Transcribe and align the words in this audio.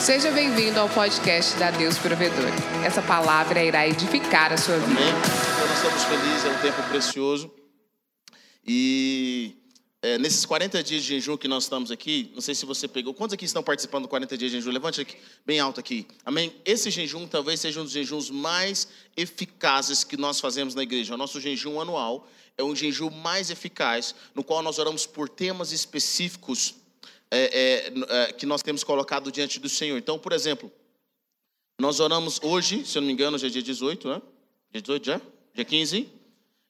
Seja 0.00 0.30
bem-vindo 0.30 0.80
ao 0.80 0.88
podcast 0.88 1.58
da 1.58 1.70
Deus 1.70 1.98
Provedor. 1.98 2.48
Essa 2.82 3.02
palavra 3.02 3.62
irá 3.62 3.86
edificar 3.86 4.50
a 4.50 4.56
sua 4.56 4.78
vida. 4.78 4.98
Amém? 4.98 5.08
Então 5.10 5.68
nós 5.68 5.76
estamos 5.76 6.04
felizes, 6.04 6.44
é 6.46 6.48
um 6.48 6.58
tempo 6.62 6.88
precioso. 6.88 7.50
E 8.66 9.58
é, 10.00 10.16
nesses 10.16 10.46
40 10.46 10.82
dias 10.82 11.02
de 11.02 11.08
jejum 11.08 11.36
que 11.36 11.46
nós 11.46 11.64
estamos 11.64 11.90
aqui, 11.90 12.32
não 12.32 12.40
sei 12.40 12.54
se 12.54 12.64
você 12.64 12.88
pegou. 12.88 13.12
Quantos 13.12 13.34
aqui 13.34 13.44
estão 13.44 13.62
participando 13.62 14.04
do 14.04 14.08
40 14.08 14.38
dias 14.38 14.50
de 14.50 14.56
jejum? 14.56 14.70
Levante 14.70 15.02
aqui, 15.02 15.18
bem 15.44 15.60
alto 15.60 15.78
aqui. 15.78 16.06
Amém? 16.24 16.50
Esse 16.64 16.90
jejum 16.90 17.28
talvez 17.28 17.60
seja 17.60 17.78
um 17.78 17.84
dos 17.84 17.92
jejuns 17.92 18.30
mais 18.30 18.88
eficazes 19.14 20.02
que 20.02 20.16
nós 20.16 20.40
fazemos 20.40 20.74
na 20.74 20.82
igreja. 20.82 21.12
O 21.12 21.18
nosso 21.18 21.38
jejum 21.38 21.78
anual 21.78 22.26
é 22.56 22.64
um 22.64 22.74
jejum 22.74 23.10
mais 23.10 23.50
eficaz, 23.50 24.14
no 24.34 24.42
qual 24.42 24.62
nós 24.62 24.78
oramos 24.78 25.04
por 25.04 25.28
temas 25.28 25.72
específicos 25.72 26.80
é, 27.30 27.38
é, 27.38 27.92
é, 28.08 28.32
que 28.32 28.44
nós 28.44 28.62
temos 28.62 28.82
colocado 28.82 29.30
diante 29.30 29.60
do 29.60 29.68
Senhor. 29.68 29.96
Então, 29.96 30.18
por 30.18 30.32
exemplo, 30.32 30.70
nós 31.78 32.00
oramos 32.00 32.40
hoje, 32.42 32.84
se 32.84 32.98
eu 32.98 33.02
não 33.02 33.06
me 33.06 33.12
engano, 33.12 33.38
já 33.38 33.46
é 33.46 33.50
dia 33.50 33.62
18, 33.62 34.08
né? 34.08 34.22
Dia 34.72 34.82
18 34.82 35.06
já? 35.06 35.20
Dia 35.54 35.64
15? 35.64 36.08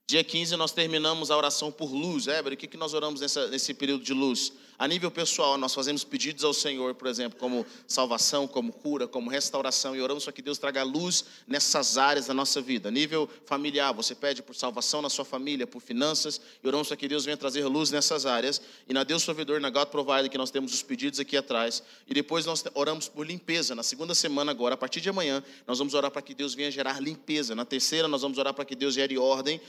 Dia 0.06 0.24
15 0.24 0.56
nós 0.56 0.72
terminamos 0.72 1.30
a 1.30 1.36
oração 1.36 1.72
por 1.72 1.92
luz. 1.92 2.26
Éber, 2.26 2.52
o 2.52 2.56
que, 2.56 2.66
que 2.66 2.76
nós 2.76 2.94
oramos 2.94 3.20
nessa, 3.20 3.48
nesse 3.48 3.72
período 3.74 4.04
de 4.04 4.12
luz? 4.12 4.52
A 4.80 4.88
nível 4.88 5.10
pessoal, 5.10 5.58
nós 5.58 5.74
fazemos 5.74 6.04
pedidos 6.04 6.42
ao 6.42 6.54
Senhor, 6.54 6.94
por 6.94 7.06
exemplo, 7.06 7.38
como 7.38 7.66
salvação, 7.86 8.48
como 8.48 8.72
cura, 8.72 9.06
como 9.06 9.28
restauração, 9.28 9.94
e 9.94 10.00
oramos 10.00 10.24
para 10.24 10.32
que 10.32 10.40
Deus 10.40 10.56
traga 10.56 10.82
luz 10.82 11.22
nessas 11.46 11.98
áreas 11.98 12.28
da 12.28 12.32
nossa 12.32 12.62
vida. 12.62 12.88
A 12.88 12.90
nível 12.90 13.28
familiar, 13.44 13.92
você 13.92 14.14
pede 14.14 14.42
por 14.42 14.56
salvação 14.56 15.02
na 15.02 15.10
sua 15.10 15.22
família, 15.22 15.66
por 15.66 15.82
finanças, 15.82 16.40
e 16.64 16.66
oramos 16.66 16.88
para 16.88 16.96
que 16.96 17.06
Deus 17.06 17.26
venha 17.26 17.36
trazer 17.36 17.62
luz 17.66 17.90
nessas 17.90 18.24
áreas. 18.24 18.62
E 18.88 18.94
na 18.94 19.04
Deus 19.04 19.22
Provedor, 19.22 19.60
na 19.60 19.68
God 19.68 19.88
Provider, 19.88 20.30
que 20.30 20.38
nós 20.38 20.50
temos 20.50 20.72
os 20.72 20.82
pedidos 20.82 21.20
aqui 21.20 21.36
atrás. 21.36 21.82
E 22.08 22.14
depois 22.14 22.46
nós 22.46 22.64
oramos 22.72 23.06
por 23.06 23.26
limpeza. 23.26 23.74
Na 23.74 23.82
segunda 23.82 24.14
semana 24.14 24.50
agora, 24.50 24.76
a 24.76 24.78
partir 24.78 25.02
de 25.02 25.10
amanhã, 25.10 25.44
nós 25.66 25.78
vamos 25.78 25.92
orar 25.92 26.10
para 26.10 26.22
que 26.22 26.32
Deus 26.32 26.54
venha 26.54 26.70
gerar 26.70 27.02
limpeza. 27.02 27.54
Na 27.54 27.66
terceira, 27.66 28.08
nós 28.08 28.22
vamos 28.22 28.38
orar 28.38 28.54
para 28.54 28.64
que 28.64 28.74
Deus 28.74 28.94
gere 28.94 29.18
ordem 29.18 29.60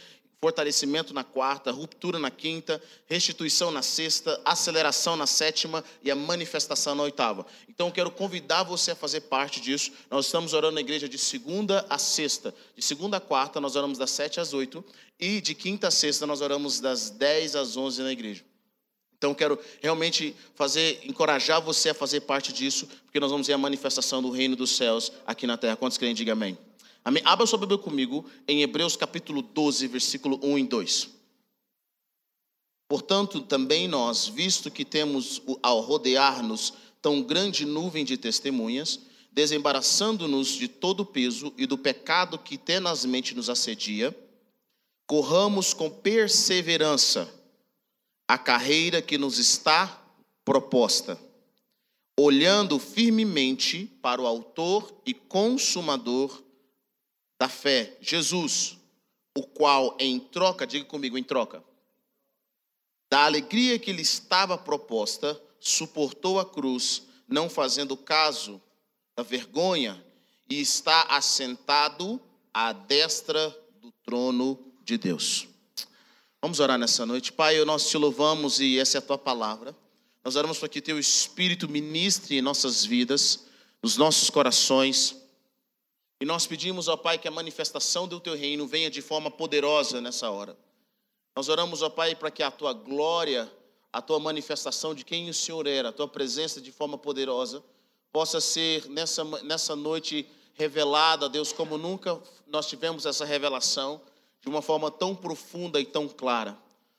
fortalecimento 0.44 1.14
na 1.14 1.23
quarta, 1.23 1.70
ruptura 1.70 2.17
na 2.17 2.31
quinta, 2.31 2.81
restituição 3.06 3.70
na 3.70 3.84
sexta, 3.84 4.42
aceleração 4.44 5.16
na 5.16 5.28
sétima 5.28 5.83
e 6.03 6.09
a 6.09 6.16
manifestação 6.16 6.95
na 6.95 7.03
oitava. 7.03 7.45
Então 7.70 7.88
eu 7.88 7.94
quero 7.94 8.09
convidar 8.09 8.64
você 8.64 8.89
a 8.89 8.95
fazer 8.95 9.22
parte 9.22 9.61
disso. 9.61 9.92
Nós 10.09 10.25
estamos 10.25 10.53
orando 10.53 10.73
na 10.73 10.81
igreja 10.81 11.08
de 11.08 11.20
segunda 11.20 11.86
a 11.88 12.00
sexta. 12.00 12.56
De 12.75 12.81
segunda 12.81 13.17
a 13.17 13.20
quarta 13.20 13.61
nós 13.61 13.75
oramos 13.75 14.00
das 14.00 14.09
sete 14.09 14.39
às 14.39 14.52
oito 14.52 14.83
e 15.20 15.39
de 15.42 15.53
quinta 15.53 15.89
a 15.89 15.92
sexta 15.92 16.25
nós 16.25 16.42
oramos 16.42 16.80
das 16.80 17.11
dez 17.11 17.55
às 17.55 17.78
onze 17.78 18.02
na 18.02 18.11
igreja. 18.11 18.44
Então 19.20 19.36
quero 19.36 19.59
realmente 19.80 20.36
fazer, 20.55 21.02
encorajar 21.03 21.61
você 21.61 21.89
a 21.89 21.94
fazer 21.94 22.22
parte 22.22 22.52
disso, 22.52 22.88
porque 23.05 23.20
nós 23.20 23.30
vamos 23.30 23.45
ver 23.45 23.53
a 23.53 23.59
manifestação 23.59 24.23
do 24.23 24.31
reino 24.31 24.55
dos 24.55 24.72
céus 24.72 25.11
aqui 25.23 25.45
na 25.45 25.55
terra. 25.55 25.76
Quantos 25.76 26.00
querem? 26.00 26.16
Diga 26.16 26.33
amém. 26.33 26.58
Amém? 27.03 27.23
Abra 27.25 27.47
sua 27.47 27.57
Bíblia 27.57 27.80
comigo 27.80 28.30
em 28.47 28.61
Hebreus 28.61 28.95
capítulo 28.95 29.41
12, 29.41 29.88
versículo 29.88 30.39
1 30.44 30.59
e 30.59 30.63
2. 30.67 31.09
Portanto, 32.88 33.41
também 33.41 33.88
nós, 33.88 34.27
visto 34.27 34.69
que 34.69 34.85
temos 34.85 35.41
ao 35.63 35.80
rodear-nos 35.80 36.73
tão 37.02 37.23
grande 37.23 37.66
nuvem 37.66 38.05
de 38.05 38.17
testemunhas, 38.17 38.99
desembaraçando-nos 39.31 40.49
de 40.49 40.67
todo 40.67 40.99
o 40.99 41.05
peso 41.05 41.52
e 41.58 41.66
do 41.66 41.77
pecado 41.77 42.38
que 42.38 42.55
tenazmente 42.58 43.33
nos 43.33 43.49
assedia, 43.49 44.15
corramos 45.08 45.73
com 45.73 45.89
perseverança 45.89 47.33
a 48.27 48.38
carreira 48.38 49.02
que 49.02 49.17
nos 49.17 49.39
está 49.39 50.05
proposta, 50.45 51.19
olhando 52.19 52.77
firmemente 52.77 53.88
para 54.02 54.21
o 54.21 54.27
Autor 54.27 54.93
e 55.03 55.13
Consumador 55.13 56.43
da 57.42 57.50
fé, 57.50 57.98
Jesus, 57.99 58.77
o 59.36 59.42
qual 59.42 59.98
em 59.99 60.20
troca, 60.20 60.67
diga 60.67 60.86
comigo, 60.86 61.17
em 61.17 61.23
troca, 61.23 61.64
da 63.10 63.26
alegria 63.26 63.80
que 63.80 63.92
lhe 63.92 64.04
estava 64.04 64.60
proposta, 64.60 65.42
suportou 65.60 66.39
a 66.39 66.45
cruz, 66.45 67.02
não 67.27 67.49
fazendo 67.49 67.98
caso 67.98 68.61
da 69.17 69.23
vergonha, 69.23 70.05
e 70.48 70.61
está 70.61 71.02
assentado 71.10 72.21
à 72.54 72.73
destra 72.73 73.49
do 73.82 73.92
trono 74.04 74.60
de 74.83 74.99
Deus. 74.99 75.48
Vamos 76.44 76.60
orar 76.60 76.77
nessa 76.77 77.08
noite. 77.08 77.33
Pai, 77.33 77.65
nós 77.65 77.89
te 77.89 77.98
louvamos 77.98 78.60
e 78.60 78.77
essa 78.77 78.98
é 78.98 78.99
a 78.99 79.02
tua 79.02 79.17
palavra. 79.17 79.76
Nós 80.23 80.36
oramos 80.36 80.60
para 80.60 80.70
que 80.70 80.80
teu 80.80 80.99
Espírito 80.99 81.67
ministre 81.67 82.38
em 82.38 82.42
nossas 82.42 82.86
vidas, 82.86 83.48
nos 83.82 83.98
nossos 83.98 84.30
corações 84.30 85.20
e 86.21 86.26
nós 86.26 86.45
pedimos 86.45 86.87
ao 86.87 86.99
Pai 86.99 87.17
que 87.17 87.27
a 87.27 87.32
manifestação 87.32 88.08
do 88.08 88.20
teu 88.20 88.36
reino 88.36 88.67
venha 88.67 88.92
de 88.92 89.02
forma 89.02 89.32
poderosa 89.32 89.99
nessa 89.99 90.30
hora. 90.30 90.55
Nós 91.36 91.49
oramos 91.49 91.82
ao 91.82 91.89
Pai 91.89 92.14
para 92.14 92.30
que 92.30 92.43
a 92.43 92.52
tua 92.52 92.73
glória, 92.73 93.52
a 93.92 94.04
tua 94.04 94.20
manifestação 94.20 94.93
de 94.93 95.04
quem 95.04 95.27
o 95.32 95.33
Senhor 95.33 95.65
era, 95.65 95.89
a 95.89 95.92
tua 95.92 96.08
presença 96.08 96.61
de 96.61 96.71
forma 96.71 96.95
poderosa, 96.95 97.64
possa 98.11 98.39
ser 98.39 98.87
nessa, 98.87 99.23
nessa 99.42 99.76
noite 99.76 100.30
revelada, 100.54 101.27
Deus, 101.27 101.52
como 101.52 101.76
nunca 101.76 102.21
nós 102.45 102.67
tivemos 102.67 103.08
essa 103.08 103.26
revelação, 103.26 103.99
de 104.42 104.48
uma 104.48 104.61
forma 104.61 104.92
tão 104.92 105.15
profunda 105.15 105.82
e 105.82 105.86
tão 105.86 106.08
clara. 106.08 106.55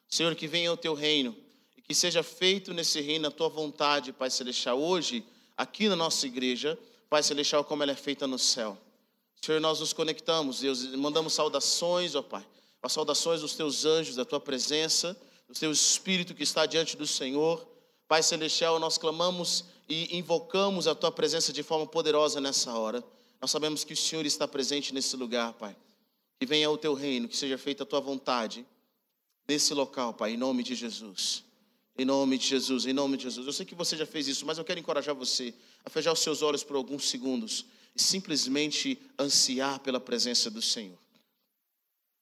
Senhor, 0.09 0.35
que 0.35 0.49
venha 0.49 0.73
o 0.73 0.77
teu 0.77 0.95
reino 0.95 1.37
e 1.77 1.81
que 1.81 1.95
seja 1.95 2.25
feito 2.25 2.75
nesse 2.75 3.01
reino 3.01 3.29
a 3.29 3.31
tua 3.31 3.49
vontade, 3.49 4.13
Pai 4.13 4.31
Celestial, 4.31 4.83
hoje, 4.83 5.25
aqui 5.57 5.89
na 5.89 5.95
nossa 5.95 6.27
igreja, 6.27 6.77
Pai 7.09 7.23
Celestial, 7.23 7.63
como 7.63 7.85
ela 7.85 7.93
é 7.93 7.95
feita 7.97 8.27
no 8.27 8.37
céu. 8.37 8.77
Senhor, 9.45 9.61
nós 9.61 9.81
nos 9.81 9.93
conectamos, 9.93 10.61
Deus, 10.61 10.87
mandamos 10.95 11.33
saudações, 11.33 12.15
ó 12.15 12.23
Pai, 12.23 12.47
as 12.81 12.93
saudações 12.93 13.41
dos 13.41 13.57
teus 13.57 13.85
anjos, 13.85 14.15
da 14.15 14.25
tua 14.25 14.39
presença, 14.39 15.21
do 15.49 15.59
teu 15.59 15.73
Espírito 15.73 16.33
que 16.33 16.45
está 16.45 16.65
diante 16.65 16.97
do 16.97 17.09
Senhor. 17.09 17.67
Pai 18.07 18.23
Celestial, 18.23 18.79
nós 18.79 18.97
clamamos 18.99 19.65
e 19.89 20.17
invocamos 20.17 20.87
a 20.87 20.95
tua 20.95 21.11
presença 21.11 21.53
de 21.53 21.61
forma 21.65 21.89
poderosa 21.89 22.41
nessa 22.41 22.73
hora. 22.73 23.03
Nós 23.41 23.51
sabemos 23.51 23.83
que 23.83 23.95
o 23.95 23.97
Senhor 23.97 24.25
está 24.25 24.47
presente 24.47 24.95
nesse 24.95 25.17
lugar, 25.17 25.53
Pai. 25.55 25.75
Que 26.39 26.47
venha 26.47 26.71
o 26.71 26.79
teu 26.79 26.95
reino, 26.95 27.27
que 27.27 27.37
seja 27.37 27.59
feita 27.59 27.83
a 27.83 27.87
tua 27.87 28.01
vontade 28.01 28.65
nesse 29.49 29.75
local, 29.75 30.15
Pai, 30.15 30.35
em 30.35 30.37
nome 30.37 30.63
de 30.63 30.77
Jesus. 30.77 31.43
Em 31.99 32.05
nome 32.05 32.39
de 32.39 32.47
Jesus, 32.47 32.87
em 32.87 32.93
nome 32.93 33.17
de 33.17 33.25
Jesus. 33.25 33.45
Eu 33.45 33.53
sei 33.53 33.67
que 33.67 33.75
você 33.75 33.97
já 33.97 34.07
fez 34.07 34.29
isso, 34.29 34.47
mas 34.47 34.57
eu 34.57 34.65
quero 34.65 34.79
encorajar 34.79 35.17
você 35.17 35.53
a 35.85 35.91
fechar 35.91 36.13
os 36.13 36.21
seus 36.21 36.43
olhos 36.43 36.63
por 36.63 36.77
alguns 36.77 37.09
segundos 37.11 37.67
simplesmente 37.95 38.99
ansiar 39.19 39.81
pela 39.81 40.01
presença 40.01 40.51
do 40.51 40.63
Senhor. 40.63 40.99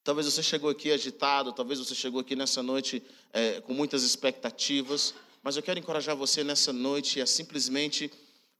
Talvez 0.03 0.27
você 0.27 0.43
chegou 0.43 0.71
aqui 0.71 0.91
agitado, 0.91 1.53
talvez 1.53 1.79
você 1.79 1.95
chegou 1.95 2.21
aqui 2.21 2.35
nessa 2.35 2.63
noite 2.63 3.03
é, 3.33 3.61
com 3.61 3.75
muitas 3.75 4.03
expectativas, 4.03 5.15
mas 5.43 5.57
eu 5.57 5.63
quero 5.63 5.79
encorajar 5.79 6.17
você 6.17 6.43
nessa 6.43 6.73
noite 6.73 7.21
a 7.21 7.27
simplesmente 7.27 8.11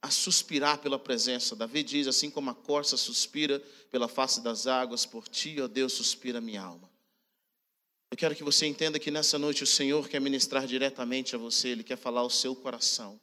a 0.03 0.11
suspirar 0.11 0.79
pela 0.79 0.99
presença. 0.99 1.57
Davi 1.57 1.83
diz: 1.83 2.07
assim 2.07 2.31
como 2.31 2.51
a 2.51 2.55
corça 2.55 2.97
suspira 2.97 3.63
pela 3.91 4.09
face 4.09 4.41
das 4.41 4.67
águas, 4.67 5.05
por 5.05 5.29
ti, 5.29 5.61
ó 5.61 5.67
Deus, 5.67 5.93
suspira 5.93 6.41
minha 6.41 6.63
alma. 6.63 6.89
Eu 8.11 8.17
quero 8.17 8.35
que 8.35 8.43
você 8.43 8.67
entenda 8.67 8.99
que 8.99 9.11
nessa 9.11 9.39
noite 9.39 9.63
o 9.63 9.67
Senhor 9.67 10.09
quer 10.09 10.21
ministrar 10.21 10.67
diretamente 10.67 11.35
a 11.35 11.39
você, 11.39 11.69
Ele 11.69 11.85
quer 11.85 11.97
falar 11.97 12.21
ao 12.21 12.31
seu 12.31 12.57
coração. 12.57 13.21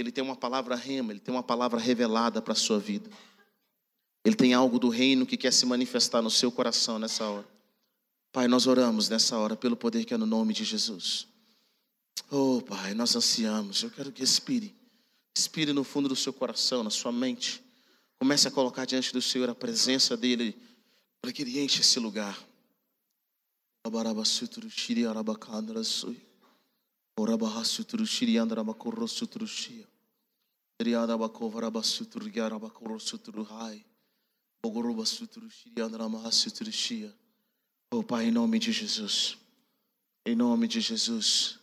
Ele 0.00 0.12
tem 0.12 0.22
uma 0.22 0.36
palavra 0.36 0.74
rema, 0.74 1.12
Ele 1.12 1.20
tem 1.20 1.32
uma 1.32 1.42
palavra 1.42 1.78
revelada 1.78 2.40
para 2.40 2.52
a 2.52 2.56
sua 2.56 2.78
vida. 2.78 3.10
Ele 4.24 4.34
tem 4.34 4.52
algo 4.52 4.78
do 4.78 4.88
reino 4.88 5.26
que 5.26 5.36
quer 5.36 5.52
se 5.52 5.64
manifestar 5.66 6.20
no 6.20 6.30
seu 6.30 6.52
coração 6.52 6.98
nessa 6.98 7.24
hora. 7.24 7.48
Pai, 8.32 8.46
nós 8.46 8.66
oramos 8.66 9.08
nessa 9.08 9.36
hora 9.38 9.56
pelo 9.56 9.76
poder 9.76 10.04
que 10.04 10.14
é 10.14 10.16
no 10.16 10.26
nome 10.26 10.52
de 10.52 10.64
Jesus. 10.64 11.26
Oh, 12.30 12.62
Pai, 12.62 12.94
nós 12.94 13.16
ansiamos. 13.16 13.82
Eu 13.82 13.90
quero 13.90 14.12
que 14.12 14.22
expire. 14.22 14.74
Expire 15.36 15.72
no 15.72 15.82
fundo 15.82 16.08
do 16.08 16.16
seu 16.16 16.32
coração, 16.32 16.84
na 16.84 16.90
sua 16.90 17.10
mente. 17.10 17.62
Comece 18.18 18.46
a 18.46 18.50
colocar 18.50 18.84
diante 18.84 19.12
do 19.12 19.22
Senhor 19.22 19.48
a 19.48 19.54
presença 19.54 20.16
dEle, 20.16 20.56
para 21.20 21.32
que 21.32 21.42
Ele 21.42 21.58
enche 21.60 21.80
esse 21.80 21.98
lugar. 21.98 22.38
Oh 37.90 38.02
Pai, 38.02 38.28
em 38.28 38.30
nome 38.30 38.58
de 38.58 38.72
Jesus, 38.72 39.36
em 40.24 40.34
nome 40.34 40.66
de 40.66 40.80
Jesus, 40.80 41.58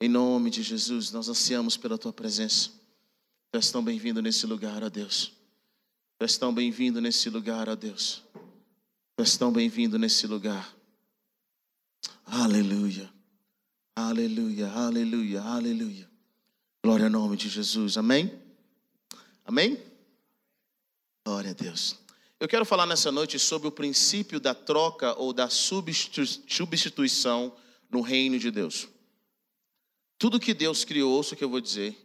em 0.00 0.08
nome 0.08 0.50
de 0.50 0.64
Jesus, 0.64 1.12
nós 1.12 1.28
ansiamos 1.28 1.76
pela 1.76 1.96
Tua 1.96 2.12
presença. 2.12 2.70
Tu 3.52 3.58
és 3.58 3.70
tão 3.70 3.80
bem-vindo 3.80 4.20
nesse 4.20 4.44
lugar, 4.44 4.82
ó 4.82 4.88
Deus. 4.88 5.32
Tu 6.18 6.24
és 6.24 6.36
tão 6.36 6.52
bem-vindo 6.52 7.00
nesse 7.00 7.30
lugar, 7.30 7.68
ó 7.68 7.76
Deus. 7.76 8.24
Tu 9.14 9.22
és 9.22 9.36
tão 9.36 9.52
bem-vindo 9.52 10.00
nesse 10.00 10.26
lugar. 10.26 10.76
Aleluia, 12.26 13.08
aleluia, 13.94 14.68
aleluia, 14.72 15.42
aleluia. 15.42 16.10
Glória 16.82 17.06
ao 17.06 17.12
nome 17.12 17.36
de 17.36 17.48
Jesus, 17.48 17.96
amém? 17.96 18.47
Amém? 19.48 19.82
Glória 21.26 21.50
a 21.52 21.54
Deus. 21.54 21.98
Eu 22.38 22.46
quero 22.46 22.66
falar 22.66 22.84
nessa 22.84 23.10
noite 23.10 23.38
sobre 23.38 23.66
o 23.66 23.72
princípio 23.72 24.38
da 24.38 24.54
troca 24.54 25.18
ou 25.18 25.32
da 25.32 25.48
substituição 25.48 27.56
no 27.88 28.02
reino 28.02 28.38
de 28.38 28.50
Deus. 28.50 28.86
Tudo 30.18 30.38
que 30.38 30.52
Deus 30.52 30.84
criou, 30.84 31.10
ouça 31.10 31.34
o 31.34 31.38
que 31.38 31.42
eu 31.42 31.48
vou 31.48 31.62
dizer, 31.62 31.96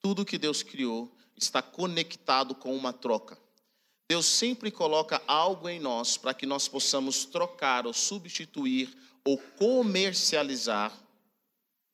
tudo 0.00 0.24
que 0.24 0.38
Deus 0.38 0.62
criou 0.62 1.14
está 1.36 1.60
conectado 1.60 2.54
com 2.54 2.74
uma 2.74 2.94
troca. 2.94 3.36
Deus 4.08 4.24
sempre 4.24 4.70
coloca 4.70 5.22
algo 5.26 5.68
em 5.68 5.78
nós 5.78 6.16
para 6.16 6.32
que 6.32 6.46
nós 6.46 6.66
possamos 6.66 7.26
trocar 7.26 7.86
ou 7.86 7.92
substituir 7.92 8.88
ou 9.22 9.36
comercializar, 9.36 10.98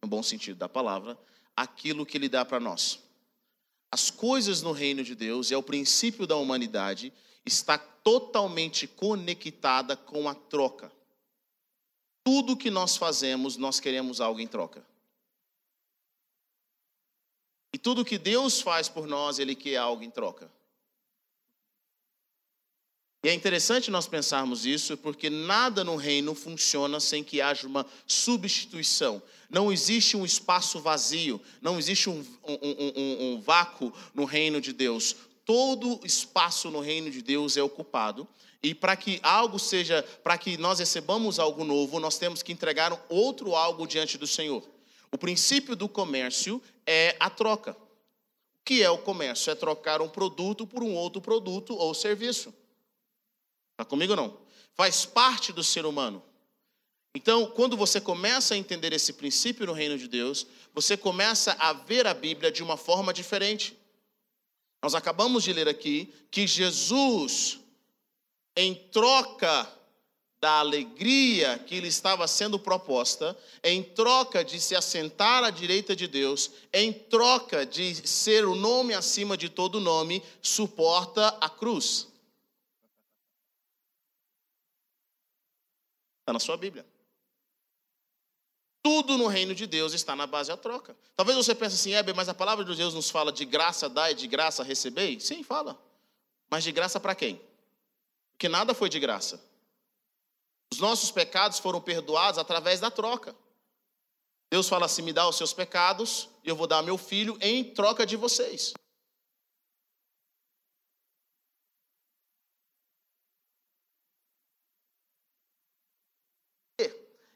no 0.00 0.08
bom 0.08 0.22
sentido 0.22 0.58
da 0.58 0.68
palavra, 0.68 1.18
aquilo 1.56 2.06
que 2.06 2.16
Ele 2.16 2.28
dá 2.28 2.44
para 2.44 2.60
nós. 2.60 3.00
As 3.92 4.10
coisas 4.10 4.62
no 4.62 4.72
reino 4.72 5.04
de 5.04 5.14
Deus 5.14 5.50
e 5.50 5.54
é 5.54 5.56
o 5.56 5.62
princípio 5.62 6.26
da 6.26 6.34
humanidade 6.34 7.12
está 7.44 7.76
totalmente 7.76 8.86
conectada 8.86 9.94
com 9.94 10.26
a 10.30 10.34
troca. 10.34 10.90
Tudo 12.24 12.56
que 12.56 12.70
nós 12.70 12.96
fazemos, 12.96 13.58
nós 13.58 13.78
queremos 13.78 14.18
algo 14.18 14.40
em 14.40 14.46
troca. 14.46 14.82
E 17.74 17.76
tudo 17.76 18.04
que 18.04 18.16
Deus 18.16 18.62
faz 18.62 18.88
por 18.88 19.06
nós, 19.06 19.38
Ele 19.38 19.54
quer 19.54 19.76
algo 19.76 20.02
em 20.02 20.10
troca. 20.10 20.50
E 23.24 23.28
é 23.28 23.34
interessante 23.34 23.88
nós 23.88 24.08
pensarmos 24.08 24.66
isso, 24.66 24.96
porque 24.96 25.30
nada 25.30 25.84
no 25.84 25.94
reino 25.94 26.34
funciona 26.34 26.98
sem 26.98 27.22
que 27.22 27.40
haja 27.40 27.68
uma 27.68 27.86
substituição. 28.04 29.22
Não 29.48 29.72
existe 29.72 30.16
um 30.16 30.24
espaço 30.24 30.80
vazio, 30.80 31.40
não 31.60 31.78
existe 31.78 32.10
um, 32.10 32.24
um, 32.42 32.58
um, 32.62 33.32
um, 33.34 33.40
vácuo 33.40 33.92
no 34.12 34.24
reino 34.24 34.60
de 34.60 34.72
Deus. 34.72 35.14
Todo 35.44 36.00
espaço 36.02 36.68
no 36.68 36.80
reino 36.80 37.12
de 37.12 37.22
Deus 37.22 37.56
é 37.56 37.62
ocupado. 37.62 38.26
E 38.60 38.74
para 38.74 38.96
que 38.96 39.20
algo 39.22 39.58
seja, 39.58 40.02
para 40.24 40.36
que 40.36 40.56
nós 40.56 40.80
recebamos 40.80 41.38
algo 41.38 41.64
novo, 41.64 42.00
nós 42.00 42.18
temos 42.18 42.42
que 42.42 42.52
entregar 42.52 43.06
outro 43.08 43.54
algo 43.54 43.86
diante 43.86 44.18
do 44.18 44.26
Senhor. 44.26 44.64
O 45.12 45.18
princípio 45.18 45.76
do 45.76 45.88
comércio 45.88 46.60
é 46.84 47.14
a 47.20 47.30
troca. 47.30 47.72
O 47.72 48.64
que 48.64 48.82
é 48.82 48.90
o 48.90 48.98
comércio? 48.98 49.50
É 49.50 49.54
trocar 49.54 50.00
um 50.00 50.08
produto 50.08 50.66
por 50.66 50.82
um 50.82 50.94
outro 50.94 51.20
produto 51.20 51.76
ou 51.76 51.94
serviço. 51.94 52.52
Está 53.72 53.84
comigo 53.84 54.14
não? 54.14 54.38
Faz 54.74 55.04
parte 55.04 55.52
do 55.52 55.62
ser 55.62 55.84
humano. 55.84 56.22
Então, 57.14 57.46
quando 57.46 57.76
você 57.76 58.00
começa 58.00 58.54
a 58.54 58.56
entender 58.56 58.92
esse 58.92 59.12
princípio 59.12 59.66
no 59.66 59.72
reino 59.72 59.98
de 59.98 60.08
Deus, 60.08 60.46
você 60.74 60.96
começa 60.96 61.52
a 61.58 61.72
ver 61.72 62.06
a 62.06 62.14
Bíblia 62.14 62.50
de 62.50 62.62
uma 62.62 62.76
forma 62.76 63.12
diferente. 63.12 63.76
Nós 64.82 64.94
acabamos 64.94 65.44
de 65.44 65.52
ler 65.52 65.68
aqui 65.68 66.12
que 66.30 66.46
Jesus, 66.46 67.60
em 68.56 68.74
troca 68.74 69.70
da 70.40 70.58
alegria 70.58 71.56
que 71.56 71.80
lhe 71.80 71.86
estava 71.86 72.26
sendo 72.26 72.58
proposta, 72.58 73.38
em 73.62 73.80
troca 73.80 74.44
de 74.44 74.58
se 74.58 74.74
assentar 74.74 75.44
à 75.44 75.50
direita 75.50 75.94
de 75.94 76.08
Deus, 76.08 76.50
em 76.72 76.92
troca 76.92 77.64
de 77.64 77.94
ser 78.08 78.44
o 78.44 78.56
nome 78.56 78.92
acima 78.92 79.36
de 79.36 79.48
todo 79.48 79.78
nome, 79.78 80.20
suporta 80.40 81.28
a 81.40 81.48
cruz. 81.48 82.08
Na 86.32 86.40
sua 86.40 86.56
Bíblia. 86.56 86.86
Tudo 88.82 89.16
no 89.16 89.28
reino 89.28 89.54
de 89.54 89.66
Deus 89.66 89.92
está 89.92 90.16
na 90.16 90.26
base 90.26 90.48
da 90.48 90.56
troca. 90.56 90.96
Talvez 91.14 91.36
você 91.36 91.54
pense 91.54 91.76
assim, 91.76 91.94
Heber, 91.94 92.16
mas 92.16 92.28
a 92.28 92.34
palavra 92.34 92.64
de 92.64 92.74
Deus 92.74 92.94
nos 92.94 93.10
fala 93.10 93.30
de 93.30 93.44
graça 93.44 93.88
dá 93.88 94.10
e 94.10 94.14
de 94.14 94.26
graça 94.26 94.64
recebei? 94.64 95.20
Sim, 95.20 95.44
fala. 95.44 95.80
Mas 96.50 96.64
de 96.64 96.72
graça 96.72 96.98
para 96.98 97.14
quem? 97.14 97.40
Porque 98.32 98.48
nada 98.48 98.74
foi 98.74 98.88
de 98.88 98.98
graça. 98.98 99.40
Os 100.72 100.80
nossos 100.80 101.10
pecados 101.10 101.58
foram 101.58 101.80
perdoados 101.80 102.38
através 102.38 102.80
da 102.80 102.90
troca. 102.90 103.36
Deus 104.50 104.68
fala 104.68 104.86
assim: 104.86 105.02
me 105.02 105.12
dá 105.12 105.28
os 105.28 105.36
seus 105.36 105.52
pecados, 105.52 106.28
e 106.42 106.48
eu 106.48 106.56
vou 106.56 106.66
dar 106.66 106.82
meu 106.82 106.98
filho 106.98 107.38
em 107.40 107.62
troca 107.62 108.04
de 108.04 108.16
vocês. 108.16 108.74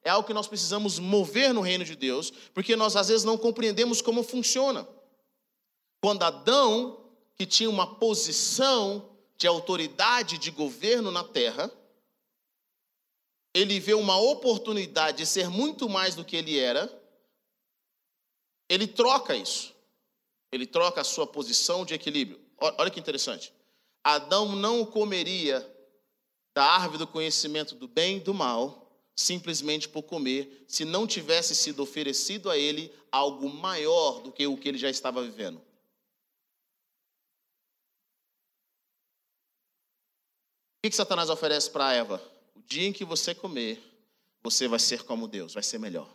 É 0.07 0.11
algo 0.11 0.25
que 0.25 0.33
nós 0.33 0.47
precisamos 0.47 1.01
mover 1.01 1.53
no 1.53 1.61
reino 1.61 1.85
de 1.85 1.97
Deus, 1.97 2.31
porque 2.55 2.77
nós 2.77 2.95
às 2.95 3.09
vezes 3.09 3.25
não 3.25 3.37
compreendemos 3.37 4.01
como 4.01 4.23
funciona. 4.23 4.87
Quando 6.01 6.23
Adão, 6.23 7.11
que 7.35 7.45
tinha 7.45 7.69
uma 7.69 7.97
posição 7.97 9.11
de 9.37 9.49
autoridade 9.49 10.39
de 10.39 10.53
governo 10.53 11.11
na 11.11 11.25
terra, 11.25 11.69
ele 13.53 13.81
vê 13.81 13.95
uma 13.95 14.17
oportunidade 14.17 15.19
de 15.19 15.27
ser 15.27 15.51
muito 15.51 15.89
mais 15.89 16.15
do 16.15 16.25
que 16.25 16.37
ele 16.37 16.57
era, 16.57 16.89
ele 18.69 18.87
troca 18.87 19.35
isso. 19.35 19.75
Ele 20.53 20.69
troca 20.69 21.01
a 21.01 21.05
sua 21.05 21.27
posição 21.27 21.85
de 21.85 21.95
equilíbrio. 21.95 22.41
Olha 22.61 22.93
que 22.93 23.01
interessante. 23.01 23.53
Adão 24.05 24.55
não 24.55 24.87
comeria 24.87 25.69
da 26.55 26.65
árvore 26.65 26.99
do 26.99 27.09
conhecimento 27.09 27.75
do 27.75 27.89
bem 27.89 28.19
e 28.19 28.21
do 28.21 28.33
mal, 28.33 28.86
simplesmente 29.17 29.89
por 29.89 30.03
comer, 30.03 30.67
se 30.69 30.85
não 30.85 31.07
tivesse 31.07 31.55
sido 31.55 31.83
oferecido 31.83 32.51
a 32.51 32.59
ele 32.59 32.93
algo 33.11 33.49
maior 33.49 34.21
do 34.21 34.31
que 34.31 34.47
o 34.47 34.59
que 34.59 34.69
ele 34.69 34.77
já 34.77 34.91
estava 34.91 35.23
vivendo. 35.23 35.57
O 35.57 35.63
que, 40.85 40.91
que 40.91 40.97
Satanás 40.97 41.31
oferece 41.31 41.71
para 41.71 41.95
Eva? 41.95 42.23
O 42.55 42.61
dia 42.61 42.87
em 42.87 42.93
que 42.93 43.05
você 43.05 43.35
comer, 43.35 43.83
você 44.43 44.69
vai 44.69 44.79
ser 44.79 45.03
como 45.03 45.27
Deus, 45.27 45.55
vai 45.55 45.63
ser 45.63 45.79
melhor. 45.79 46.15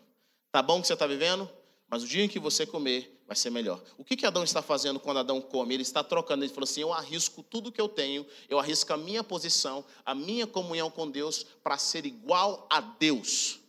Tá 0.51 0.61
bom 0.61 0.79
que 0.79 0.87
você 0.87 0.93
está 0.93 1.07
vivendo? 1.07 1.49
Mas 1.91 2.03
o 2.03 2.07
dia 2.07 2.23
em 2.23 2.29
que 2.29 2.39
você 2.39 2.65
comer, 2.65 3.21
vai 3.27 3.35
ser 3.35 3.49
melhor. 3.49 3.81
O 3.97 4.03
que, 4.05 4.15
que 4.15 4.25
Adão 4.25 4.45
está 4.45 4.61
fazendo 4.61 4.97
quando 4.97 5.19
Adão 5.19 5.41
come? 5.41 5.73
Ele 5.73 5.83
está 5.83 6.01
trocando, 6.01 6.45
ele 6.45 6.53
falou 6.53 6.63
assim: 6.63 6.79
eu 6.79 6.93
arrisco 6.93 7.43
tudo 7.43 7.71
que 7.71 7.81
eu 7.81 7.89
tenho, 7.89 8.25
eu 8.49 8.57
arrisco 8.57 8.93
a 8.93 8.97
minha 8.97 9.21
posição, 9.23 9.83
a 10.05 10.15
minha 10.15 10.47
comunhão 10.47 10.89
com 10.89 11.11
Deus, 11.11 11.45
para 11.61 11.77
ser 11.77 12.05
igual 12.05 12.65
a 12.69 12.79
Deus. 12.79 13.59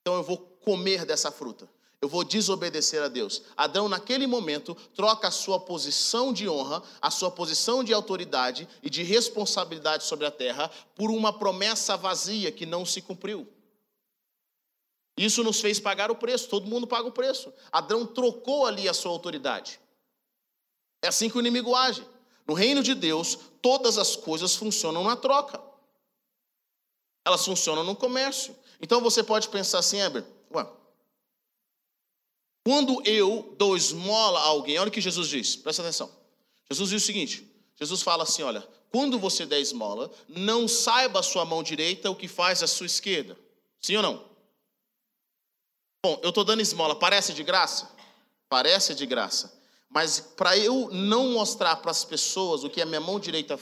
Então 0.00 0.14
eu 0.16 0.22
vou 0.24 0.36
comer 0.36 1.04
dessa 1.06 1.30
fruta. 1.30 1.70
Eu 2.00 2.08
vou 2.08 2.24
desobedecer 2.24 3.00
a 3.00 3.06
Deus. 3.06 3.42
Adão, 3.56 3.88
naquele 3.88 4.26
momento, 4.26 4.76
troca 4.92 5.28
a 5.28 5.30
sua 5.30 5.60
posição 5.60 6.32
de 6.32 6.48
honra, 6.48 6.82
a 7.00 7.08
sua 7.08 7.30
posição 7.30 7.84
de 7.84 7.92
autoridade 7.92 8.68
e 8.82 8.90
de 8.90 9.04
responsabilidade 9.04 10.02
sobre 10.02 10.26
a 10.26 10.30
terra, 10.32 10.68
por 10.96 11.12
uma 11.12 11.32
promessa 11.32 11.96
vazia 11.96 12.50
que 12.50 12.66
não 12.66 12.84
se 12.84 13.00
cumpriu. 13.00 13.46
Isso 15.16 15.44
nos 15.44 15.60
fez 15.60 15.78
pagar 15.78 16.10
o 16.10 16.16
preço, 16.16 16.48
todo 16.48 16.66
mundo 16.66 16.86
paga 16.86 17.08
o 17.08 17.12
preço. 17.12 17.52
Adão 17.70 18.06
trocou 18.06 18.66
ali 18.66 18.88
a 18.88 18.94
sua 18.94 19.10
autoridade. 19.10 19.78
É 21.02 21.08
assim 21.08 21.28
que 21.28 21.36
o 21.36 21.40
inimigo 21.40 21.74
age. 21.74 22.06
No 22.46 22.54
reino 22.54 22.82
de 22.82 22.94
Deus, 22.94 23.38
todas 23.60 23.98
as 23.98 24.16
coisas 24.16 24.54
funcionam 24.54 25.04
na 25.04 25.16
troca. 25.16 25.60
Elas 27.24 27.44
funcionam 27.44 27.84
no 27.84 27.94
comércio. 27.94 28.56
Então 28.80 29.00
você 29.00 29.22
pode 29.22 29.48
pensar 29.48 29.78
assim, 29.78 30.00
Heber, 30.00 30.24
ué, 30.52 30.66
quando 32.64 33.02
eu 33.06 33.54
dou 33.58 33.76
esmola 33.76 34.40
a 34.40 34.44
alguém, 34.44 34.78
olha 34.78 34.88
o 34.88 34.92
que 34.92 35.00
Jesus 35.00 35.28
diz, 35.28 35.56
presta 35.56 35.82
atenção. 35.82 36.10
Jesus 36.70 36.90
diz 36.90 37.02
o 37.02 37.06
seguinte: 37.06 37.48
Jesus 37.78 38.02
fala 38.02 38.22
assim: 38.22 38.42
olha, 38.42 38.66
quando 38.90 39.18
você 39.18 39.44
der 39.44 39.60
esmola, 39.60 40.10
não 40.28 40.68
saiba 40.68 41.20
a 41.20 41.22
sua 41.22 41.44
mão 41.44 41.62
direita 41.62 42.10
o 42.10 42.16
que 42.16 42.28
faz 42.28 42.62
a 42.62 42.66
sua 42.66 42.86
esquerda. 42.86 43.36
Sim 43.80 43.96
ou 43.96 44.02
não? 44.02 44.31
Bom, 46.04 46.18
eu 46.20 46.30
estou 46.30 46.42
dando 46.42 46.60
esmola, 46.60 46.96
parece 46.96 47.32
de 47.32 47.44
graça? 47.44 47.88
Parece 48.48 48.92
de 48.92 49.06
graça. 49.06 49.56
Mas 49.88 50.18
para 50.18 50.58
eu 50.58 50.88
não 50.90 51.28
mostrar 51.28 51.76
para 51.76 51.92
as 51.92 52.04
pessoas 52.04 52.64
o 52.64 52.68
que 52.68 52.82
a 52.82 52.86
minha 52.86 53.00
mão 53.00 53.20
direita, 53.20 53.56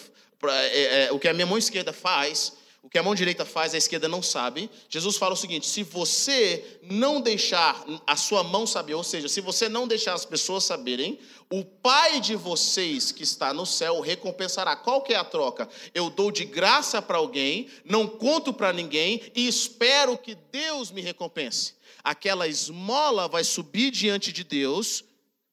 é, 0.45 1.05
é, 1.05 1.13
o 1.13 1.19
que 1.19 1.29
a 1.29 1.35
minha 1.35 1.45
mão 1.45 1.59
esquerda 1.59 1.93
faz, 1.93 2.55
o 2.83 2.89
que 2.89 2.99
a 2.99 3.03
mão 3.03 3.15
direita 3.15 3.45
faz, 3.45 3.75
a 3.75 3.79
esquerda 3.79 4.09
não 4.09 4.23
sabe. 4.23 4.71
Jesus 4.89 5.17
fala 5.17 5.35
o 5.35 5.37
seguinte: 5.37 5.67
se 5.67 5.83
você 5.83 6.79
não 6.83 7.21
deixar 7.21 7.85
a 8.07 8.17
sua 8.17 8.43
mão 8.43 8.67
saber, 8.67 8.95
ou 8.95 9.05
seja, 9.05 9.29
se 9.29 9.41
você 9.41 9.69
não 9.69 9.87
deixar 9.87 10.15
as 10.15 10.25
pessoas 10.25 10.65
saberem, 10.65 11.19
o 11.51 11.65
Pai 11.65 12.21
de 12.21 12.37
vocês 12.37 13.13
que 13.13 13.23
está 13.23 13.53
no 13.53 13.67
céu 13.67 14.01
recompensará. 14.01 14.77
Qual 14.77 15.03
que 15.03 15.13
é 15.13 15.17
a 15.17 15.25
troca? 15.25 15.69
Eu 15.93 16.09
dou 16.09 16.31
de 16.31 16.45
graça 16.45 17.03
para 17.03 17.19
alguém, 17.19 17.69
não 17.85 18.07
conto 18.07 18.53
para 18.53 18.73
ninguém 18.73 19.21
e 19.35 19.47
espero 19.47 20.17
que 20.17 20.35
Deus 20.35 20.91
me 20.91 21.01
recompense 21.01 21.81
aquela 22.03 22.49
esmola 22.49 23.29
vai 23.29 23.45
subir 23.45 23.91
diante 23.91 24.33
de 24.33 24.45
Deus 24.45 25.05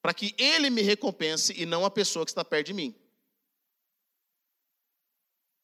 para 0.01 0.13
que 0.13 0.33
Ele 0.37 0.69
me 0.69 0.81
recompense 0.81 1.53
e 1.57 1.65
não 1.65 1.85
a 1.85 1.91
pessoa 1.91 2.25
que 2.25 2.31
está 2.31 2.43
perto 2.43 2.67
de 2.67 2.73
mim. 2.73 2.95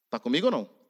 Está 0.06 0.20
comigo 0.20 0.48
ou 0.48 0.52
não? 0.52 0.83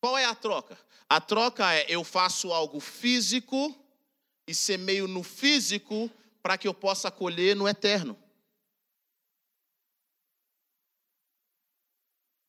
Qual 0.00 0.16
é 0.16 0.24
a 0.24 0.34
troca? 0.34 0.78
A 1.08 1.20
troca 1.20 1.74
é 1.74 1.86
eu 1.88 2.04
faço 2.04 2.52
algo 2.52 2.80
físico 2.80 3.74
e 4.46 4.54
semeio 4.54 5.08
no 5.08 5.22
físico 5.22 6.10
para 6.42 6.56
que 6.56 6.68
eu 6.68 6.74
possa 6.74 7.10
colher 7.10 7.56
no 7.56 7.68
eterno. 7.68 8.16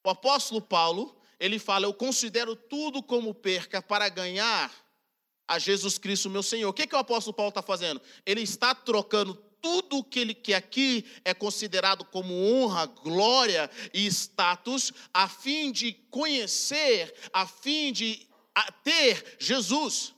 O 0.06 0.10
apóstolo 0.10 0.62
Paulo, 0.62 1.20
ele 1.39 1.60
fala: 1.60 1.86
Eu 1.86 1.94
considero 1.94 2.56
tudo 2.56 3.01
como 3.01 3.34
perca 3.34 3.82
para 3.82 4.10
ganhar 4.10 4.72
a 5.48 5.58
Jesus 5.58 5.98
Cristo, 5.98 6.29
meu 6.29 6.44
Senhor. 6.44 6.70
O 6.70 6.74
que, 6.74 6.88
que 6.88 6.96
o 6.96 7.00
apóstolo 7.00 7.34
Paulo 7.34 7.50
está 7.50 7.62
fazendo? 7.62 8.01
Ele 8.25 8.41
está 8.41 8.75
trocando 8.75 9.36
tudo 9.62 10.04
que, 10.04 10.20
ele, 10.20 10.34
que 10.34 10.54
aqui 10.54 11.06
é 11.24 11.34
considerado 11.34 12.06
como 12.06 12.34
honra, 12.34 12.86
glória 12.86 13.70
e 13.94 14.06
status, 14.08 14.92
a 15.13 15.28
fim 15.28 15.72
de 15.72 15.94
conhecer, 16.10 17.13
a 17.32 17.46
fim 17.46 17.92
de 17.92 18.28
ter 18.84 19.38
Jesus. 19.39 20.13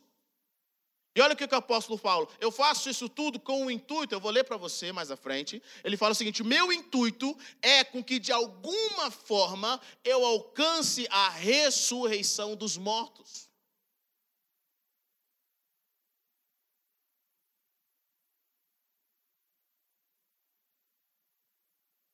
E 1.14 1.22
olha 1.22 1.34
o 1.34 1.36
que 1.36 1.44
o 1.44 1.56
apóstolo 1.56 2.00
Paulo, 2.00 2.30
eu 2.40 2.52
faço 2.52 2.90
isso 2.90 3.10
tudo 3.10 3.38
com 3.38 3.66
o 3.66 3.72
intuito, 3.72 4.16
eu 4.16 4.20
vou 4.20 4.32
ler 4.32 4.46
para 4.46 4.56
você 4.56 4.94
mais 4.94 5.12
à 5.12 5.18
frente. 5.18 5.62
Ele 5.84 5.98
fala 5.98 6.14
o 6.14 6.16
seguinte: 6.16 6.42
meu 6.42 6.72
intuito 6.72 7.38
é 7.62 7.84
com 7.84 8.02
que 8.02 8.18
de 8.18 8.32
alguma 8.32 9.12
forma 9.12 9.80
eu 10.06 10.26
alcance 10.26 11.06
a 11.10 11.30
ressurreição 11.30 12.56
dos 12.56 12.78
mortos. 12.78 13.41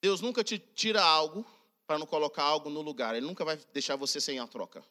Deus 0.07 0.21
nunca 0.21 0.41
te 0.41 0.57
tira 0.57 1.03
algo 1.03 1.45
para 1.85 1.99
não 1.99 2.05
colocar 2.05 2.43
algo 2.43 2.69
no 2.69 2.81
lugar, 2.81 3.13
Ele 3.13 3.25
nunca 3.25 3.43
vai 3.43 3.59
deixar 3.73 3.97
você 3.97 4.21
sem 4.21 4.39
a 4.39 4.47
troca. 4.47 4.81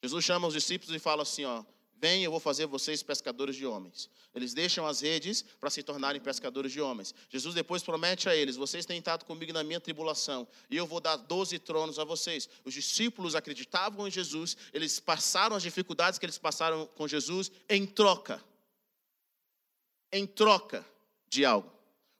Jesus 0.00 0.24
chama 0.24 0.46
os 0.46 0.54
discípulos 0.54 0.94
e 0.94 1.00
fala 1.00 1.22
assim: 1.22 1.44
ó, 1.44 1.64
Vem, 1.98 2.22
eu 2.22 2.30
vou 2.30 2.38
fazer 2.38 2.66
vocês 2.66 3.02
pescadores 3.02 3.56
de 3.56 3.66
homens. 3.66 4.08
Eles 4.32 4.54
deixam 4.54 4.86
as 4.86 5.00
redes 5.00 5.42
para 5.58 5.68
se 5.68 5.82
tornarem 5.82 6.20
pescadores 6.20 6.70
de 6.70 6.80
homens. 6.80 7.12
Jesus 7.28 7.56
depois 7.56 7.82
promete 7.82 8.28
a 8.28 8.36
eles: 8.36 8.54
Vocês 8.54 8.86
têm 8.86 8.98
estado 8.98 9.24
comigo 9.24 9.52
na 9.52 9.64
minha 9.64 9.80
tribulação, 9.80 10.46
e 10.70 10.76
eu 10.76 10.86
vou 10.86 11.00
dar 11.00 11.16
doze 11.16 11.58
tronos 11.58 11.98
a 11.98 12.04
vocês. 12.04 12.48
Os 12.64 12.72
discípulos 12.72 13.34
acreditavam 13.34 14.06
em 14.06 14.12
Jesus, 14.12 14.56
eles 14.72 15.00
passaram 15.00 15.56
as 15.56 15.62
dificuldades 15.64 16.20
que 16.20 16.26
eles 16.26 16.38
passaram 16.38 16.86
com 16.94 17.08
Jesus 17.08 17.50
em 17.68 17.84
troca. 17.84 18.40
Em 20.12 20.24
troca 20.24 20.86
de 21.28 21.44
algo. 21.44 21.75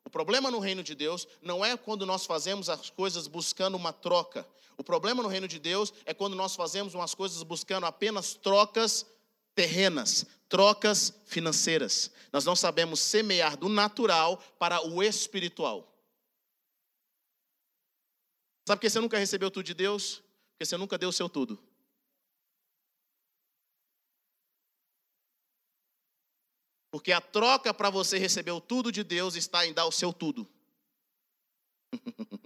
O 0.06 0.10
problema 0.10 0.52
no 0.52 0.60
reino 0.60 0.84
de 0.84 0.94
Deus 0.94 1.26
não 1.42 1.64
é 1.64 1.76
quando 1.76 2.06
nós 2.06 2.24
fazemos 2.24 2.70
as 2.70 2.88
coisas 2.88 3.26
buscando 3.26 3.76
uma 3.76 3.92
troca. 3.92 4.46
O 4.78 4.84
problema 4.84 5.20
no 5.20 5.28
reino 5.28 5.48
de 5.48 5.58
Deus 5.58 5.92
é 6.04 6.14
quando 6.14 6.36
nós 6.36 6.54
fazemos 6.54 6.94
umas 6.94 7.12
coisas 7.12 7.42
buscando 7.42 7.86
apenas 7.86 8.32
trocas 8.32 9.04
terrenas, 9.52 10.24
trocas 10.48 11.12
financeiras. 11.24 12.12
Nós 12.32 12.44
não 12.44 12.54
sabemos 12.54 13.00
semear 13.00 13.56
do 13.56 13.68
natural 13.68 14.40
para 14.60 14.80
o 14.86 15.02
espiritual. 15.02 15.92
Sabe 18.64 18.78
por 18.78 18.82
que 18.82 18.90
você 18.90 19.00
nunca 19.00 19.18
recebeu 19.18 19.50
tudo 19.50 19.66
de 19.66 19.74
Deus? 19.74 20.22
Porque 20.52 20.66
você 20.66 20.76
nunca 20.76 20.96
deu 20.96 21.08
o 21.08 21.12
seu 21.12 21.28
tudo. 21.28 21.58
Porque 26.96 27.12
a 27.12 27.20
troca 27.20 27.74
para 27.74 27.90
você 27.90 28.16
receber 28.16 28.52
o 28.52 28.60
tudo 28.60 28.90
de 28.90 29.04
Deus 29.04 29.34
está 29.34 29.66
em 29.66 29.74
dar 29.74 29.84
o 29.84 29.92
seu 29.92 30.14
tudo. 30.14 30.48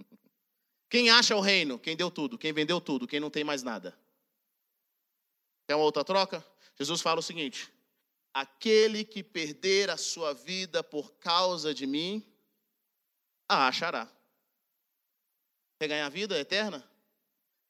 Quem 0.91 1.09
acha 1.09 1.37
o 1.37 1.39
reino? 1.39 1.79
Quem 1.79 1.95
deu 1.95 2.11
tudo. 2.11 2.37
Quem 2.37 2.51
vendeu 2.51 2.81
tudo. 2.81 3.07
Quem 3.07 3.21
não 3.21 3.29
tem 3.29 3.45
mais 3.45 3.63
nada. 3.63 3.97
Tem 5.65 5.73
uma 5.73 5.85
outra 5.85 6.03
troca? 6.03 6.45
Jesus 6.77 6.99
fala 6.99 7.21
o 7.21 7.23
seguinte: 7.23 7.71
aquele 8.33 9.05
que 9.05 9.23
perder 9.23 9.89
a 9.89 9.95
sua 9.95 10.33
vida 10.33 10.83
por 10.83 11.13
causa 11.13 11.73
de 11.73 11.87
mim, 11.87 12.21
a 13.47 13.69
achará. 13.69 14.05
Quer 15.79 15.87
ganhar 15.87 16.07
a 16.07 16.09
vida 16.09 16.37
eterna? 16.37 16.85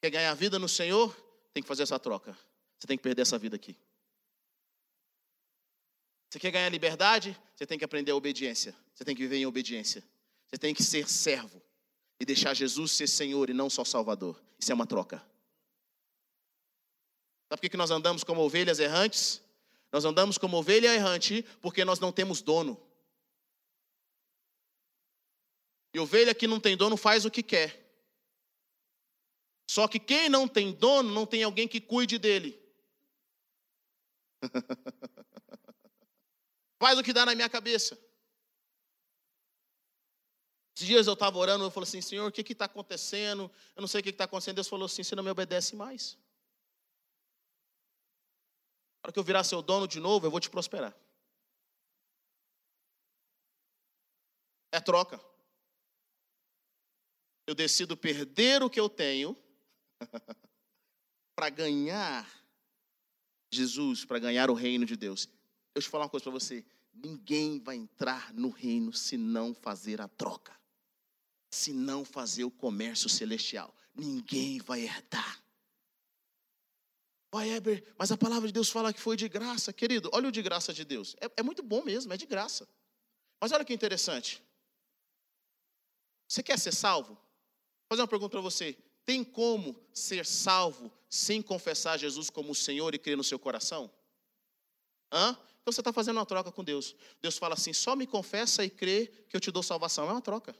Quer 0.00 0.10
ganhar 0.10 0.32
a 0.32 0.34
vida 0.34 0.58
no 0.58 0.68
Senhor? 0.68 1.16
Tem 1.54 1.62
que 1.62 1.68
fazer 1.68 1.84
essa 1.84 2.00
troca. 2.00 2.36
Você 2.76 2.88
tem 2.88 2.96
que 2.96 3.04
perder 3.04 3.22
essa 3.22 3.38
vida 3.38 3.54
aqui. 3.54 3.76
Você 6.32 6.38
quer 6.38 6.50
ganhar 6.50 6.70
liberdade? 6.70 7.38
Você 7.54 7.66
tem 7.66 7.78
que 7.78 7.84
aprender 7.84 8.10
a 8.10 8.16
obediência. 8.16 8.74
Você 8.94 9.04
tem 9.04 9.14
que 9.14 9.20
viver 9.20 9.36
em 9.36 9.44
obediência. 9.44 10.02
Você 10.48 10.56
tem 10.56 10.72
que 10.72 10.82
ser 10.82 11.06
servo 11.06 11.60
e 12.18 12.24
deixar 12.24 12.54
Jesus 12.54 12.92
ser 12.92 13.06
Senhor 13.06 13.50
e 13.50 13.52
não 13.52 13.68
só 13.68 13.84
Salvador. 13.84 14.42
Isso 14.58 14.72
é 14.72 14.74
uma 14.74 14.86
troca. 14.86 15.18
Sabe 17.50 17.60
por 17.60 17.68
que 17.68 17.76
nós 17.76 17.90
andamos 17.90 18.24
como 18.24 18.40
ovelhas 18.40 18.78
errantes? 18.78 19.42
Nós 19.92 20.06
andamos 20.06 20.38
como 20.38 20.56
ovelha 20.56 20.94
errante 20.94 21.44
porque 21.60 21.84
nós 21.84 22.00
não 22.00 22.10
temos 22.10 22.40
dono. 22.40 22.82
E 25.92 25.98
ovelha 25.98 26.34
que 26.34 26.46
não 26.46 26.58
tem 26.58 26.78
dono 26.78 26.96
faz 26.96 27.26
o 27.26 27.30
que 27.30 27.42
quer. 27.42 27.78
Só 29.68 29.86
que 29.86 29.98
quem 29.98 30.30
não 30.30 30.48
tem 30.48 30.72
dono 30.72 31.12
não 31.12 31.26
tem 31.26 31.42
alguém 31.42 31.68
que 31.68 31.78
cuide 31.78 32.16
dele. 32.16 32.58
faz 36.82 36.98
o 36.98 37.02
que 37.04 37.12
dá 37.12 37.24
na 37.24 37.32
minha 37.32 37.48
cabeça. 37.48 37.96
Esses 40.74 40.88
dias 40.88 41.06
eu 41.06 41.12
estava 41.12 41.38
orando, 41.38 41.62
eu 41.62 41.70
falei 41.70 41.88
assim, 41.88 42.00
Senhor, 42.00 42.28
o 42.28 42.32
que 42.32 42.52
está 42.52 42.64
acontecendo? 42.64 43.48
Eu 43.76 43.82
não 43.82 43.86
sei 43.86 44.00
o 44.00 44.02
que 44.02 44.10
está 44.10 44.24
acontecendo. 44.24 44.56
Deus 44.56 44.66
falou 44.66 44.86
assim, 44.86 45.04
você 45.04 45.14
não 45.14 45.22
me 45.22 45.30
obedece 45.30 45.76
mais. 45.76 46.18
Na 48.96 49.06
hora 49.06 49.12
que 49.12 49.18
eu 49.20 49.22
virar 49.22 49.44
seu 49.44 49.62
dono 49.62 49.86
de 49.86 50.00
novo, 50.00 50.26
eu 50.26 50.30
vou 50.32 50.40
te 50.40 50.50
prosperar. 50.50 50.92
É 54.72 54.80
troca. 54.80 55.20
Eu 57.46 57.54
decido 57.54 57.96
perder 57.96 58.60
o 58.60 58.68
que 58.68 58.80
eu 58.80 58.88
tenho 58.88 59.40
para 61.36 61.48
ganhar 61.48 62.28
Jesus, 63.52 64.04
para 64.04 64.18
ganhar 64.18 64.50
o 64.50 64.54
reino 64.54 64.84
de 64.84 64.96
Deus. 64.96 65.28
Deixa 65.74 65.88
eu 65.88 65.90
falar 65.90 66.04
uma 66.04 66.10
coisa 66.10 66.24
para 66.24 66.32
você. 66.32 66.64
Ninguém 66.92 67.58
vai 67.58 67.76
entrar 67.76 68.32
no 68.34 68.50
reino 68.50 68.92
se 68.92 69.16
não 69.16 69.54
fazer 69.54 70.00
a 70.00 70.08
troca, 70.08 70.54
se 71.50 71.72
não 71.72 72.04
fazer 72.04 72.44
o 72.44 72.50
comércio 72.50 73.08
celestial. 73.08 73.74
Ninguém 73.94 74.58
vai 74.58 74.82
herdar. 74.82 75.42
Pai 77.30 77.48
Heber, 77.50 77.82
mas 77.96 78.12
a 78.12 78.16
palavra 78.18 78.46
de 78.46 78.52
Deus 78.52 78.68
fala 78.68 78.92
que 78.92 79.00
foi 79.00 79.16
de 79.16 79.26
graça. 79.26 79.72
Querido, 79.72 80.10
olha 80.12 80.28
o 80.28 80.32
de 80.32 80.42
graça 80.42 80.70
de 80.70 80.84
Deus. 80.84 81.16
É, 81.18 81.30
é 81.38 81.42
muito 81.42 81.62
bom 81.62 81.82
mesmo, 81.82 82.12
é 82.12 82.16
de 82.16 82.26
graça. 82.26 82.68
Mas 83.40 83.52
olha 83.52 83.64
que 83.64 83.72
interessante. 83.72 84.42
Você 86.28 86.42
quer 86.42 86.58
ser 86.58 86.72
salvo? 86.72 87.14
Vou 87.14 87.88
fazer 87.90 88.02
uma 88.02 88.08
pergunta 88.08 88.32
para 88.32 88.40
você. 88.42 88.76
Tem 89.04 89.24
como 89.24 89.74
ser 89.94 90.26
salvo 90.26 90.92
sem 91.08 91.40
confessar 91.40 91.98
Jesus 91.98 92.28
como 92.28 92.52
o 92.52 92.54
Senhor 92.54 92.94
e 92.94 92.98
crer 92.98 93.16
no 93.16 93.24
seu 93.24 93.38
coração? 93.38 93.90
Hã? 95.10 95.36
Então 95.62 95.72
você 95.72 95.80
está 95.80 95.92
fazendo 95.92 96.16
uma 96.16 96.26
troca 96.26 96.50
com 96.50 96.64
Deus. 96.64 96.96
Deus 97.20 97.38
fala 97.38 97.54
assim: 97.54 97.72
só 97.72 97.94
me 97.94 98.04
confessa 98.06 98.64
e 98.64 98.70
crê 98.70 99.06
que 99.28 99.36
eu 99.36 99.40
te 99.40 99.52
dou 99.52 99.62
salvação. 99.62 100.08
É 100.08 100.12
uma 100.12 100.20
troca. 100.20 100.54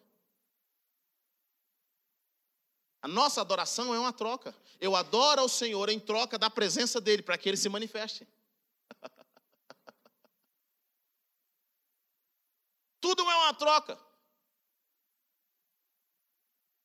A 3.03 3.09
nossa 3.09 3.41
adoração 3.41 3.93
é 3.93 3.99
uma 3.99 4.13
troca. 4.13 4.55
Eu 4.81 4.95
adoro 4.95 5.41
ao 5.41 5.49
Senhor 5.49 5.89
em 5.89 5.99
troca 5.99 6.39
da 6.39 6.49
presença 6.49 7.01
dEle, 7.01 7.21
para 7.21 7.37
que 7.37 7.49
Ele 7.49 7.57
se 7.57 7.69
manifeste. 7.69 8.29
Tudo 13.01 13.29
é 13.29 13.35
uma 13.35 13.55
troca. 13.55 13.99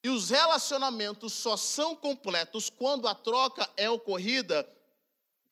E 0.04 0.10
os 0.10 0.32
relacionamentos 0.32 1.34
só 1.34 1.56
são 1.56 1.96
completos 1.96 2.68
quando 2.68 3.08
a 3.08 3.14
troca 3.14 3.70
é 3.78 3.88
ocorrida 3.88 4.68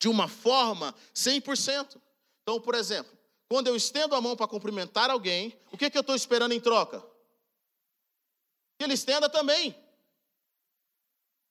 de 0.00 0.08
uma 0.08 0.26
forma 0.26 0.92
100%. 1.14 2.00
Então, 2.46 2.60
por 2.60 2.76
exemplo, 2.76 3.12
quando 3.48 3.66
eu 3.66 3.74
estendo 3.74 4.14
a 4.14 4.20
mão 4.20 4.36
para 4.36 4.46
cumprimentar 4.46 5.10
alguém, 5.10 5.58
o 5.72 5.76
que, 5.76 5.90
que 5.90 5.98
eu 5.98 6.00
estou 6.00 6.14
esperando 6.14 6.52
em 6.52 6.60
troca? 6.60 7.04
Que 8.78 8.84
ele 8.84 8.94
estenda 8.94 9.28
também. 9.28 9.74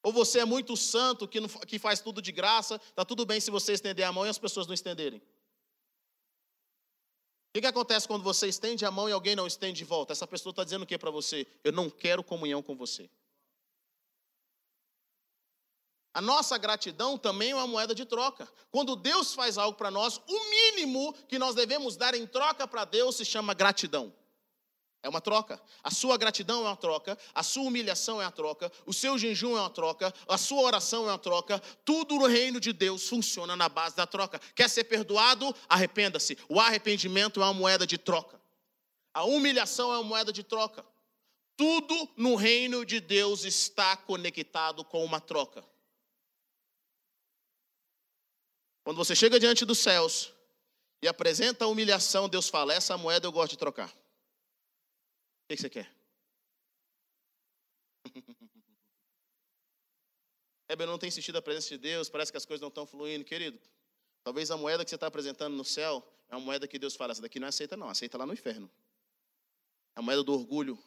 Ou 0.02 0.14
você 0.14 0.40
é 0.40 0.46
muito 0.46 0.78
santo, 0.78 1.28
que, 1.28 1.42
não, 1.42 1.50
que 1.50 1.78
faz 1.78 2.00
tudo 2.00 2.22
de 2.22 2.32
graça, 2.32 2.76
está 2.76 3.04
tudo 3.04 3.26
bem 3.26 3.42
se 3.42 3.52
você 3.52 3.74
estender 3.74 4.06
a 4.06 4.14
mão 4.14 4.26
e 4.26 4.30
as 4.30 4.38
pessoas 4.38 4.68
não 4.68 4.74
estenderem. 4.74 5.20
O 5.20 5.24
que, 7.56 7.60
que 7.60 7.68
acontece 7.68 8.08
quando 8.08 8.24
você 8.24 8.48
estende 8.48 8.86
a 8.86 8.92
mão 8.92 9.10
e 9.10 9.12
alguém 9.12 9.36
não 9.36 9.46
estende 9.46 9.80
de 9.80 9.84
volta? 9.84 10.14
Essa 10.14 10.26
pessoa 10.26 10.52
está 10.52 10.64
dizendo 10.64 10.84
o 10.84 10.86
que 10.86 10.98
para 10.98 11.12
você? 11.12 11.46
Eu 11.62 11.74
não 11.74 11.90
quero 11.90 12.24
comunhão 12.24 12.64
com 12.64 12.74
você. 12.74 13.10
A 16.16 16.22
nossa 16.22 16.58
gratidão 16.58 17.18
também 17.18 17.52
é 17.52 17.56
uma 17.56 17.68
moeda 17.68 17.94
de 17.94 18.06
troca. 18.06 18.48
Quando 18.72 18.96
Deus 18.96 19.34
faz 19.34 19.58
algo 19.58 19.78
para 19.78 19.92
nós, 19.92 20.18
o 20.26 20.50
mínimo 20.50 21.14
que 21.28 21.38
nós 21.38 21.56
devemos 21.56 21.98
dar 21.98 22.16
em 22.16 22.26
troca 22.26 22.66
para 22.66 22.86
Deus 22.86 23.18
se 23.18 23.26
chama 23.26 23.54
gratidão. 23.54 24.14
É 25.04 25.10
uma 25.10 25.20
troca. 25.20 25.62
A 25.84 25.92
sua 25.92 26.16
gratidão 26.16 26.62
é 26.62 26.70
uma 26.70 26.78
troca, 26.78 27.18
a 27.34 27.44
sua 27.44 27.64
humilhação 27.64 28.22
é 28.22 28.24
uma 28.24 28.32
troca, 28.32 28.72
o 28.86 28.94
seu 28.94 29.18
jejum 29.18 29.58
é 29.58 29.60
uma 29.60 29.70
troca, 29.70 30.14
a 30.26 30.38
sua 30.38 30.62
oração 30.62 31.04
é 31.04 31.12
uma 31.12 31.20
troca. 31.20 31.62
Tudo 31.84 32.16
no 32.16 32.28
reino 32.28 32.62
de 32.62 32.72
Deus 32.72 33.10
funciona 33.10 33.54
na 33.54 33.68
base 33.68 33.98
da 33.98 34.08
troca. 34.08 34.40
Quer 34.56 34.70
ser 34.70 34.86
perdoado? 34.86 35.54
Arrependa-se. 35.68 36.38
O 36.48 36.62
arrependimento 36.62 37.42
é 37.42 37.44
uma 37.44 37.54
moeda 37.54 37.86
de 37.86 37.98
troca. 37.98 38.40
A 39.14 39.26
humilhação 39.26 39.92
é 39.92 39.98
uma 39.98 40.04
moeda 40.06 40.32
de 40.32 40.44
troca. 40.44 40.86
Tudo 41.58 42.10
no 42.16 42.36
reino 42.36 42.86
de 42.86 43.02
Deus 43.02 43.44
está 43.44 43.98
conectado 43.98 44.86
com 44.86 45.04
uma 45.04 45.20
troca. 45.20 45.75
Quando 48.86 48.98
você 48.98 49.16
chega 49.16 49.40
diante 49.40 49.66
dos 49.66 49.80
céus 49.80 50.32
e 51.02 51.08
apresenta 51.08 51.66
a 51.66 51.68
humilhação, 51.68 52.30
Deus 52.30 52.48
fala: 52.48 52.72
Essa 52.72 52.96
moeda 52.96 53.26
eu 53.26 53.32
gosto 53.32 53.54
de 53.54 53.58
trocar. 53.58 53.90
O 53.90 53.94
que 55.50 55.58
você 55.58 55.68
quer? 55.68 55.92
Heber 60.70 60.86
não 60.86 61.00
tem 61.00 61.10
sentido 61.10 61.38
a 61.38 61.42
presença 61.42 61.70
de 61.70 61.80
Deus, 61.80 62.10
parece 62.10 62.32
que 62.32 62.38
as 62.38 62.46
coisas 62.46 62.62
não 62.62 62.68
estão 62.68 62.86
fluindo, 62.86 63.26
querido. 63.26 63.60
Talvez 64.24 64.52
a 64.52 64.58
moeda 64.58 64.84
que 64.84 64.90
você 64.90 64.96
está 64.96 65.08
apresentando 65.08 65.56
no 65.56 65.66
céu 65.66 66.08
é 66.30 66.36
uma 66.36 66.46
moeda 66.46 66.68
que 66.68 66.78
Deus 66.78 66.96
fala: 66.96 67.12
essa 67.12 67.24
daqui 67.24 67.40
não 67.40 67.48
aceita, 67.48 67.76
não, 67.76 67.90
aceita 67.90 68.20
lá 68.20 68.26
no 68.28 68.34
inferno. 68.34 68.70
A 69.96 70.02
moeda 70.04 70.24
do 70.24 70.32
orgulho, 70.32 70.78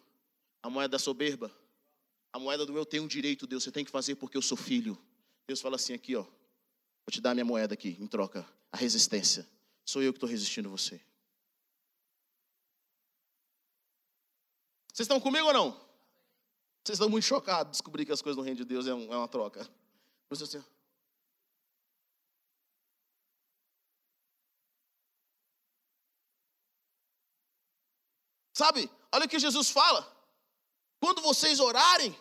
a 0.63 0.71
moeda 0.71 0.93
da 0.93 1.01
soberba, 1.01 1.51
a 2.33 2.39
moeda 2.39 2.65
do 2.65 2.77
eu 2.77 2.87
tenho 2.87 3.09
direito, 3.09 3.45
Deus, 3.45 3.65
você 3.65 3.73
tem 3.73 3.85
que 3.85 3.91
fazer 3.91 4.15
porque 4.15 4.37
eu 4.37 4.43
sou 4.43 4.57
filho. 4.57 4.97
Deus 5.49 5.61
fala 5.61 5.75
assim 5.75 5.95
aqui, 5.95 6.15
ó. 6.15 6.25
Vou 7.09 7.11
te 7.11 7.23
dar 7.23 7.33
minha 7.33 7.43
moeda 7.43 7.73
aqui, 7.73 7.97
em 7.99 8.07
troca. 8.07 8.47
A 8.71 8.77
resistência. 8.77 9.49
Sou 9.83 10.03
eu 10.03 10.13
que 10.13 10.19
estou 10.19 10.29
resistindo 10.29 10.69
você. 10.69 11.01
Vocês 14.93 15.07
estão 15.07 15.19
comigo 15.19 15.47
ou 15.47 15.53
não? 15.55 15.71
Vocês 16.85 16.97
estão 16.99 17.09
muito 17.09 17.25
chocados 17.25 17.71
de 17.71 17.79
descobrir 17.79 18.05
que 18.05 18.13
as 18.13 18.21
coisas 18.21 18.37
no 18.37 18.43
reino 18.43 18.59
de 18.59 18.65
Deus 18.67 18.87
é, 18.87 18.91
é 18.91 18.93
uma 18.93 19.27
troca. 19.27 19.67
Por 20.29 20.35
assim, 20.35 20.63
Sabe, 28.53 28.91
olha 29.11 29.25
o 29.25 29.29
que 29.31 29.39
Jesus 29.39 29.71
fala. 29.71 30.15
Quando 31.01 31.23
vocês 31.23 31.59
orarem, 31.59 32.15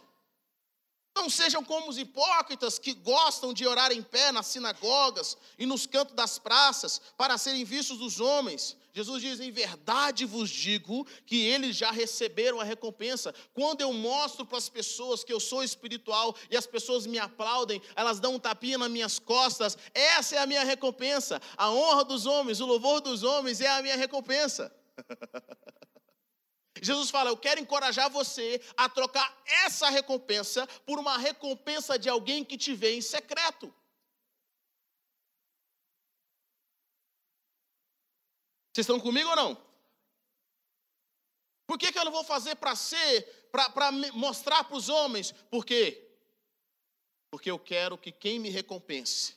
não 1.18 1.30
sejam 1.30 1.64
como 1.64 1.90
os 1.90 1.98
hipócritas 1.98 2.80
que 2.80 2.94
gostam 2.94 3.54
de 3.54 3.68
orar 3.68 3.92
em 3.92 4.02
pé 4.02 4.32
nas 4.32 4.48
sinagogas 4.48 5.36
e 5.58 5.66
nos 5.66 5.86
cantos 5.86 6.16
das 6.16 6.40
praças 6.40 7.02
para 7.18 7.38
serem 7.38 7.66
vistos 7.66 7.98
dos 7.98 8.20
homens. 8.20 8.78
Jesus 8.94 9.22
diz: 9.22 9.40
Em 9.40 9.52
verdade 9.52 10.26
vos 10.26 10.50
digo 10.50 11.06
que 11.26 11.46
eles 11.46 11.76
já 11.76 11.92
receberam 11.92 12.60
a 12.60 12.64
recompensa. 12.64 13.34
Quando 13.54 13.82
eu 13.82 13.92
mostro 13.94 14.46
para 14.46 14.58
as 14.58 14.70
pessoas 14.70 15.24
que 15.24 15.34
eu 15.34 15.40
sou 15.40 15.64
espiritual 15.64 16.36
e 16.50 16.58
as 16.58 16.66
pessoas 16.66 17.06
me 17.06 17.20
aplaudem, 17.20 17.82
elas 17.96 18.20
dão 18.20 18.36
um 18.36 18.40
tapinha 18.40 18.78
nas 18.78 18.90
minhas 18.90 19.20
costas, 19.20 19.78
essa 19.94 20.36
é 20.36 20.40
a 20.40 20.48
minha 20.48 20.64
recompensa. 20.64 21.42
A 21.56 21.70
honra 21.72 22.04
dos 22.06 22.26
homens, 22.26 22.60
o 22.60 22.66
louvor 22.66 23.02
dos 23.02 23.24
homens 23.24 23.62
é 23.62 23.68
a 23.68 23.82
minha 23.82 23.98
recompensa. 23.98 24.72
Jesus 26.82 27.10
fala: 27.10 27.30
Eu 27.30 27.38
quero 27.38 27.60
encorajar 27.60 28.10
você 28.10 28.62
a 28.76 28.90
trocar 28.90 29.42
essa 29.46 29.90
recompensa 29.90 30.68
por 30.86 31.00
uma 31.00 31.18
recompensa 31.18 31.98
de 31.98 32.10
alguém 32.10 32.44
que 32.44 32.58
te 32.58 32.74
vê 32.74 32.96
em 32.96 33.02
secreto. 33.02 33.74
Vocês 38.74 38.86
estão 38.86 39.00
comigo 39.00 39.30
ou 39.30 39.36
não? 39.36 39.68
Por 41.66 41.78
que, 41.78 41.92
que 41.92 42.00
eu 42.00 42.06
não 42.06 42.12
vou 42.12 42.24
fazer 42.24 42.56
para 42.56 42.76
ser, 42.76 43.24
para 43.52 43.92
mostrar 44.14 44.64
para 44.64 44.78
os 44.78 44.88
homens? 44.88 45.32
Por 45.50 45.66
quê? 45.66 46.10
Porque 47.30 47.50
eu 47.50 47.60
quero 47.60 47.98
que 47.98 48.12
quem 48.12 48.40
me 48.40 48.50
recompense 48.50 49.36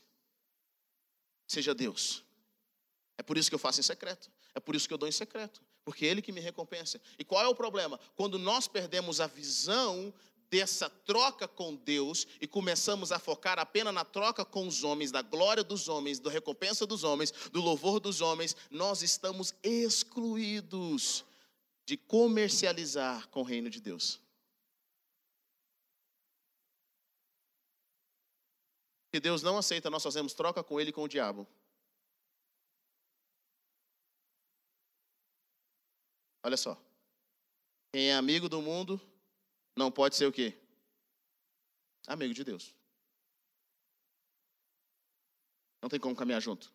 seja 1.46 1.74
Deus. 1.74 2.22
É 3.18 3.22
por 3.22 3.36
isso 3.36 3.50
que 3.50 3.54
eu 3.54 3.58
faço 3.58 3.80
em 3.80 3.82
secreto. 3.82 4.30
É 4.54 4.60
por 4.60 4.76
isso 4.76 4.86
que 4.86 4.94
eu 4.94 4.98
dou 4.98 5.08
em 5.08 5.12
secreto 5.12 5.60
porque 5.84 6.04
Ele 6.04 6.22
que 6.22 6.32
me 6.32 6.40
recompensa. 6.40 7.00
E 7.18 7.24
qual 7.24 7.44
é 7.44 7.48
o 7.48 7.54
problema? 7.54 7.98
Quando 8.14 8.38
nós 8.38 8.68
perdemos 8.68 9.20
a 9.20 9.26
visão 9.26 10.12
dessa 10.50 10.90
troca 10.90 11.46
com 11.46 11.76
Deus 11.76 12.26
e 12.40 12.46
começamos 12.46 13.12
a 13.12 13.18
focar 13.18 13.58
apenas 13.58 13.94
na 13.94 14.04
troca 14.04 14.44
com 14.44 14.66
os 14.66 14.82
homens, 14.82 15.12
da 15.12 15.22
glória 15.22 15.62
dos 15.62 15.88
homens, 15.88 16.18
da 16.18 16.30
recompensa 16.30 16.84
dos 16.84 17.04
homens, 17.04 17.32
do 17.52 17.60
louvor 17.60 18.00
dos 18.00 18.20
homens, 18.20 18.56
nós 18.70 19.02
estamos 19.02 19.54
excluídos 19.62 21.24
de 21.86 21.96
comercializar 21.96 23.28
com 23.28 23.40
o 23.40 23.44
reino 23.44 23.70
de 23.70 23.80
Deus. 23.80 24.20
Que 29.12 29.18
Deus 29.18 29.42
não 29.42 29.58
aceita 29.58 29.90
nós 29.90 30.02
fazemos 30.02 30.34
troca 30.34 30.62
com 30.62 30.80
Ele 30.80 30.90
e 30.90 30.92
com 30.92 31.02
o 31.02 31.08
diabo. 31.08 31.46
Olha 36.42 36.56
só. 36.56 36.80
Quem 37.92 38.10
é 38.10 38.14
amigo 38.14 38.48
do 38.48 38.62
mundo 38.62 39.00
não 39.76 39.90
pode 39.90 40.16
ser 40.16 40.26
o 40.26 40.32
quê? 40.32 40.56
Amigo 42.06 42.32
de 42.32 42.44
Deus. 42.44 42.74
Não 45.82 45.88
tem 45.88 45.98
como 45.98 46.14
caminhar 46.14 46.40
junto. 46.40 46.72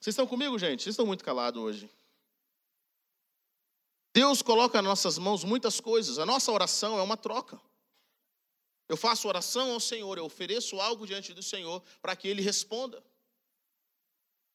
Vocês 0.00 0.12
estão 0.12 0.26
comigo, 0.26 0.58
gente? 0.58 0.82
Vocês 0.82 0.92
estão 0.92 1.06
muito 1.06 1.24
calados 1.24 1.62
hoje. 1.62 1.90
Deus 4.14 4.42
coloca 4.42 4.80
nas 4.80 4.88
nossas 4.88 5.18
mãos 5.18 5.42
muitas 5.42 5.80
coisas. 5.80 6.18
A 6.18 6.26
nossa 6.26 6.52
oração 6.52 6.98
é 6.98 7.02
uma 7.02 7.16
troca. 7.16 7.60
Eu 8.86 8.96
faço 8.96 9.26
oração 9.26 9.72
ao 9.72 9.80
Senhor, 9.80 10.18
eu 10.18 10.26
ofereço 10.26 10.78
algo 10.78 11.06
diante 11.06 11.32
do 11.32 11.42
Senhor 11.42 11.82
para 12.02 12.14
que 12.14 12.28
Ele 12.28 12.42
responda. 12.42 13.02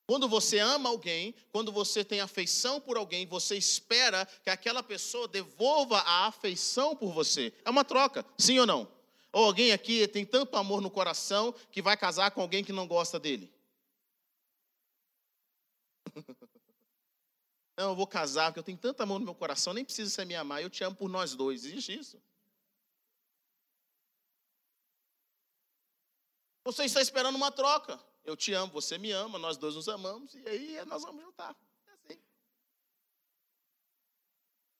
Quando 0.09 0.27
você 0.27 0.57
ama 0.57 0.89
alguém, 0.89 1.35
quando 1.51 1.71
você 1.71 2.03
tem 2.03 2.19
afeição 2.19 2.81
por 2.81 2.97
alguém, 2.97 3.27
você 3.27 3.55
espera 3.55 4.25
que 4.43 4.49
aquela 4.49 4.81
pessoa 4.81 5.27
devolva 5.27 5.99
a 5.99 6.25
afeição 6.25 6.95
por 6.95 7.13
você. 7.13 7.53
É 7.63 7.69
uma 7.69 7.85
troca, 7.85 8.25
sim 8.35 8.57
ou 8.57 8.65
não? 8.65 8.91
Ou 9.31 9.45
alguém 9.45 9.71
aqui 9.71 10.07
tem 10.07 10.25
tanto 10.25 10.57
amor 10.57 10.81
no 10.81 10.89
coração 10.89 11.53
que 11.71 11.79
vai 11.79 11.95
casar 11.95 12.31
com 12.31 12.41
alguém 12.41 12.63
que 12.63 12.73
não 12.73 12.87
gosta 12.87 13.19
dele? 13.19 13.53
Não, 17.77 17.91
eu 17.91 17.95
vou 17.95 18.07
casar 18.07 18.47
porque 18.47 18.59
eu 18.59 18.63
tenho 18.63 18.77
tanto 18.79 19.01
amor 19.01 19.19
no 19.19 19.25
meu 19.25 19.35
coração, 19.35 19.73
nem 19.73 19.85
precisa 19.85 20.09
você 20.09 20.25
me 20.25 20.35
amar, 20.35 20.61
eu 20.61 20.71
te 20.71 20.83
amo 20.83 20.95
por 20.95 21.07
nós 21.07 21.35
dois. 21.35 21.63
Existe 21.63 21.97
isso? 21.97 22.21
Você 26.65 26.83
está 26.83 26.99
esperando 26.99 27.35
uma 27.35 27.51
troca. 27.51 28.08
Eu 28.23 28.35
te 28.35 28.53
amo, 28.53 28.71
você 28.71 28.97
me 28.97 29.11
ama, 29.11 29.39
nós 29.39 29.57
dois 29.57 29.75
nos 29.75 29.87
amamos, 29.87 30.35
e 30.35 30.47
aí 30.47 30.85
nós 30.85 31.03
vamos 31.03 31.23
juntar. 31.23 31.55
É 31.87 31.91
assim. 31.91 32.19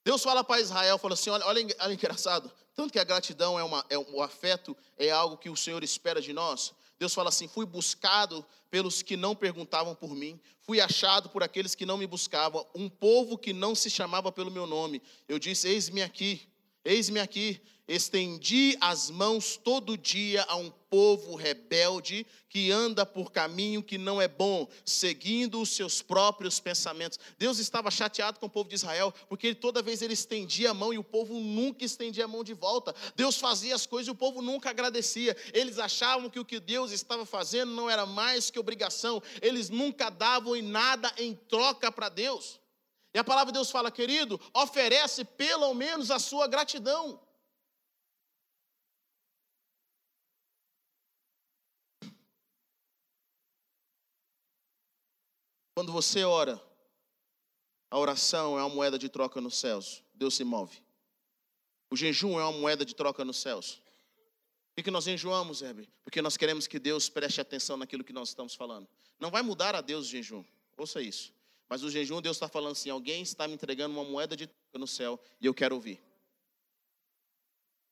Deus 0.04 0.24
fala 0.24 0.44
para 0.44 0.62
Israel, 0.62 0.98
fala 0.98 1.14
assim: 1.14 1.30
olha, 1.30 1.46
olha, 1.46 1.76
olha 1.80 1.94
engraçado, 1.94 2.52
tanto 2.76 2.92
que 2.92 3.00
a 3.00 3.04
gratidão 3.04 3.60
é, 3.60 3.64
uma, 3.64 3.86
é 3.90 3.98
o 3.98 4.22
afeto 4.22 4.76
é 4.98 5.10
algo 5.10 5.38
que 5.38 5.50
o 5.50 5.56
Senhor 5.56 5.84
espera 5.84 6.22
de 6.22 6.34
nós. 6.34 6.74
Deus 6.98 7.14
fala 7.14 7.30
assim: 7.30 7.48
fui 7.48 7.66
buscado 7.66 8.46
pelos 8.70 9.02
que 9.02 9.16
não 9.16 9.36
perguntavam 9.36 9.96
por 9.96 10.16
mim, 10.16 10.40
fui 10.62 10.82
achado 10.82 11.30
por 11.30 11.44
aqueles 11.44 11.76
que 11.76 11.86
não 11.86 11.98
me 11.98 12.06
buscavam, 12.06 12.68
um 12.76 12.90
povo 12.90 13.38
que 13.38 13.54
não 13.54 13.74
se 13.74 13.90
chamava 13.90 14.32
pelo 14.32 14.52
meu 14.52 14.68
nome. 14.68 15.02
Eu 15.28 15.40
disse: 15.40 15.68
eis-me 15.68 16.02
aqui, 16.02 16.49
eis-me 16.84 17.20
aqui. 17.20 17.62
Estendi 17.88 18.78
as 18.80 19.10
mãos 19.10 19.58
todo 19.58 19.98
dia 19.98 20.44
a 20.44 20.56
um 20.56 20.70
povo 20.92 21.36
rebelde 21.36 22.24
que 22.48 22.72
anda 22.72 23.04
por 23.04 23.32
caminho 23.32 23.82
que 23.82 23.98
não 23.98 24.22
é 24.22 24.28
bom, 24.28 24.68
seguindo 24.86 25.60
os 25.60 25.70
seus 25.70 26.00
próprios 26.00 26.60
pensamentos. 26.60 27.18
Deus 27.40 27.58
estava 27.58 27.90
chateado 27.90 28.40
com 28.40 28.46
o 28.46 28.50
povo 28.50 28.70
de 28.70 28.76
Israel, 28.76 29.12
porque 29.28 29.56
toda 29.56 29.82
vez 29.82 30.04
ele 30.04 30.14
estendia 30.14 30.70
a 30.70 30.74
mão 30.74 30.94
e 30.94 31.00
o 31.00 31.04
povo 31.04 31.40
nunca 31.40 31.84
estendia 31.84 32.26
a 32.26 32.28
mão 32.28 32.44
de 32.44 32.54
volta. 32.54 32.94
Deus 33.16 33.38
fazia 33.38 33.74
as 33.74 33.88
coisas 33.88 34.08
e 34.08 34.12
o 34.12 34.16
povo 34.16 34.40
nunca 34.40 34.70
agradecia. 34.70 35.36
Eles 35.52 35.80
achavam 35.80 36.30
que 36.30 36.40
o 36.40 36.46
que 36.46 36.60
Deus 36.60 36.92
estava 36.92 37.26
fazendo 37.26 37.72
não 37.72 37.90
era 37.90 38.06
mais 38.06 38.52
que 38.52 38.60
obrigação. 38.60 39.20
Eles 39.42 39.68
nunca 39.68 40.12
davam 40.12 40.56
em 40.56 40.62
nada 40.62 41.12
em 41.18 41.34
troca 41.34 41.92
para 41.92 42.08
Deus. 42.08 42.60
E 43.14 43.18
a 43.18 43.24
palavra 43.24 43.52
de 43.52 43.58
Deus 43.58 43.72
fala, 43.72 43.92
querido, 43.92 44.40
oferece 44.54 45.26
pelo 45.26 45.74
menos 45.74 46.12
a 46.12 46.20
sua 46.20 46.48
gratidão. 46.48 47.20
Quando 55.74 55.92
você 55.92 56.24
ora, 56.24 56.62
a 57.90 57.98
oração 57.98 58.60
é 58.60 58.62
uma 58.62 58.76
moeda 58.76 59.00
de 59.00 59.08
troca 59.08 59.40
nos 59.42 59.58
céus. 59.58 60.04
Deus 60.14 60.36
se 60.36 60.44
move. 60.44 60.78
O 61.90 61.96
jejum 61.96 62.40
é 62.40 62.44
uma 62.44 62.52
moeda 62.52 62.86
de 62.86 62.94
troca 62.94 63.26
nos 63.26 63.38
céus. 63.38 63.82
Por 64.76 64.84
que 64.84 64.92
nós 64.92 65.06
jejuamos, 65.06 65.62
Heber? 65.62 65.88
Porque 66.04 66.22
nós 66.22 66.38
queremos 66.38 66.68
que 66.68 66.78
Deus 66.80 67.10
preste 67.10 67.42
atenção 67.42 67.78
naquilo 67.78 68.04
que 68.04 68.14
nós 68.14 68.30
estamos 68.30 68.54
falando. 68.56 68.88
Não 69.20 69.32
vai 69.32 69.42
mudar 69.42 69.74
a 69.74 69.82
Deus 69.82 70.06
o 70.06 70.10
jejum. 70.10 70.44
Ouça 70.78 71.02
isso. 71.02 71.34
Mas 71.70 71.84
o 71.84 71.90
jejum, 71.92 72.20
Deus 72.20 72.36
está 72.36 72.50
falando 72.50 72.72
assim: 72.72 72.90
alguém 72.90 73.22
está 73.22 73.48
me 73.48 73.54
entregando 73.54 73.94
uma 73.96 74.04
moeda 74.04 74.36
de 74.36 74.48
troca 74.48 74.80
no 74.80 74.88
céu 74.88 75.20
e 75.40 75.46
eu 75.46 75.54
quero 75.54 75.76
ouvir. 75.76 76.02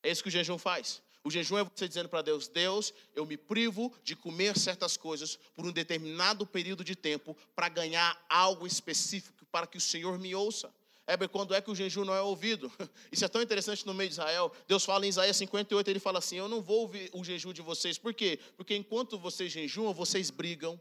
É 0.02 0.10
isso 0.10 0.22
que 0.22 0.28
o 0.28 0.32
jejum 0.32 0.58
faz. 0.58 1.00
O 1.22 1.30
jejum 1.30 1.58
é 1.58 1.64
você 1.64 1.86
dizendo 1.86 2.08
para 2.08 2.22
Deus: 2.22 2.48
Deus, 2.48 2.92
eu 3.14 3.24
me 3.24 3.36
privo 3.36 3.94
de 4.02 4.16
comer 4.16 4.58
certas 4.58 4.96
coisas 4.96 5.38
por 5.54 5.64
um 5.64 5.70
determinado 5.70 6.46
período 6.46 6.82
de 6.82 6.96
tempo 6.96 7.36
para 7.54 7.68
ganhar 7.68 8.20
algo 8.28 8.66
específico, 8.66 9.46
para 9.46 9.66
que 9.66 9.78
o 9.78 9.80
Senhor 9.80 10.18
me 10.18 10.34
ouça. 10.34 10.72
Heber, 11.06 11.28
quando 11.28 11.54
é 11.54 11.60
que 11.60 11.70
o 11.70 11.74
jejum 11.74 12.04
não 12.04 12.14
é 12.14 12.20
ouvido? 12.20 12.70
Isso 13.10 13.24
é 13.24 13.28
tão 13.28 13.40
interessante 13.40 13.86
no 13.86 13.94
meio 13.94 14.10
de 14.10 14.14
Israel. 14.14 14.52
Deus 14.66 14.84
fala 14.84 15.06
em 15.06 15.08
Isaías 15.08 15.36
58, 15.36 15.88
ele 15.88 16.00
fala 16.00 16.18
assim: 16.18 16.36
Eu 16.36 16.48
não 16.48 16.60
vou 16.60 16.80
ouvir 16.80 17.10
o 17.12 17.24
jejum 17.24 17.52
de 17.52 17.62
vocês. 17.62 17.96
Por 17.96 18.12
quê? 18.12 18.38
Porque 18.56 18.74
enquanto 18.74 19.18
vocês 19.18 19.52
jejuam, 19.52 19.94
vocês 19.94 20.30
brigam, 20.30 20.80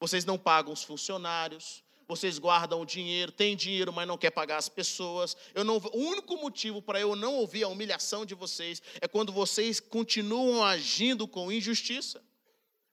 vocês 0.00 0.24
não 0.24 0.38
pagam 0.38 0.72
os 0.72 0.82
funcionários, 0.82 1.84
vocês 2.08 2.38
guardam 2.38 2.80
o 2.80 2.86
dinheiro, 2.86 3.32
tem 3.32 3.56
dinheiro, 3.56 3.92
mas 3.92 4.06
não 4.06 4.16
quer 4.16 4.30
pagar 4.30 4.58
as 4.58 4.68
pessoas. 4.68 5.36
Eu 5.54 5.64
não, 5.64 5.78
o 5.78 5.98
único 5.98 6.36
motivo 6.36 6.80
para 6.80 7.00
eu 7.00 7.16
não 7.16 7.34
ouvir 7.34 7.64
a 7.64 7.68
humilhação 7.68 8.24
de 8.24 8.34
vocês 8.34 8.80
é 9.00 9.08
quando 9.08 9.32
vocês 9.32 9.80
continuam 9.80 10.64
agindo 10.64 11.26
com 11.26 11.50
injustiça. 11.50 12.22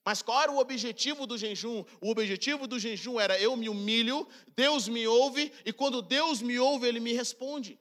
Mas 0.05 0.21
qual 0.21 0.41
era 0.41 0.51
o 0.51 0.57
objetivo 0.57 1.25
do 1.25 1.37
jejum? 1.37 1.85
O 2.01 2.09
objetivo 2.09 2.67
do 2.67 2.77
jejum 2.79 3.19
era 3.19 3.39
eu 3.39 3.55
me 3.55 3.69
humilho, 3.69 4.27
Deus 4.55 4.87
me 4.87 5.07
ouve, 5.07 5.53
e 5.63 5.71
quando 5.71 6.01
Deus 6.01 6.41
me 6.41 6.59
ouve, 6.59 6.87
Ele 6.87 6.99
me 6.99 7.13
responde. 7.13 7.79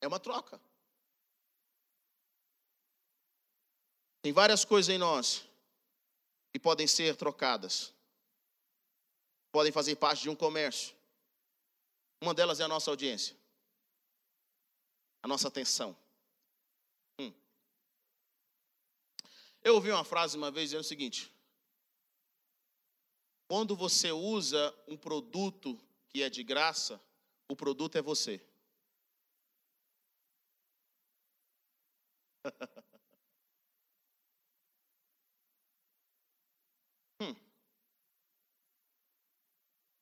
É 0.00 0.06
uma 0.06 0.20
troca. 0.20 0.60
Tem 4.20 4.32
várias 4.32 4.64
coisas 4.64 4.92
em 4.92 4.98
nós 4.98 5.44
que 6.52 6.58
podem 6.58 6.86
ser 6.86 7.16
trocadas, 7.16 7.94
podem 9.50 9.72
fazer 9.72 9.96
parte 9.96 10.22
de 10.22 10.30
um 10.30 10.36
comércio. 10.36 10.94
Uma 12.20 12.34
delas 12.34 12.60
é 12.60 12.64
a 12.64 12.68
nossa 12.68 12.90
audiência, 12.90 13.36
a 15.22 15.28
nossa 15.28 15.48
atenção. 15.48 15.96
Eu 19.66 19.74
ouvi 19.74 19.90
uma 19.90 20.04
frase 20.04 20.36
uma 20.36 20.48
vez 20.48 20.68
dizendo 20.68 20.82
o 20.82 20.84
seguinte: 20.84 21.34
quando 23.48 23.74
você 23.74 24.12
usa 24.12 24.72
um 24.86 24.96
produto 24.96 25.76
que 26.08 26.22
é 26.22 26.30
de 26.30 26.44
graça, 26.44 27.00
o 27.48 27.56
produto 27.56 27.98
é 27.98 28.02
você. 28.02 28.40
hum. 37.20 37.34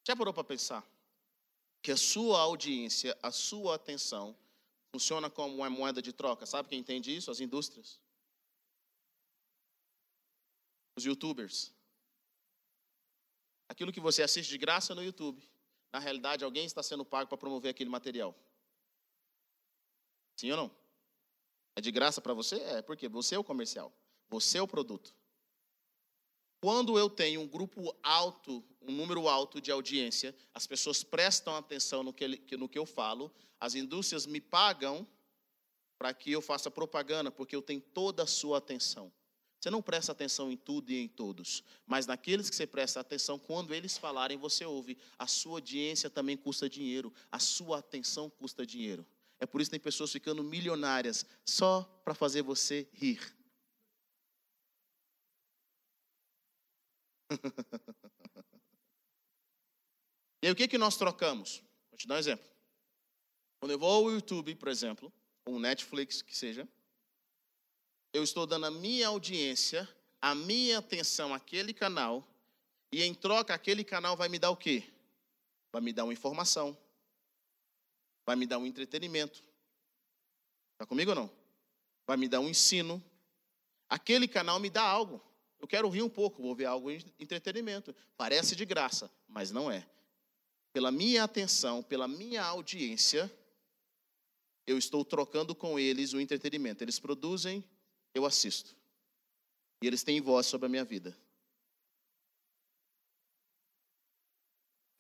Já 0.07 0.15
parou 0.15 0.35
para 0.35 0.45
pensar 0.45 0.85
que 1.83 1.91
a 1.91 1.97
sua 1.97 2.41
audiência, 2.41 3.17
a 3.23 3.31
sua 3.31 3.75
atenção, 3.75 4.37
funciona 4.93 5.29
como 5.29 5.57
uma 5.57 5.71
moeda 5.71 6.01
de 6.01 6.13
troca? 6.13 6.47
Sabe 6.47 6.69
quem 6.69 6.79
entende 6.79 7.15
isso? 7.15 7.31
As 7.31 7.41
indústrias 7.41 7.99
os 10.97 11.05
youtubers. 11.05 11.73
Aquilo 13.69 13.93
que 13.93 14.01
você 14.01 14.23
assiste 14.23 14.49
de 14.51 14.59
graça 14.59 14.95
no 14.95 15.03
YouTube, 15.03 15.43
na 15.93 15.99
realidade 15.99 16.45
alguém 16.45 16.65
está 16.65 16.83
sendo 16.83 17.05
pago 17.05 17.29
para 17.29 17.39
promover 17.39 17.71
aquele 17.71 17.91
material. 17.91 18.35
Sim 20.37 20.51
ou 20.51 20.57
não? 20.57 20.71
É 21.77 21.81
de 21.81 21.91
graça 21.91 22.21
para 22.21 22.35
você? 22.35 22.57
É, 22.57 22.83
porque 22.83 23.09
você 23.09 23.35
é 23.35 23.39
o 23.39 23.45
comercial, 23.45 23.93
você 24.29 24.59
é 24.59 24.63
o 24.63 24.69
produto. 24.69 25.15
Quando 26.65 26.99
eu 26.99 27.11
tenho 27.11 27.43
um 27.43 27.47
grupo 27.47 27.95
alto, 28.03 28.65
um 28.81 28.91
número 28.91 29.29
alto 29.29 29.61
de 29.61 29.71
audiência, 29.71 30.35
as 30.55 30.67
pessoas 30.67 31.05
prestam 31.05 31.55
atenção 31.55 32.03
no 32.03 32.11
que, 32.11 32.57
no 32.57 32.71
que 32.71 32.79
eu 32.79 32.87
falo, 32.87 33.31
as 33.61 33.75
indústrias 33.75 34.25
me 34.25 34.41
pagam 34.41 35.07
para 35.99 36.15
que 36.15 36.33
eu 36.33 36.41
faça 36.41 36.71
propaganda, 36.71 37.31
porque 37.31 37.55
eu 37.55 37.61
tenho 37.61 37.83
toda 37.83 38.23
a 38.23 38.27
sua 38.27 38.57
atenção. 38.57 39.13
Você 39.61 39.69
não 39.69 39.83
presta 39.83 40.13
atenção 40.13 40.51
em 40.51 40.57
tudo 40.57 40.91
e 40.91 40.97
em 40.97 41.07
todos, 41.07 41.63
mas 41.87 42.07
naqueles 42.07 42.49
que 42.49 42.57
você 42.57 42.67
presta 42.67 42.99
atenção, 42.99 43.39
quando 43.39 43.75
eles 43.75 43.99
falarem, 43.99 44.39
você 44.39 44.65
ouve. 44.65 44.97
A 45.19 45.27
sua 45.27 45.59
audiência 45.59 46.09
também 46.09 46.35
custa 46.35 46.67
dinheiro, 46.67 47.13
a 47.31 47.39
sua 47.39 47.81
atenção 47.81 48.31
custa 48.31 48.65
dinheiro. 48.65 49.07
É 49.39 49.45
por 49.45 49.61
isso 49.61 49.69
que 49.69 49.77
tem 49.77 49.85
pessoas 49.85 50.11
ficando 50.11 50.43
milionárias 50.43 51.27
só 51.45 51.83
para 52.03 52.15
fazer 52.15 52.41
você 52.41 52.89
rir. 52.95 53.21
E 60.43 60.47
aí, 60.47 60.53
o 60.53 60.57
que, 60.57 60.69
que 60.69 60.79
nós 60.79 60.97
trocamos? 60.97 61.63
Vou 61.91 61.99
te 61.99 62.07
dar 62.07 62.17
um 62.17 62.19
exemplo. 62.19 62.47
Quando 63.61 63.73
eu 63.73 63.79
vou 63.79 63.91
ao 63.91 64.11
YouTube, 64.11 64.55
por 64.57 64.69
exemplo, 64.69 65.13
ou 65.47 65.59
Netflix, 65.59 66.23
que 66.23 66.37
seja, 66.37 66.69
eu 68.13 68.23
estou 68.23 68.47
dando 68.47 68.67
a 68.67 68.71
minha 68.71 69.09
audiência, 69.09 69.89
a 70.21 70.35
minha 70.35 70.79
atenção 70.79 71.35
àquele 71.35 71.75
canal, 71.75 72.27
e 72.93 73.03
em 73.03 73.15
troca 73.15 73.53
aquele 73.53 73.83
canal 73.83 74.17
vai 74.17 74.29
me 74.29 74.39
dar 74.39 74.51
o 74.51 74.57
quê? 74.57 74.85
Vai 75.73 75.83
me 75.83 75.93
dar 75.93 76.05
uma 76.05 76.13
informação, 76.13 76.79
vai 78.25 78.37
me 78.37 78.47
dar 78.47 78.59
um 78.59 78.67
entretenimento. 78.67 79.43
Está 80.73 80.87
comigo 80.87 81.11
ou 81.11 81.17
não? 81.17 81.31
Vai 82.07 82.17
me 82.17 82.29
dar 82.29 82.41
um 82.41 82.49
ensino. 82.49 83.03
Aquele 83.89 84.29
canal 84.29 84.61
me 84.61 84.71
dá 84.71 84.83
algo. 84.83 85.21
Eu 85.65 85.69
quero 85.69 85.89
rir 85.89 86.03
um 86.03 86.11
pouco, 86.11 86.43
vou 86.43 86.55
ver 86.55 86.67
algo 86.67 86.95
de 86.95 87.11
entretenimento. 87.19 87.97
Parece 88.19 88.55
de 88.55 88.67
graça, 88.67 89.11
mas 89.27 89.51
não 89.51 89.71
é. 89.71 89.89
Pela 90.75 90.93
minha 90.93 91.25
atenção, 91.25 91.83
pela 91.83 92.07
minha 92.07 92.45
audiência, 92.45 93.35
eu 94.67 94.77
estou 94.77 95.07
trocando 95.07 95.55
com 95.55 95.79
eles 95.79 96.13
o 96.13 96.21
entretenimento. 96.21 96.85
Eles 96.85 96.99
produzem 96.99 97.65
eu 98.13 98.27
assisto. 98.27 98.77
E 99.83 99.87
eles 99.87 100.03
têm 100.03 100.21
voz 100.21 100.45
sobre 100.45 100.67
a 100.67 100.69
minha 100.69 100.85
vida. 100.85 101.17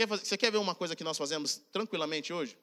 Você 0.09 0.39
quer 0.39 0.51
ver 0.51 0.57
uma 0.57 0.75
coisa 0.75 0.97
que 0.97 1.05
nós 1.05 1.19
fazemos 1.19 1.59
tranquilamente 1.71 2.33
hoje? 2.33 2.59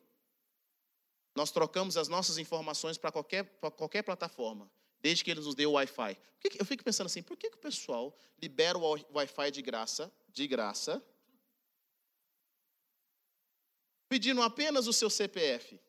Nós 1.36 1.52
trocamos 1.52 1.98
as 1.98 2.08
nossas 2.08 2.40
informações 2.40 2.98
para 2.98 3.12
qualquer, 3.12 3.46
qualquer 3.78 4.02
plataforma, 4.02 4.68
desde 5.02 5.24
que 5.24 5.32
eles 5.32 5.46
nos 5.46 5.56
dê 5.56 5.66
o 5.66 5.74
Wi-Fi. 5.74 6.18
Eu 6.58 6.66
fico 6.66 6.84
pensando 6.84 7.08
assim, 7.08 7.22
por 7.22 7.38
que, 7.38 7.50
que 7.50 7.58
o 7.58 7.62
pessoal 7.62 8.16
libera 8.42 8.78
o 8.78 8.82
Wi-Fi 8.82 9.52
de 9.52 9.62
graça, 9.62 10.12
de 10.30 10.48
graça, 10.48 11.04
pedindo 14.10 14.42
apenas 14.42 14.88
o 14.88 14.94
seu 14.94 15.10
CPF? 15.10 15.80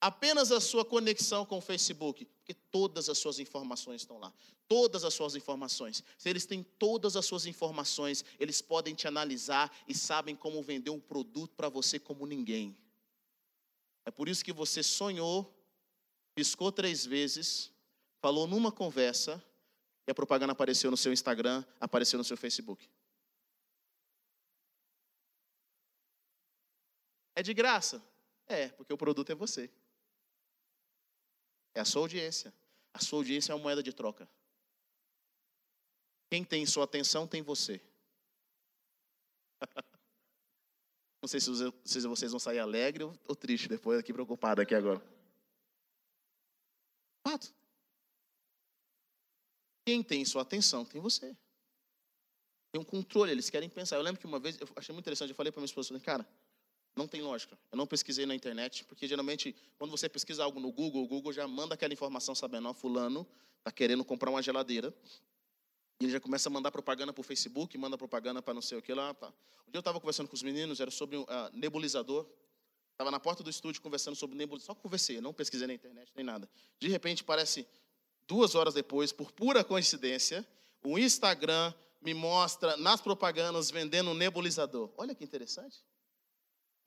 apenas 0.00 0.52
a 0.52 0.60
sua 0.60 0.84
conexão 0.84 1.44
com 1.44 1.58
o 1.58 1.60
Facebook, 1.60 2.24
porque 2.24 2.54
todas 2.54 3.08
as 3.08 3.18
suas 3.18 3.38
informações 3.38 4.02
estão 4.02 4.18
lá. 4.18 4.32
Todas 4.66 5.04
as 5.04 5.14
suas 5.14 5.34
informações. 5.34 6.04
Se 6.16 6.28
eles 6.28 6.46
têm 6.46 6.62
todas 6.62 7.16
as 7.16 7.26
suas 7.26 7.46
informações, 7.46 8.24
eles 8.38 8.60
podem 8.60 8.94
te 8.94 9.08
analisar 9.08 9.74
e 9.86 9.94
sabem 9.94 10.36
como 10.36 10.62
vender 10.62 10.90
um 10.90 11.00
produto 11.00 11.54
para 11.56 11.68
você 11.68 11.98
como 11.98 12.26
ninguém. 12.26 12.76
É 14.04 14.10
por 14.10 14.28
isso 14.28 14.44
que 14.44 14.52
você 14.52 14.82
sonhou, 14.82 15.52
piscou 16.38 16.70
três 16.70 17.04
vezes, 17.04 17.72
falou 18.20 18.46
numa 18.46 18.70
conversa 18.70 19.44
e 20.06 20.10
a 20.12 20.14
propaganda 20.14 20.52
apareceu 20.52 20.88
no 20.88 20.96
seu 20.96 21.12
Instagram, 21.12 21.64
apareceu 21.80 22.16
no 22.16 22.22
seu 22.22 22.36
Facebook. 22.36 22.88
É 27.34 27.42
de 27.42 27.52
graça? 27.52 28.00
É, 28.46 28.68
porque 28.68 28.92
o 28.92 28.96
produto 28.96 29.32
é 29.32 29.34
você. 29.34 29.68
É 31.74 31.80
a 31.80 31.84
sua 31.84 32.02
audiência. 32.02 32.54
A 32.94 33.00
sua 33.00 33.18
audiência 33.18 33.50
é 33.50 33.56
uma 33.56 33.62
moeda 33.64 33.82
de 33.82 33.92
troca. 33.92 34.28
Quem 36.30 36.44
tem 36.44 36.64
sua 36.66 36.84
atenção 36.84 37.26
tem 37.26 37.42
você. 37.42 37.80
Não 41.20 41.28
sei 41.28 41.40
se 41.40 41.50
vocês 42.06 42.30
vão 42.30 42.38
sair 42.38 42.60
alegre 42.60 43.02
ou 43.02 43.34
triste 43.34 43.68
depois, 43.68 43.98
aqui 43.98 44.12
preocupado 44.12 44.60
aqui 44.60 44.76
agora. 44.76 45.17
Quem 49.86 50.02
tem 50.02 50.24
sua 50.24 50.42
atenção 50.42 50.84
tem 50.84 51.00
você. 51.00 51.36
Tem 52.70 52.80
um 52.80 52.84
controle, 52.84 53.32
eles 53.32 53.48
querem 53.50 53.68
pensar. 53.68 53.96
Eu 53.96 54.02
lembro 54.02 54.20
que 54.20 54.26
uma 54.26 54.38
vez, 54.38 54.60
eu 54.60 54.68
achei 54.76 54.92
muito 54.92 55.04
interessante, 55.04 55.30
eu 55.30 55.34
falei 55.34 55.50
para 55.50 55.60
minha 55.60 55.66
esposa, 55.66 55.98
cara, 56.00 56.26
não 56.96 57.08
tem 57.08 57.22
lógica. 57.22 57.58
Eu 57.70 57.78
não 57.78 57.86
pesquisei 57.86 58.26
na 58.26 58.34
internet, 58.34 58.84
porque 58.84 59.06
geralmente, 59.06 59.54
quando 59.78 59.90
você 59.90 60.08
pesquisa 60.08 60.44
algo 60.44 60.60
no 60.60 60.70
Google, 60.70 61.04
o 61.04 61.06
Google 61.06 61.32
já 61.32 61.46
manda 61.48 61.74
aquela 61.74 61.92
informação 61.92 62.34
sabendo, 62.34 62.68
ó, 62.68 62.74
fulano 62.74 63.26
está 63.58 63.72
querendo 63.72 64.04
comprar 64.04 64.30
uma 64.30 64.42
geladeira. 64.42 64.94
E 66.00 66.04
ele 66.04 66.12
já 66.12 66.20
começa 66.20 66.48
a 66.48 66.52
mandar 66.52 66.70
propaganda 66.70 67.12
para 67.12 67.20
o 67.20 67.24
Facebook, 67.24 67.76
manda 67.76 67.96
propaganda 67.98 68.40
para 68.40 68.54
não 68.54 68.62
sei 68.62 68.78
o 68.78 68.82
que 68.82 68.92
lá. 68.92 69.14
Tá. 69.14 69.28
Um 69.66 69.70
dia 69.70 69.76
eu 69.76 69.80
estava 69.80 70.00
conversando 70.00 70.28
com 70.28 70.34
os 70.34 70.42
meninos, 70.42 70.80
era 70.80 70.90
sobre 70.90 71.16
uh, 71.16 71.26
nebulizador. 71.52 72.28
Estava 72.98 73.12
na 73.12 73.20
porta 73.20 73.44
do 73.44 73.48
estúdio 73.48 73.80
conversando 73.80 74.16
sobre 74.16 74.36
nebulizador. 74.36 74.74
Só 74.74 74.82
conversei, 74.82 75.20
não 75.20 75.32
pesquisei 75.32 75.68
na 75.68 75.72
internet 75.72 76.10
nem 76.16 76.24
nada. 76.24 76.50
De 76.80 76.88
repente, 76.88 77.22
parece 77.22 77.64
duas 78.26 78.56
horas 78.56 78.74
depois, 78.74 79.12
por 79.12 79.30
pura 79.30 79.62
coincidência, 79.62 80.44
o 80.82 80.98
Instagram 80.98 81.72
me 82.02 82.12
mostra 82.12 82.76
nas 82.76 83.00
propagandas 83.00 83.70
vendendo 83.70 84.10
um 84.10 84.14
nebulizador. 84.14 84.90
Olha 84.96 85.14
que 85.14 85.22
interessante. 85.22 85.84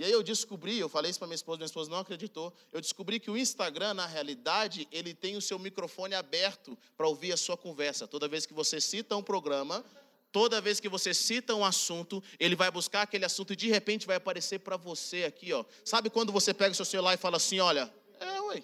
E 0.01 0.03
aí 0.03 0.11
eu 0.11 0.21
descobri, 0.21 0.77
eu 0.77 0.89
falei 0.89 1.11
isso 1.11 1.19
para 1.19 1.29
minha 1.29 1.35
esposa, 1.35 1.59
minha 1.59 1.65
esposa 1.65 1.89
não 1.89 1.99
acreditou. 1.99 2.53
Eu 2.73 2.81
descobri 2.81 3.17
que 3.17 3.31
o 3.31 3.37
Instagram, 3.37 3.93
na 3.93 4.05
realidade, 4.05 4.89
ele 4.91 5.13
tem 5.13 5.37
o 5.37 5.41
seu 5.41 5.57
microfone 5.57 6.13
aberto 6.13 6.77
para 6.97 7.07
ouvir 7.07 7.31
a 7.31 7.37
sua 7.37 7.55
conversa. 7.55 8.05
Toda 8.05 8.27
vez 8.27 8.45
que 8.45 8.53
você 8.53 8.81
cita 8.81 9.15
um 9.15 9.23
programa, 9.23 9.85
toda 10.31 10.61
vez 10.61 10.79
que 10.79 10.87
você 10.87 11.13
cita 11.13 11.53
um 11.53 11.65
assunto, 11.65 12.23
ele 12.39 12.55
vai 12.55 12.71
buscar 12.71 13.01
aquele 13.03 13.25
assunto 13.25 13.53
e 13.53 13.55
de 13.55 13.69
repente 13.69 14.07
vai 14.07 14.15
aparecer 14.15 14.59
para 14.59 14.77
você 14.77 15.25
aqui, 15.25 15.51
ó. 15.51 15.65
Sabe 15.83 16.09
quando 16.09 16.31
você 16.31 16.53
pega 16.53 16.71
o 16.71 16.75
seu 16.75 16.85
celular 16.85 17.13
e 17.13 17.17
fala 17.17 17.37
assim, 17.37 17.59
olha, 17.59 17.93
é, 18.19 18.41
ué. 18.41 18.63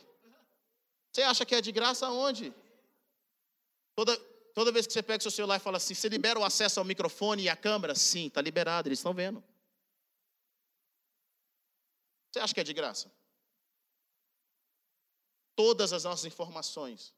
Você 1.11 1.21
acha 1.21 1.45
que 1.45 1.55
é 1.55 1.61
de 1.61 1.71
graça 1.71 2.09
onde? 2.09 2.53
Toda, 3.95 4.15
toda 4.53 4.71
vez 4.71 4.87
que 4.87 4.93
você 4.93 5.03
pega 5.03 5.19
o 5.19 5.21
seu 5.21 5.31
celular 5.31 5.57
e 5.57 5.59
fala 5.59 5.77
assim, 5.77 5.93
você 5.93 6.07
libera 6.07 6.39
o 6.39 6.43
acesso 6.43 6.79
ao 6.79 6.85
microfone 6.85 7.43
e 7.43 7.49
à 7.49 7.55
câmera? 7.55 7.95
Sim, 7.95 8.27
está 8.27 8.41
liberado, 8.41 8.87
eles 8.87 8.99
estão 8.99 9.13
vendo. 9.13 9.43
Você 12.31 12.39
acha 12.39 12.53
que 12.53 12.59
é 12.59 12.63
de 12.63 12.73
graça? 12.73 13.11
Todas 15.55 15.91
as 15.91 16.03
nossas 16.03 16.25
informações 16.25 17.16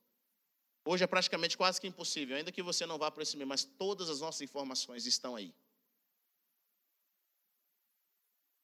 Hoje 0.86 1.04
é 1.04 1.08
praticamente 1.08 1.58
quase 1.58 1.80
que 1.80 1.88
impossível, 1.88 2.38
ainda 2.38 2.52
que 2.52 2.64
você 2.64 2.86
não 2.86 2.98
vá 2.98 3.12
para 3.12 3.24
esse 3.24 3.36
meio, 3.38 3.48
mas 3.48 3.64
todas 3.64 4.10
as 4.10 4.22
nossas 4.22 4.42
informações 4.42 5.06
estão 5.06 5.36
aí. 5.36 5.54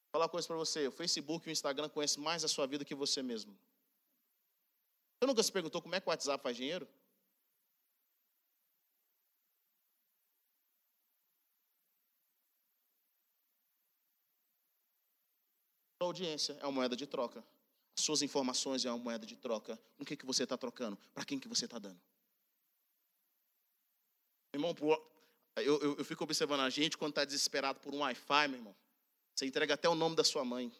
Vou 0.04 0.12
falar 0.12 0.24
uma 0.24 0.30
coisa 0.30 0.46
para 0.46 0.56
você: 0.56 0.88
o 0.88 0.92
Facebook 0.92 1.46
e 1.46 1.50
o 1.50 1.52
Instagram 1.52 1.88
conhecem 1.88 2.22
mais 2.22 2.42
a 2.42 2.48
sua 2.48 2.66
vida 2.66 2.84
que 2.84 2.94
você 2.94 3.22
mesmo. 3.22 3.56
Você 5.18 5.26
nunca 5.26 5.42
se 5.42 5.52
perguntou 5.52 5.80
como 5.80 5.94
é 5.94 6.00
que 6.00 6.08
o 6.08 6.10
WhatsApp 6.10 6.42
faz 6.42 6.56
dinheiro? 6.56 6.86
Sua 15.98 16.08
audiência 16.08 16.52
é 16.60 16.66
uma 16.66 16.72
moeda 16.72 16.94
de 16.94 17.06
troca. 17.06 17.42
As 17.96 18.04
suas 18.04 18.20
informações 18.20 18.84
é 18.84 18.90
uma 18.90 18.98
moeda 18.98 19.24
de 19.24 19.36
troca. 19.36 19.78
O 19.98 20.04
que, 20.04 20.16
que 20.16 20.26
você 20.26 20.42
está 20.42 20.56
trocando? 20.56 20.98
Para 21.14 21.24
quem 21.24 21.38
que 21.38 21.48
você 21.48 21.64
está 21.64 21.78
dando? 21.78 21.98
Irmão, 24.52 24.74
eu, 25.56 25.80
eu, 25.80 25.96
eu 25.96 26.04
fico 26.04 26.22
observando 26.24 26.60
a 26.60 26.70
gente 26.70 26.98
quando 26.98 27.12
está 27.12 27.24
desesperado 27.24 27.80
por 27.80 27.94
um 27.94 28.00
Wi-Fi, 28.00 28.48
meu 28.48 28.58
irmão. 28.58 28.76
Você 29.34 29.46
entrega 29.46 29.74
até 29.74 29.88
o 29.88 29.94
nome 29.94 30.14
da 30.14 30.24
sua 30.24 30.44
mãe. 30.44 30.70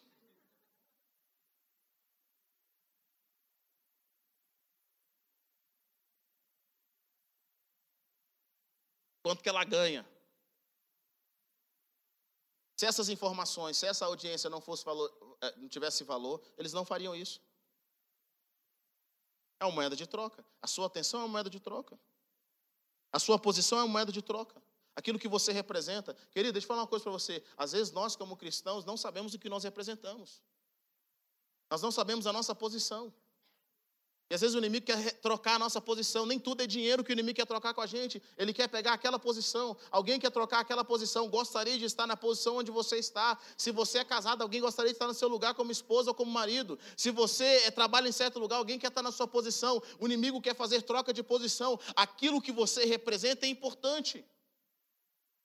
Quanto 9.23 9.43
que 9.43 9.49
ela 9.49 9.63
ganha? 9.63 10.05
Se 12.77 12.85
essas 12.85 13.09
informações, 13.09 13.75
se 13.75 13.87
essa 13.87 14.05
audiência 14.05 14.51
não 14.51 14.61
fosse 14.61 14.85
valor, 14.85 15.11
eh, 15.41 15.53
não 15.57 15.67
tivesse 15.67 16.03
valor, 16.03 16.39
eles 16.55 16.73
não 16.73 16.85
fariam 16.85 17.15
isso. 17.15 17.41
É 19.59 19.65
uma 19.65 19.71
moeda 19.71 19.95
de 19.95 20.05
troca. 20.05 20.45
A 20.61 20.67
sua 20.67 20.85
atenção 20.85 21.21
é 21.21 21.23
uma 21.23 21.29
moeda 21.29 21.49
de 21.49 21.59
troca. 21.59 21.99
A 23.11 23.17
sua 23.17 23.39
posição 23.39 23.79
é 23.79 23.81
uma 23.81 23.87
moeda 23.87 24.11
de 24.11 24.21
troca. 24.21 24.61
Aquilo 24.95 25.17
que 25.17 25.27
você 25.27 25.51
representa. 25.51 26.13
Querido, 26.29 26.53
deixa 26.53 26.65
eu 26.65 26.67
falar 26.67 26.81
uma 26.81 26.87
coisa 26.87 27.01
para 27.01 27.11
você. 27.11 27.43
Às 27.57 27.71
vezes 27.71 27.91
nós, 27.91 28.15
como 28.15 28.37
cristãos, 28.37 28.85
não 28.85 28.95
sabemos 28.95 29.33
o 29.33 29.39
que 29.39 29.49
nós 29.49 29.63
representamos. 29.63 30.39
Nós 31.71 31.81
não 31.81 31.91
sabemos 31.91 32.27
a 32.27 32.33
nossa 32.33 32.53
posição. 32.53 33.11
E 34.29 34.35
às 34.35 34.41
vezes 34.41 34.55
o 34.55 34.57
inimigo 34.57 34.85
quer 34.85 35.13
trocar 35.21 35.55
a 35.55 35.59
nossa 35.59 35.79
posição. 35.79 36.25
Nem 36.25 36.37
tudo 36.37 36.61
é 36.61 36.67
dinheiro 36.67 37.01
que 37.01 37.11
o 37.11 37.13
inimigo 37.13 37.37
quer 37.37 37.45
trocar 37.45 37.73
com 37.73 37.79
a 37.79 37.87
gente. 37.87 38.21
Ele 38.37 38.53
quer 38.53 38.67
pegar 38.67 38.93
aquela 38.93 39.17
posição. 39.17 39.77
Alguém 39.89 40.19
quer 40.19 40.31
trocar 40.31 40.59
aquela 40.59 40.83
posição. 40.83 41.29
Gostaria 41.29 41.77
de 41.77 41.85
estar 41.85 42.05
na 42.05 42.17
posição 42.17 42.57
onde 42.57 42.69
você 42.69 42.97
está. 42.97 43.39
Se 43.57 43.71
você 43.71 43.99
é 43.99 44.03
casado, 44.03 44.41
alguém 44.41 44.59
gostaria 44.59 44.91
de 44.91 44.95
estar 44.95 45.07
no 45.07 45.13
seu 45.13 45.29
lugar 45.29 45.53
como 45.53 45.71
esposa 45.71 46.11
ou 46.11 46.13
como 46.13 46.29
marido. 46.29 46.77
Se 46.97 47.09
você 47.09 47.45
é, 47.63 47.71
trabalha 47.71 48.09
em 48.09 48.11
certo 48.11 48.37
lugar, 48.37 48.57
alguém 48.57 48.77
quer 48.77 48.87
estar 48.87 49.01
na 49.01 49.13
sua 49.13 49.27
posição. 49.27 49.81
O 49.97 50.05
inimigo 50.05 50.41
quer 50.41 50.55
fazer 50.55 50.81
troca 50.81 51.13
de 51.13 51.23
posição. 51.23 51.79
Aquilo 51.95 52.41
que 52.41 52.51
você 52.51 52.83
representa 52.83 53.45
é 53.45 53.49
importante. 53.49 54.25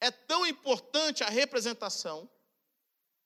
É 0.00 0.10
tão 0.10 0.44
importante 0.44 1.22
a 1.22 1.28
representação 1.28 2.28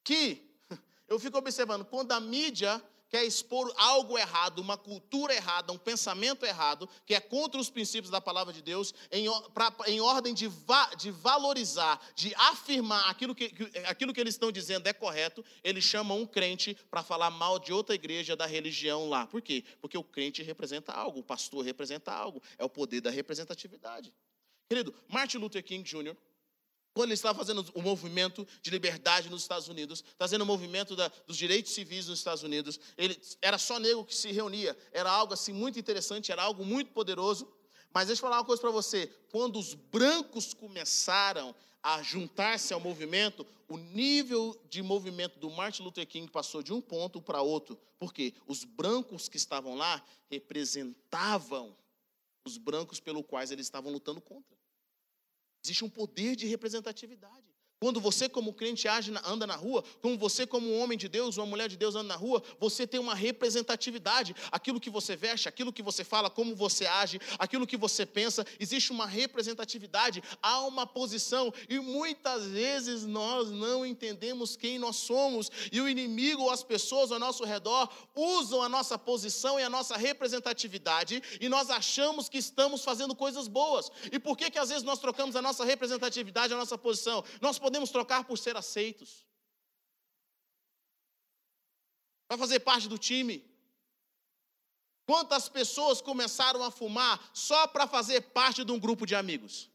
que 0.04 0.54
eu 1.08 1.18
fico 1.18 1.38
observando 1.38 1.86
quando 1.86 2.12
a 2.12 2.20
mídia 2.20 2.82
quer 3.08 3.24
expor 3.24 3.72
algo 3.76 4.18
errado, 4.18 4.58
uma 4.58 4.76
cultura 4.76 5.34
errada, 5.34 5.72
um 5.72 5.78
pensamento 5.78 6.44
errado, 6.44 6.88
que 7.04 7.14
é 7.14 7.20
contra 7.20 7.60
os 7.60 7.70
princípios 7.70 8.10
da 8.10 8.20
palavra 8.20 8.52
de 8.52 8.62
Deus, 8.62 8.94
em, 9.10 9.26
pra, 9.52 9.74
em 9.86 10.00
ordem 10.00 10.34
de, 10.34 10.48
va, 10.48 10.94
de 10.94 11.10
valorizar, 11.10 12.00
de 12.14 12.34
afirmar 12.36 13.08
aquilo 13.08 13.34
que, 13.34 13.52
aquilo 13.86 14.12
que 14.12 14.20
eles 14.20 14.34
estão 14.34 14.50
dizendo 14.50 14.86
é 14.86 14.92
correto, 14.92 15.44
eles 15.62 15.84
chamam 15.84 16.20
um 16.20 16.26
crente 16.26 16.74
para 16.90 17.02
falar 17.02 17.30
mal 17.30 17.58
de 17.58 17.72
outra 17.72 17.94
igreja 17.94 18.36
da 18.36 18.46
religião 18.46 19.08
lá. 19.08 19.26
Por 19.26 19.40
quê? 19.40 19.64
Porque 19.80 19.96
o 19.96 20.04
crente 20.04 20.42
representa 20.42 20.92
algo, 20.92 21.20
o 21.20 21.24
pastor 21.24 21.64
representa 21.64 22.12
algo, 22.12 22.42
é 22.58 22.64
o 22.64 22.68
poder 22.68 23.00
da 23.00 23.10
representatividade. 23.10 24.12
Querido, 24.68 24.92
Martin 25.08 25.38
Luther 25.38 25.62
King 25.62 25.88
Jr., 25.88 26.16
quando 26.96 27.08
ele 27.08 27.14
estava 27.14 27.38
fazendo 27.38 27.62
o 27.74 27.82
movimento 27.82 28.48
de 28.62 28.70
liberdade 28.70 29.28
nos 29.28 29.42
Estados 29.42 29.68
Unidos, 29.68 30.02
fazendo 30.16 30.40
o 30.40 30.46
movimento 30.46 30.96
da, 30.96 31.12
dos 31.26 31.36
direitos 31.36 31.74
civis 31.74 32.08
nos 32.08 32.20
Estados 32.20 32.42
Unidos, 32.42 32.80
ele 32.96 33.20
era 33.42 33.58
só 33.58 33.78
negro 33.78 34.02
que 34.02 34.14
se 34.14 34.32
reunia. 34.32 34.74
Era 34.90 35.10
algo 35.10 35.34
assim 35.34 35.52
muito 35.52 35.78
interessante, 35.78 36.32
era 36.32 36.42
algo 36.42 36.64
muito 36.64 36.92
poderoso. 36.92 37.52
Mas 37.92 38.06
deixa 38.06 38.20
eu 38.20 38.22
falar 38.22 38.38
uma 38.38 38.46
coisa 38.46 38.62
para 38.62 38.70
você: 38.70 39.12
quando 39.30 39.58
os 39.58 39.74
brancos 39.74 40.54
começaram 40.54 41.54
a 41.82 42.02
juntar-se 42.02 42.72
ao 42.72 42.80
movimento, 42.80 43.46
o 43.68 43.76
nível 43.76 44.58
de 44.70 44.82
movimento 44.82 45.38
do 45.38 45.50
Martin 45.50 45.82
Luther 45.82 46.06
King 46.06 46.30
passou 46.30 46.62
de 46.62 46.72
um 46.72 46.80
ponto 46.80 47.20
para 47.20 47.42
outro. 47.42 47.78
Por 47.98 48.10
quê? 48.10 48.32
Os 48.46 48.64
brancos 48.64 49.28
que 49.28 49.36
estavam 49.36 49.74
lá 49.74 50.02
representavam 50.30 51.76
os 52.42 52.56
brancos 52.56 53.00
pelo 53.00 53.22
quais 53.22 53.50
eles 53.50 53.66
estavam 53.66 53.92
lutando 53.92 54.22
contra. 54.22 54.56
Existe 55.66 55.84
um 55.84 55.90
poder 55.90 56.36
de 56.36 56.46
representatividade. 56.46 57.55
Quando 57.78 58.00
você, 58.00 58.26
como 58.26 58.54
crente, 58.54 58.88
age, 58.88 59.12
anda 59.26 59.46
na 59.46 59.54
rua, 59.54 59.84
como 60.00 60.16
você, 60.16 60.46
como 60.46 60.66
um 60.66 60.80
homem 60.80 60.96
de 60.96 61.10
Deus, 61.10 61.36
uma 61.36 61.44
mulher 61.44 61.68
de 61.68 61.76
Deus, 61.76 61.94
anda 61.94 62.08
na 62.08 62.16
rua, 62.16 62.42
você 62.58 62.86
tem 62.86 62.98
uma 62.98 63.14
representatividade. 63.14 64.34
Aquilo 64.50 64.80
que 64.80 64.88
você 64.88 65.14
veste, 65.14 65.46
aquilo 65.46 65.70
que 65.70 65.82
você 65.82 66.02
fala, 66.02 66.30
como 66.30 66.56
você 66.56 66.86
age, 66.86 67.20
aquilo 67.38 67.66
que 67.66 67.76
você 67.76 68.06
pensa, 68.06 68.46
existe 68.58 68.92
uma 68.92 69.06
representatividade, 69.06 70.22
há 70.42 70.60
uma 70.60 70.86
posição, 70.86 71.52
e 71.68 71.78
muitas 71.78 72.46
vezes 72.46 73.04
nós 73.04 73.50
não 73.50 73.84
entendemos 73.84 74.56
quem 74.56 74.78
nós 74.78 74.96
somos, 74.96 75.50
e 75.70 75.78
o 75.78 75.86
inimigo 75.86 76.44
ou 76.44 76.50
as 76.50 76.62
pessoas 76.62 77.12
ao 77.12 77.18
nosso 77.18 77.44
redor 77.44 77.90
usam 78.14 78.62
a 78.62 78.70
nossa 78.70 78.98
posição 78.98 79.60
e 79.60 79.62
a 79.62 79.68
nossa 79.68 79.98
representatividade, 79.98 81.22
e 81.38 81.46
nós 81.46 81.68
achamos 81.68 82.30
que 82.30 82.38
estamos 82.38 82.82
fazendo 82.82 83.14
coisas 83.14 83.48
boas. 83.48 83.90
E 84.10 84.18
por 84.18 84.34
que, 84.34 84.50
que 84.50 84.58
às 84.58 84.70
vezes 84.70 84.82
nós 84.82 84.98
trocamos 84.98 85.36
a 85.36 85.42
nossa 85.42 85.62
representatividade, 85.62 86.54
a 86.54 86.56
nossa 86.56 86.78
posição? 86.78 87.22
Nós 87.38 87.58
podemos 87.66 87.90
trocar 87.90 88.22
por 88.24 88.38
ser 88.38 88.56
aceitos. 88.56 89.26
Vai 92.28 92.38
fazer 92.38 92.60
parte 92.60 92.86
do 92.88 92.96
time. 92.96 93.44
Quantas 95.04 95.48
pessoas 95.48 96.00
começaram 96.00 96.62
a 96.62 96.70
fumar 96.70 97.18
só 97.34 97.66
para 97.66 97.88
fazer 97.88 98.20
parte 98.38 98.64
de 98.64 98.70
um 98.70 98.78
grupo 98.78 99.04
de 99.04 99.16
amigos? 99.16 99.68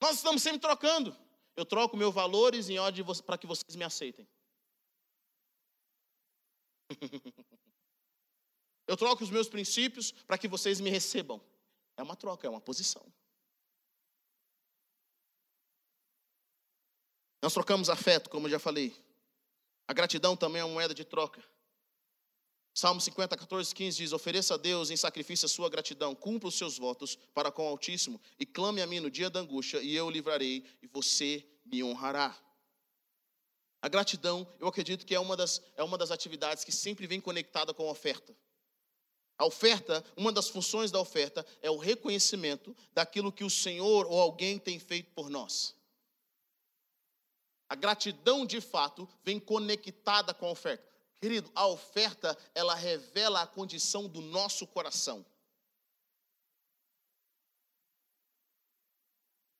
Nós 0.00 0.16
estamos 0.16 0.40
sempre 0.42 0.60
trocando. 0.60 1.14
Eu 1.54 1.66
troco 1.66 1.98
meus 1.98 2.14
valores 2.14 2.70
em 2.70 2.78
ordem 2.78 3.04
para 3.26 3.36
que 3.36 3.46
vocês 3.46 3.76
me 3.76 3.84
aceitem. 3.84 4.26
Eu 8.88 8.96
troco 8.96 9.22
os 9.22 9.30
meus 9.30 9.48
princípios 9.50 10.12
para 10.12 10.38
que 10.38 10.48
vocês 10.48 10.80
me 10.80 10.88
recebam. 10.88 11.38
É 11.94 12.02
uma 12.02 12.16
troca, 12.16 12.46
é 12.46 12.50
uma 12.50 12.60
posição. 12.60 13.04
Nós 17.42 17.52
trocamos 17.52 17.90
afeto, 17.90 18.30
como 18.30 18.46
eu 18.46 18.50
já 18.50 18.58
falei. 18.58 18.94
A 19.86 19.92
gratidão 19.92 20.36
também 20.36 20.60
é 20.60 20.64
uma 20.64 20.74
moeda 20.74 20.94
de 20.94 21.04
troca. 21.04 21.42
Salmo 22.74 23.00
50, 23.00 23.36
14, 23.36 23.74
15 23.74 23.96
diz: 23.96 24.12
Ofereça 24.12 24.54
a 24.54 24.56
Deus 24.56 24.90
em 24.90 24.96
sacrifício 24.96 25.46
a 25.46 25.48
sua 25.48 25.70
gratidão, 25.70 26.14
cumpra 26.14 26.48
os 26.48 26.56
seus 26.56 26.76
votos 26.76 27.16
para 27.32 27.50
com 27.50 27.64
o 27.64 27.68
Altíssimo, 27.68 28.20
e 28.38 28.44
clame 28.44 28.82
a 28.82 28.86
mim 28.86 29.00
no 29.00 29.10
dia 29.10 29.30
da 29.30 29.40
angústia, 29.40 29.80
e 29.80 29.94
eu 29.94 30.06
o 30.06 30.10
livrarei, 30.10 30.64
e 30.82 30.86
você 30.86 31.42
me 31.64 31.82
honrará. 31.82 32.36
A 33.80 33.88
gratidão, 33.88 34.46
eu 34.58 34.66
acredito 34.66 35.06
que 35.06 35.14
é 35.14 35.20
uma 35.20 35.36
das, 35.36 35.62
é 35.76 35.82
uma 35.82 35.96
das 35.96 36.10
atividades 36.10 36.64
que 36.64 36.72
sempre 36.72 37.06
vem 37.06 37.20
conectada 37.20 37.72
com 37.72 37.86
a 37.88 37.90
oferta. 37.90 38.36
A 39.38 39.46
oferta, 39.46 40.04
uma 40.16 40.32
das 40.32 40.48
funções 40.48 40.90
da 40.90 40.98
oferta 40.98 41.46
é 41.62 41.70
o 41.70 41.76
reconhecimento 41.76 42.74
daquilo 42.92 43.32
que 43.32 43.44
o 43.44 43.50
Senhor 43.50 44.06
ou 44.06 44.20
alguém 44.20 44.58
tem 44.58 44.78
feito 44.78 45.12
por 45.12 45.30
nós. 45.30 45.74
A 47.68 47.74
gratidão 47.74 48.46
de 48.46 48.60
fato 48.60 49.08
vem 49.24 49.40
conectada 49.40 50.32
com 50.32 50.46
a 50.46 50.50
oferta. 50.50 50.86
Querido, 51.20 51.50
a 51.54 51.66
oferta, 51.66 52.36
ela 52.54 52.74
revela 52.74 53.42
a 53.42 53.46
condição 53.46 54.06
do 54.06 54.20
nosso 54.20 54.66
coração. 54.66 55.24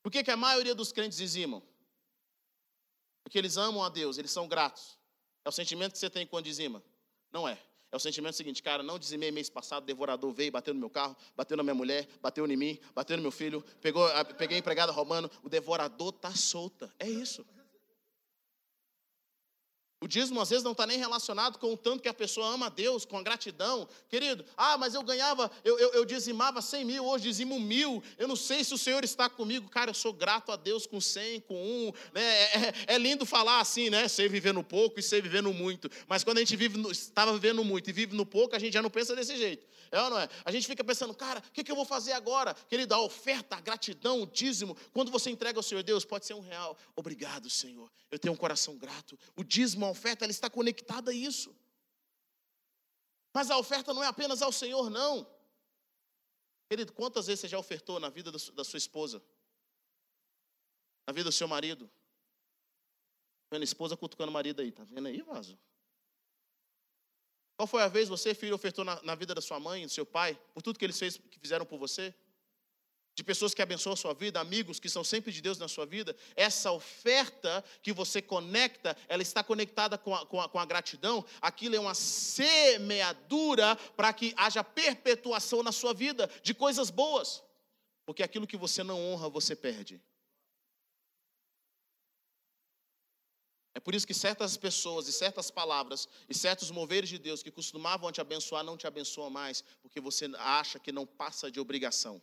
Por 0.03 0.13
que, 0.13 0.23
que 0.23 0.31
a 0.31 0.37
maioria 0.37 0.75
dos 0.75 0.93
crentes 0.93 1.19
dizimam? 1.19 1.63
Porque 3.25 3.39
eles 3.39 3.57
amam 3.57 3.83
a 3.83 3.89
Deus, 3.89 4.19
eles 4.19 4.31
são 4.31 4.47
gratos. 4.47 4.97
É 5.45 5.49
o 5.49 5.53
sentimento 5.53 5.93
que 5.93 5.99
você 5.99 6.09
tem 6.09 6.25
quando 6.25 6.45
dizima? 6.45 6.81
Não 7.33 7.49
é. 7.49 7.61
É 7.91 7.97
o 7.97 7.99
sentimento 7.99 8.37
seguinte, 8.37 8.63
cara, 8.63 8.83
não 8.83 8.99
dizimei 8.99 9.31
mês 9.31 9.49
passado, 9.49 9.85
devorador 9.85 10.33
veio, 10.33 10.53
bateu 10.53 10.75
no 10.75 10.79
meu 10.79 10.91
carro, 10.91 11.17
bateu 11.35 11.57
na 11.57 11.63
minha 11.63 11.75
mulher, 11.75 12.07
bateu 12.21 12.47
em 12.47 12.57
mim, 12.57 12.79
bateu 12.95 13.17
no 13.17 13.23
meu 13.23 13.33
filho, 13.33 13.65
pegou, 13.81 14.09
peguei 14.37 14.59
empregada 14.59 14.93
roubando, 14.93 15.31
o 15.43 15.49
devorador 15.49 16.13
tá 16.13 16.35
solta. 16.35 16.93
É 16.99 17.09
isso. 17.09 17.45
O 20.07 20.09
dízimo 20.09 20.41
às 20.41 20.51
vezes 20.51 20.63
não 20.63 20.71
está 20.71 20.87
nem 20.87 20.99
relacionado 20.99 21.59
com 21.59 21.73
o 21.73 21.77
tanto 21.77 22.01
que 22.01 22.09
a 22.09 22.15
pessoa 22.15 22.47
ama 22.47 22.67
a 22.67 22.69
Deus, 22.69 23.05
com 23.05 23.19
a 23.19 23.23
gratidão. 23.25 23.89
Querido, 24.09 24.45
ah, 24.57 24.79
mas 24.79 24.95
eu 24.95 25.03
ganhava, 25.03 25.51
eu, 25.65 25.77
eu, 25.81 25.95
eu, 25.95 26.05
dizimava 26.05 26.63
100 26.63 26.85
mil, 26.85 27.05
hoje 27.05 27.25
dizimo 27.25 27.59
mil. 27.59 28.01
Eu 28.17 28.29
não 28.29 28.37
sei 28.37 28.63
se 28.63 28.73
o 28.73 28.79
Senhor 28.79 29.03
está 29.03 29.29
comigo. 29.29 29.69
Cara, 29.69 29.91
eu 29.91 29.95
sou 29.95 30.13
grato 30.13 30.53
a 30.53 30.57
Deus 30.57 30.87
com 30.87 31.01
100, 31.01 31.41
com 31.41 31.57
um. 31.57 31.93
Né? 32.15 32.23
É, 32.23 32.57
é, 32.57 32.95
é 32.95 32.99
lindo 32.99 33.27
falar 33.27 33.59
assim, 33.59 33.91
né? 33.91 34.07
Sei 34.07 34.29
vivendo 34.29 34.63
pouco 34.63 35.01
e 35.01 35.03
sei 35.03 35.21
vivendo 35.21 35.53
muito. 35.53 35.91
Mas 36.07 36.23
quando 36.23 36.37
a 36.37 36.41
gente 36.41 36.55
vive, 36.55 36.81
estava 36.93 37.33
vivendo 37.33 37.65
muito 37.65 37.91
e 37.91 37.93
vive 37.93 38.15
no 38.15 38.25
pouco, 38.25 38.55
a 38.55 38.61
gente 38.61 38.75
já 38.75 38.83
não 38.83 38.91
pensa 38.91 39.17
desse 39.17 39.37
jeito. 39.37 39.67
É 39.91 40.01
ou 40.01 40.11
não 40.11 40.21
é? 40.21 40.29
A 40.45 40.53
gente 40.53 40.67
fica 40.69 40.85
pensando, 40.85 41.15
cara, 41.15 41.41
o 41.41 41.53
que, 41.53 41.65
que 41.65 41.71
eu 41.73 41.77
vou 41.77 41.85
fazer 41.85 42.13
agora? 42.13 42.55
Querido, 42.69 42.95
a 42.95 43.01
oferta, 43.01 43.57
a 43.57 43.61
gratidão, 43.61 44.23
o 44.23 44.27
dízimo, 44.27 44.77
quando 44.93 45.11
você 45.11 45.31
entrega 45.31 45.59
ao 45.59 45.65
Senhor 45.65 45.83
Deus, 45.83 46.05
pode 46.05 46.27
ser 46.27 46.35
um 46.35 46.41
real. 46.41 46.77
Obrigado, 46.95 47.51
Senhor. 47.51 47.91
Eu 48.11 48.19
tenho 48.19 48.35
um 48.35 48.37
coração 48.37 48.77
grato. 48.77 49.19
O 49.37 49.43
dízimo, 49.43 49.85
oferta, 49.97 50.25
ela 50.25 50.31
está 50.31 50.49
conectada 50.49 51.11
a 51.11 51.15
isso. 51.15 51.55
Mas 53.35 53.51
a 53.51 53.59
oferta 53.59 53.93
não 53.93 54.03
é 54.03 54.07
apenas 54.07 54.41
ao 54.43 54.53
Senhor, 54.53 54.89
não. 54.89 55.27
Querido, 56.69 56.93
quantas 56.93 57.27
vezes 57.27 57.41
você 57.41 57.49
já 57.49 57.59
ofertou 57.59 58.01
na 58.01 58.09
vida 58.09 58.31
da 58.31 58.65
sua 58.65 58.79
esposa? 58.79 59.23
Na 61.07 61.13
vida 61.13 61.29
do 61.31 61.33
seu 61.33 61.47
marido? 61.47 61.91
Vendo 63.51 63.63
a 63.63 63.65
esposa 63.65 63.97
cutucando 63.97 64.31
o 64.31 64.33
marido 64.33 64.61
aí, 64.61 64.73
tá 64.73 64.85
vendo 64.85 65.07
aí, 65.07 65.23
vaso? 65.23 65.59
Qual 67.57 67.67
foi 67.67 67.83
a 67.83 67.89
vez 67.89 68.09
você, 68.09 68.35
filho, 68.35 68.55
ofertou 68.55 68.85
na, 68.85 69.01
na, 69.03 69.15
vida 69.15 69.35
da 69.35 69.41
sua 69.41 69.59
mãe, 69.59 69.87
do 69.87 69.93
seu 69.93 70.05
pai, 70.05 70.39
por 70.53 70.63
tudo 70.63 70.79
que 70.79 70.85
eles 70.85 70.99
fez, 70.99 71.17
que 71.17 71.39
fizeram 71.39 71.65
por 71.65 71.79
você? 71.79 72.15
De 73.17 73.25
pessoas 73.25 73.55
que 73.55 73.63
abençoam 73.63 73.95
a 73.95 73.97
sua 73.97 74.13
vida, 74.13 74.39
amigos 74.39 74.79
que 74.79 74.91
são 74.91 75.03
sempre 75.03 75.33
de 75.33 75.41
Deus 75.41 75.57
na 75.57 75.69
sua 75.69 75.87
vida. 75.87 76.15
Essa 76.37 76.71
oferta 76.71 77.65
que 77.83 77.91
você 77.91 78.21
conecta, 78.21 78.95
ela 79.09 79.23
está 79.23 79.43
conectada 79.43 79.97
com 79.97 80.15
a, 80.15 80.27
com 80.27 80.39
a, 80.39 80.47
com 80.47 80.59
a 80.59 80.67
gratidão. 80.67 81.25
Aquilo 81.41 81.75
é 81.75 81.81
uma 81.81 81.95
semeadura 81.95 83.75
para 83.97 84.13
que 84.13 84.35
haja 84.37 84.63
perpetuação 84.63 85.63
na 85.63 85.73
sua 85.73 85.95
vida 85.95 86.31
de 86.43 86.53
coisas 86.53 86.91
boas. 86.91 87.43
Porque 88.05 88.23
aquilo 88.23 88.47
que 88.47 88.57
você 88.57 88.83
não 88.83 89.01
honra, 89.01 89.31
você 89.31 89.57
perde. 89.57 89.99
É 93.75 93.81
por 93.81 93.95
isso 93.95 94.07
que 94.07 94.13
certas 94.13 94.59
pessoas 94.59 95.09
e 95.09 95.13
certas 95.13 95.51
palavras 95.51 96.07
e 96.29 96.35
certos 96.35 96.71
moveres 96.71 97.09
de 97.09 97.19
Deus 97.19 97.43
que 97.43 97.51
costumavam 97.51 98.13
te 98.13 98.21
abençoar 98.21 98.63
não 98.63 98.77
te 98.77 98.87
abençoam 98.87 99.31
mais, 99.31 99.65
porque 99.81 100.03
você 100.03 100.31
acha 100.37 100.79
que 100.79 100.93
não 100.93 101.07
passa 101.07 101.51
de 101.51 101.59
obrigação. 101.59 102.21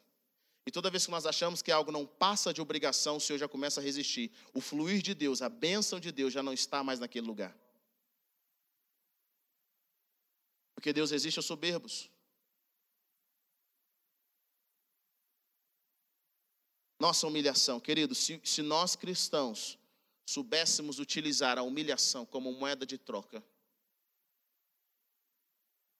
E 0.65 0.71
toda 0.71 0.89
vez 0.89 1.05
que 1.05 1.11
nós 1.11 1.25
achamos 1.25 1.61
que 1.61 1.71
algo 1.71 1.91
não 1.91 2.05
passa 2.05 2.53
de 2.53 2.61
obrigação, 2.61 3.17
o 3.17 3.19
Senhor 3.19 3.37
já 3.37 3.47
começa 3.47 3.81
a 3.81 3.83
resistir. 3.83 4.31
O 4.53 4.61
fluir 4.61 5.01
de 5.01 5.13
Deus, 5.13 5.41
a 5.41 5.49
bênção 5.49 5.99
de 5.99 6.11
Deus 6.11 6.31
já 6.31 6.41
não 6.41 6.53
está 6.53 6.83
mais 6.83 6.99
naquele 6.99 7.27
lugar. 7.27 7.55
Porque 10.73 10.93
Deus 10.93 11.11
resiste 11.11 11.39
aos 11.39 11.45
soberbos. 11.45 12.09
Nossa 16.99 17.27
humilhação, 17.27 17.81
querido, 17.81 18.15
se, 18.15 18.39
se 18.45 18.61
nós 18.61 18.95
cristãos 18.95 19.77
soubéssemos 20.25 20.99
utilizar 20.99 21.57
a 21.57 21.63
humilhação 21.63 22.25
como 22.25 22.53
moeda 22.53 22.85
de 22.85 22.97
troca. 22.97 23.43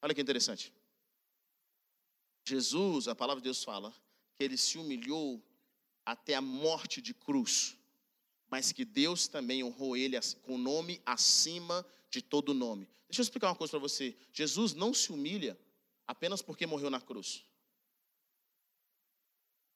Olha 0.02 0.14
que 0.14 0.22
interessante. 0.22 0.74
Jesus, 2.46 3.10
a 3.10 3.16
palavra 3.16 3.42
de 3.42 3.46
Deus 3.46 3.64
fala, 3.64 3.94
ele 4.44 4.58
se 4.58 4.78
humilhou 4.78 5.42
até 6.06 6.36
a 6.36 6.42
morte 6.42 7.02
de 7.02 7.14
cruz, 7.14 7.78
mas 8.50 8.72
que 8.72 8.86
Deus 8.86 9.28
também 9.28 9.64
honrou 9.64 9.96
ele 9.98 10.18
com 10.44 10.58
nome 10.58 11.02
acima 11.06 11.86
de 12.10 12.22
todo 12.22 12.54
nome. 12.54 12.88
Deixa 13.08 13.22
eu 13.22 13.24
explicar 13.24 13.48
uma 13.48 13.56
coisa 13.56 13.72
para 13.72 13.80
você. 13.80 14.16
Jesus 14.32 14.74
não 14.74 14.94
se 14.94 15.12
humilha 15.12 15.58
apenas 16.08 16.42
porque 16.42 16.66
morreu 16.66 16.90
na 16.90 17.02
cruz. 17.02 17.46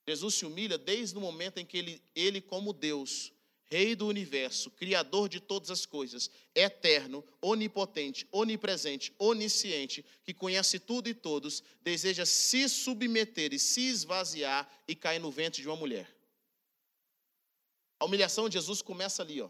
Jesus 0.07 0.35
se 0.35 0.45
humilha 0.45 0.77
desde 0.77 1.17
o 1.17 1.21
momento 1.21 1.57
em 1.57 1.65
que 1.65 1.77
ele, 1.77 2.01
ele 2.15 2.39
como 2.39 2.71
Deus, 2.71 3.33
Rei 3.69 3.95
do 3.95 4.07
universo, 4.07 4.71
Criador 4.71 5.27
de 5.27 5.41
todas 5.41 5.69
as 5.69 5.85
coisas, 5.85 6.31
eterno, 6.55 7.23
onipotente, 7.41 8.25
onipresente, 8.31 9.13
onisciente, 9.19 10.05
que 10.23 10.33
conhece 10.33 10.79
tudo 10.79 11.09
e 11.09 11.13
todos, 11.13 11.61
deseja 11.81 12.25
se 12.25 12.69
submeter 12.69 13.53
e 13.53 13.59
se 13.59 13.81
esvaziar 13.81 14.69
e 14.87 14.95
cair 14.95 15.19
no 15.19 15.29
ventre 15.29 15.61
de 15.61 15.67
uma 15.67 15.75
mulher. 15.75 16.09
A 17.99 18.05
humilhação 18.05 18.47
de 18.47 18.53
Jesus 18.53 18.81
começa 18.81 19.21
ali, 19.21 19.41
ó. 19.41 19.49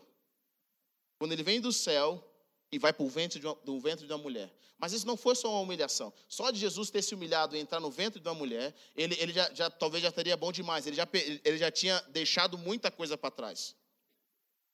Quando 1.20 1.34
ele 1.34 1.44
vem 1.44 1.62
do 1.62 1.72
céu 1.72 2.24
e 2.72 2.80
vai 2.80 2.92
para 2.92 3.06
o 3.06 3.10
ventre 3.10 3.40
de 3.40 3.46
uma, 3.46 3.80
ventre 3.80 4.08
de 4.08 4.12
uma 4.12 4.20
mulher. 4.20 4.52
Mas 4.80 4.94
isso 4.94 5.08
não 5.08 5.18
foi 5.18 5.36
só 5.36 5.50
uma 5.50 5.62
humilhação. 5.62 6.14
Só 6.28 6.52
de 6.52 6.60
Jesus 6.60 6.90
ter 6.90 7.02
se 7.02 7.16
humilhado 7.16 7.56
e 7.56 7.60
entrar 7.60 7.80
no 7.80 7.90
ventre 7.90 8.20
de 8.20 8.28
uma 8.28 8.36
mulher, 8.36 8.74
ele, 8.96 9.16
ele 9.20 9.34
já, 9.34 9.52
já 9.54 9.70
talvez 9.70 10.04
já 10.04 10.12
teria 10.12 10.38
bom 10.38 10.52
demais. 10.52 10.86
Ele 10.86 10.96
já, 10.96 11.08
ele 11.14 11.58
já 11.58 11.72
tinha 11.72 12.00
deixado 12.10 12.58
muita 12.58 12.92
coisa 12.92 13.18
para 13.18 13.32
trás. 13.32 13.76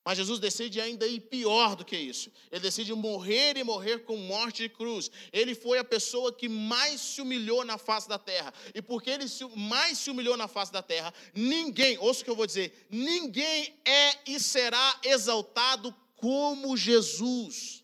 Mas 0.06 0.18
Jesus 0.18 0.38
decide 0.38 0.82
ainda 0.82 1.08
ir 1.08 1.22
pior 1.22 1.78
do 1.78 1.86
que 1.86 1.96
isso. 1.96 2.30
Ele 2.52 2.60
decide 2.60 2.94
morrer 2.94 3.56
e 3.56 3.64
morrer 3.64 4.00
com 4.00 4.18
morte 4.18 4.64
de 4.64 4.70
cruz. 4.70 5.10
Ele 5.32 5.56
foi 5.56 5.78
a 5.78 5.84
pessoa 5.84 6.34
que 6.34 6.50
mais 6.50 7.00
se 7.00 7.22
humilhou 7.22 7.64
na 7.64 7.78
face 7.78 8.10
da 8.10 8.20
terra. 8.20 8.54
E 8.76 8.82
porque 8.82 9.10
ele 9.10 9.26
mais 9.56 9.98
se 9.98 10.12
humilhou 10.12 10.36
na 10.36 10.50
face 10.50 10.74
da 10.74 10.84
terra, 10.84 11.14
ninguém, 11.34 11.98
ouça 12.00 12.22
o 12.22 12.26
que 12.26 12.30
eu 12.30 12.36
vou 12.36 12.46
dizer, 12.46 12.86
ninguém 12.90 13.80
é 13.86 14.32
e 14.32 14.40
será 14.42 15.00
exaltado 15.04 15.96
como 16.18 16.76
Jesus. 16.76 17.82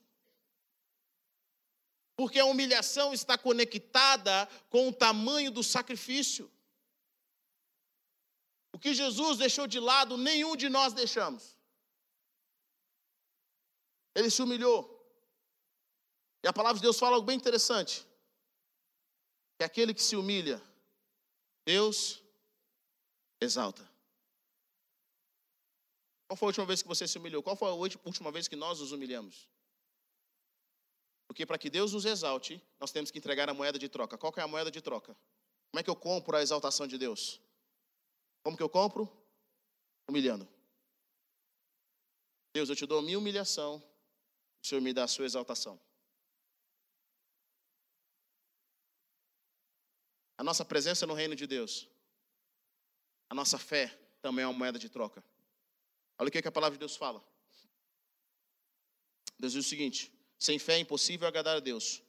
Porque 2.17 2.37
a 2.37 2.45
humilhação 2.45 3.13
está 3.13 3.37
conectada 3.37 4.45
com 4.69 4.89
o 4.89 4.93
tamanho 4.93 5.51
do 5.51 5.63
sacrifício. 5.63 6.51
O 8.73 8.77
que 8.77 8.93
Jesus 8.93 9.37
deixou 9.37 9.65
de 9.65 9.79
lado, 9.79 10.17
nenhum 10.17 10.57
de 10.57 10.67
nós 10.67 10.91
deixamos. 10.91 11.58
Ele 14.19 14.29
se 14.29 14.41
humilhou. 14.41 14.81
E 16.43 16.47
a 16.47 16.51
palavra 16.51 16.77
de 16.77 16.81
Deus 16.81 16.99
fala 16.99 17.15
algo 17.15 17.25
bem 17.25 17.37
interessante. 17.37 18.05
Que 19.57 19.63
aquele 19.63 19.93
que 19.93 20.03
se 20.03 20.15
humilha, 20.17 20.61
Deus 21.65 22.21
exalta. 23.39 23.89
Qual 26.27 26.35
foi 26.35 26.47
a 26.47 26.49
última 26.49 26.65
vez 26.65 26.81
que 26.81 26.87
você 26.87 27.07
se 27.07 27.17
humilhou? 27.17 27.41
Qual 27.41 27.55
foi 27.55 27.69
a 27.69 27.73
última 27.73 28.29
vez 28.29 28.47
que 28.47 28.57
nós 28.57 28.81
nos 28.81 28.91
humilhamos? 28.91 29.49
Porque 31.25 31.45
para 31.45 31.57
que 31.57 31.69
Deus 31.69 31.93
nos 31.93 32.03
exalte, 32.03 32.61
nós 32.77 32.91
temos 32.91 33.11
que 33.11 33.17
entregar 33.17 33.49
a 33.49 33.53
moeda 33.53 33.79
de 33.79 33.87
troca. 33.87 34.17
Qual 34.17 34.33
é 34.35 34.41
a 34.41 34.47
moeda 34.47 34.69
de 34.69 34.81
troca? 34.81 35.15
Como 35.71 35.79
é 35.79 35.83
que 35.83 35.89
eu 35.89 35.95
compro 35.95 36.35
a 36.35 36.41
exaltação 36.41 36.85
de 36.85 36.97
Deus? 36.97 37.41
Como 38.43 38.57
que 38.57 38.63
eu 38.63 38.69
compro? 38.69 39.09
Humilhando. 40.09 40.47
Deus, 42.53 42.67
eu 42.67 42.75
te 42.75 42.85
dou 42.85 42.99
a 42.99 43.01
minha 43.01 43.17
humilhação 43.17 43.81
o 44.61 44.67
Senhor 44.67 44.81
me 44.81 44.93
dá 44.93 45.03
a 45.03 45.07
sua 45.07 45.25
exaltação. 45.25 45.79
A 50.37 50.43
nossa 50.43 50.63
presença 50.63 51.05
no 51.05 51.13
reino 51.13 51.35
de 51.35 51.45
Deus, 51.45 51.87
a 53.29 53.35
nossa 53.35 53.57
fé 53.57 53.87
também 54.21 54.43
é 54.43 54.47
uma 54.47 54.57
moeda 54.57 54.79
de 54.79 54.89
troca. 54.89 55.23
Olha 56.17 56.27
o 56.27 56.31
que, 56.31 56.45
a 56.45 56.51
palavra 56.51 56.77
de 56.77 56.79
Deus 56.79 56.95
fala. 56.95 57.23
Deus 59.37 59.53
diz 59.53 59.65
o 59.65 59.69
seguinte: 59.69 60.11
sem 60.37 60.57
fé 60.57 60.75
é 60.75 60.79
impossível 60.79 61.27
agradar 61.27 61.57
a 61.57 61.59
Deus, 61.59 62.01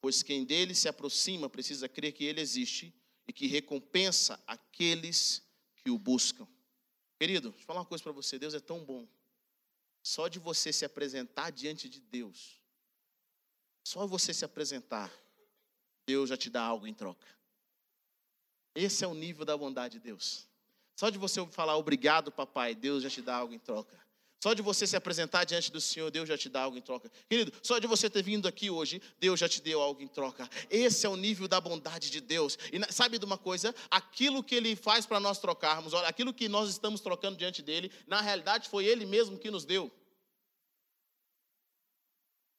pois 0.00 0.22
quem 0.22 0.44
dele 0.44 0.74
se 0.74 0.88
aproxima 0.88 1.48
precisa 1.48 1.88
crer 1.88 2.12
que 2.12 2.24
ele 2.24 2.40
existe 2.40 2.94
e 3.26 3.32
que 3.32 3.46
recompensa 3.46 4.42
aqueles 4.46 5.42
que 5.76 5.90
o 5.90 5.98
buscam. 5.98 6.46
Querido, 7.18 7.50
deixa 7.50 7.62
eu 7.62 7.66
falar 7.66 7.80
uma 7.80 7.86
coisa 7.86 8.02
para 8.02 8.12
você: 8.12 8.38
Deus 8.38 8.54
é 8.54 8.60
tão 8.60 8.84
bom 8.84 9.08
só 10.06 10.28
de 10.28 10.38
você 10.38 10.72
se 10.72 10.84
apresentar 10.84 11.50
diante 11.50 11.88
de 11.88 12.00
Deus, 12.00 12.62
só 13.84 14.06
você 14.06 14.32
se 14.32 14.44
apresentar, 14.44 15.12
Deus 16.06 16.28
já 16.28 16.36
te 16.36 16.48
dá 16.48 16.62
algo 16.62 16.86
em 16.86 16.94
troca. 16.94 17.26
Esse 18.72 19.02
é 19.04 19.08
o 19.08 19.14
nível 19.14 19.44
da 19.44 19.56
bondade 19.56 19.98
de 19.98 20.04
Deus. 20.04 20.46
Só 20.94 21.10
de 21.10 21.18
você 21.18 21.44
falar 21.48 21.76
obrigado, 21.76 22.30
papai, 22.30 22.72
Deus 22.72 23.02
já 23.02 23.10
te 23.10 23.20
dá 23.20 23.34
algo 23.34 23.52
em 23.52 23.58
troca. 23.58 24.00
Só 24.46 24.54
de 24.54 24.62
você 24.62 24.86
se 24.86 24.94
apresentar 24.94 25.42
diante 25.42 25.72
do 25.72 25.80
Senhor, 25.80 26.08
Deus 26.08 26.28
já 26.28 26.38
te 26.38 26.48
dá 26.48 26.62
algo 26.62 26.78
em 26.78 26.80
troca. 26.80 27.10
Querido, 27.28 27.52
só 27.60 27.80
de 27.80 27.86
você 27.88 28.08
ter 28.08 28.22
vindo 28.22 28.46
aqui 28.46 28.70
hoje, 28.70 29.02
Deus 29.18 29.40
já 29.40 29.48
te 29.48 29.60
deu 29.60 29.82
algo 29.82 30.00
em 30.00 30.06
troca. 30.06 30.48
Esse 30.70 31.04
é 31.04 31.08
o 31.08 31.16
nível 31.16 31.48
da 31.48 31.60
bondade 31.60 32.10
de 32.10 32.20
Deus. 32.20 32.56
E 32.72 32.80
sabe 32.92 33.18
de 33.18 33.24
uma 33.24 33.36
coisa? 33.36 33.74
Aquilo 33.90 34.44
que 34.44 34.54
Ele 34.54 34.76
faz 34.76 35.04
para 35.04 35.18
nós 35.18 35.40
trocarmos, 35.40 35.92
aquilo 35.94 36.32
que 36.32 36.48
nós 36.48 36.70
estamos 36.70 37.00
trocando 37.00 37.36
diante 37.36 37.60
dele, 37.60 37.90
na 38.06 38.20
realidade 38.20 38.68
foi 38.68 38.84
Ele 38.84 39.04
mesmo 39.04 39.36
que 39.36 39.50
nos 39.50 39.64
deu. 39.64 39.90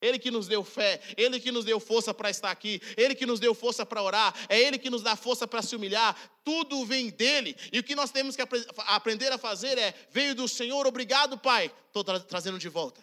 Ele 0.02 0.20
que 0.20 0.30
nos 0.30 0.48
deu 0.48 0.64
fé, 0.64 1.02
Ele 1.16 1.40
que 1.40 1.52
nos 1.52 1.66
deu 1.66 1.80
força 1.80 2.14
para 2.14 2.30
estar 2.30 2.52
aqui, 2.52 2.82
Ele 2.96 3.16
que 3.16 3.26
nos 3.26 3.40
deu 3.40 3.56
força 3.56 3.86
para 3.86 4.02
orar, 4.02 4.34
é 4.48 4.60
Ele 4.60 4.78
que 4.78 4.90
nos 4.90 5.02
dá 5.02 5.16
força 5.16 5.48
para 5.48 5.62
se 5.62 5.76
humilhar, 5.76 6.16
tudo 6.44 6.86
vem 6.86 7.10
dele. 7.10 7.56
E 7.72 7.80
o 7.80 7.84
que 7.84 7.96
nós 7.96 8.12
temos 8.12 8.36
que 8.36 8.44
aprender 8.88 9.32
a 9.32 9.38
fazer 9.38 9.78
é: 9.78 9.94
veio 10.12 10.36
do 10.36 10.48
Senhor, 10.48 10.86
obrigado, 10.86 11.38
Pai, 11.38 11.72
estou 11.88 12.04
tra 12.04 12.20
trazendo 12.20 12.60
de 12.60 12.70
volta. 12.70 13.02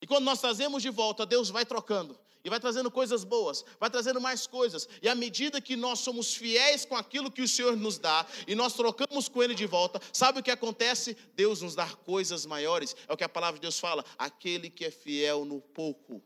E 0.00 0.06
quando 0.06 0.24
nós 0.24 0.40
trazemos 0.40 0.82
de 0.82 0.90
volta, 0.90 1.26
Deus 1.26 1.50
vai 1.50 1.64
trocando 1.64 2.18
e 2.48 2.50
vai 2.50 2.58
trazendo 2.58 2.90
coisas 2.90 3.24
boas, 3.24 3.62
vai 3.78 3.90
trazendo 3.90 4.20
mais 4.20 4.46
coisas. 4.46 4.88
E 5.02 5.08
à 5.08 5.14
medida 5.14 5.60
que 5.60 5.76
nós 5.76 5.98
somos 5.98 6.34
fiéis 6.34 6.84
com 6.86 6.96
aquilo 6.96 7.30
que 7.30 7.42
o 7.42 7.48
Senhor 7.48 7.76
nos 7.76 7.98
dá 7.98 8.26
e 8.46 8.54
nós 8.54 8.72
trocamos 8.72 9.28
com 9.28 9.42
Ele 9.42 9.54
de 9.54 9.66
volta, 9.66 10.00
sabe 10.12 10.40
o 10.40 10.42
que 10.42 10.50
acontece? 10.50 11.14
Deus 11.34 11.60
nos 11.60 11.74
dá 11.74 11.86
coisas 11.94 12.46
maiores. 12.46 12.96
É 13.06 13.12
o 13.12 13.16
que 13.18 13.24
a 13.24 13.28
palavra 13.28 13.58
de 13.58 13.62
Deus 13.62 13.78
fala: 13.78 14.02
aquele 14.16 14.70
que 14.70 14.86
é 14.86 14.90
fiel 14.90 15.44
no 15.44 15.60
pouco, 15.60 16.22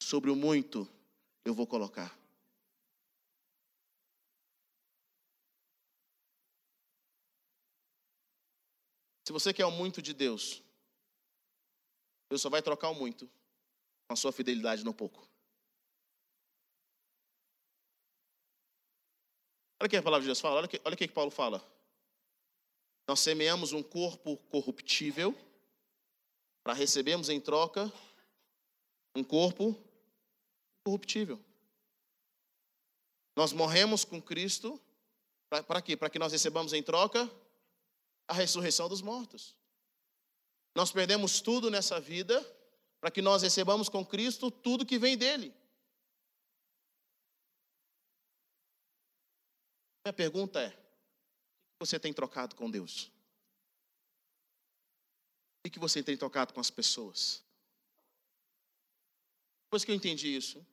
sobre 0.00 0.30
o 0.30 0.36
muito, 0.36 0.88
eu 1.44 1.54
vou 1.54 1.66
colocar. 1.66 2.18
Se 9.22 9.32
você 9.32 9.54
quer 9.54 9.64
o 9.64 9.70
muito 9.70 10.02
de 10.02 10.12
Deus, 10.12 10.60
Deus 12.28 12.42
só 12.42 12.50
vai 12.50 12.60
trocar 12.60 12.90
o 12.90 12.94
muito 12.94 13.30
a 14.14 14.16
sua 14.16 14.32
fidelidade 14.32 14.84
no 14.84 14.94
pouco. 14.94 15.28
Olha 19.80 19.86
o 19.86 19.90
que 19.90 19.96
a 19.96 20.02
palavra 20.02 20.22
de 20.22 20.28
Deus 20.28 20.40
fala, 20.40 20.56
olha 20.56 20.66
o 20.66 20.68
que, 20.68 20.80
olha 20.84 20.94
o 20.94 20.96
que 20.96 21.06
Paulo 21.08 21.30
fala. 21.30 21.62
Nós 23.06 23.20
semeamos 23.20 23.72
um 23.72 23.82
corpo 23.82 24.36
corruptível 24.48 25.36
para 26.62 26.72
recebermos 26.72 27.28
em 27.28 27.38
troca 27.40 27.92
um 29.14 29.22
corpo 29.22 29.78
corruptível. 30.82 31.38
Nós 33.36 33.52
morremos 33.52 34.04
com 34.04 34.22
Cristo 34.22 34.80
para 35.48 35.82
quê? 35.82 35.96
Para 35.96 36.10
que 36.10 36.18
nós 36.18 36.32
recebamos 36.32 36.72
em 36.72 36.82
troca 36.82 37.30
a 38.26 38.32
ressurreição 38.32 38.88
dos 38.88 39.02
mortos. 39.02 39.54
Nós 40.74 40.90
perdemos 40.90 41.40
tudo 41.40 41.70
nessa 41.70 42.00
vida 42.00 42.40
para 43.04 43.10
que 43.10 43.20
nós 43.20 43.42
recebamos 43.42 43.90
com 43.90 44.02
Cristo 44.02 44.50
tudo 44.50 44.86
que 44.86 44.98
vem 44.98 45.14
dele. 45.14 45.54
Minha 50.02 50.14
pergunta 50.14 50.58
é: 50.58 50.68
o 50.68 50.70
que 50.70 51.80
você 51.80 52.00
tem 52.00 52.14
trocado 52.14 52.56
com 52.56 52.70
Deus? 52.70 53.12
O 55.66 55.70
que 55.70 55.78
você 55.78 56.02
tem 56.02 56.16
trocado 56.16 56.54
com 56.54 56.60
as 56.60 56.70
pessoas? 56.70 57.44
Depois 59.66 59.84
que 59.84 59.90
eu 59.90 59.94
entendi 59.94 60.34
isso, 60.34 60.66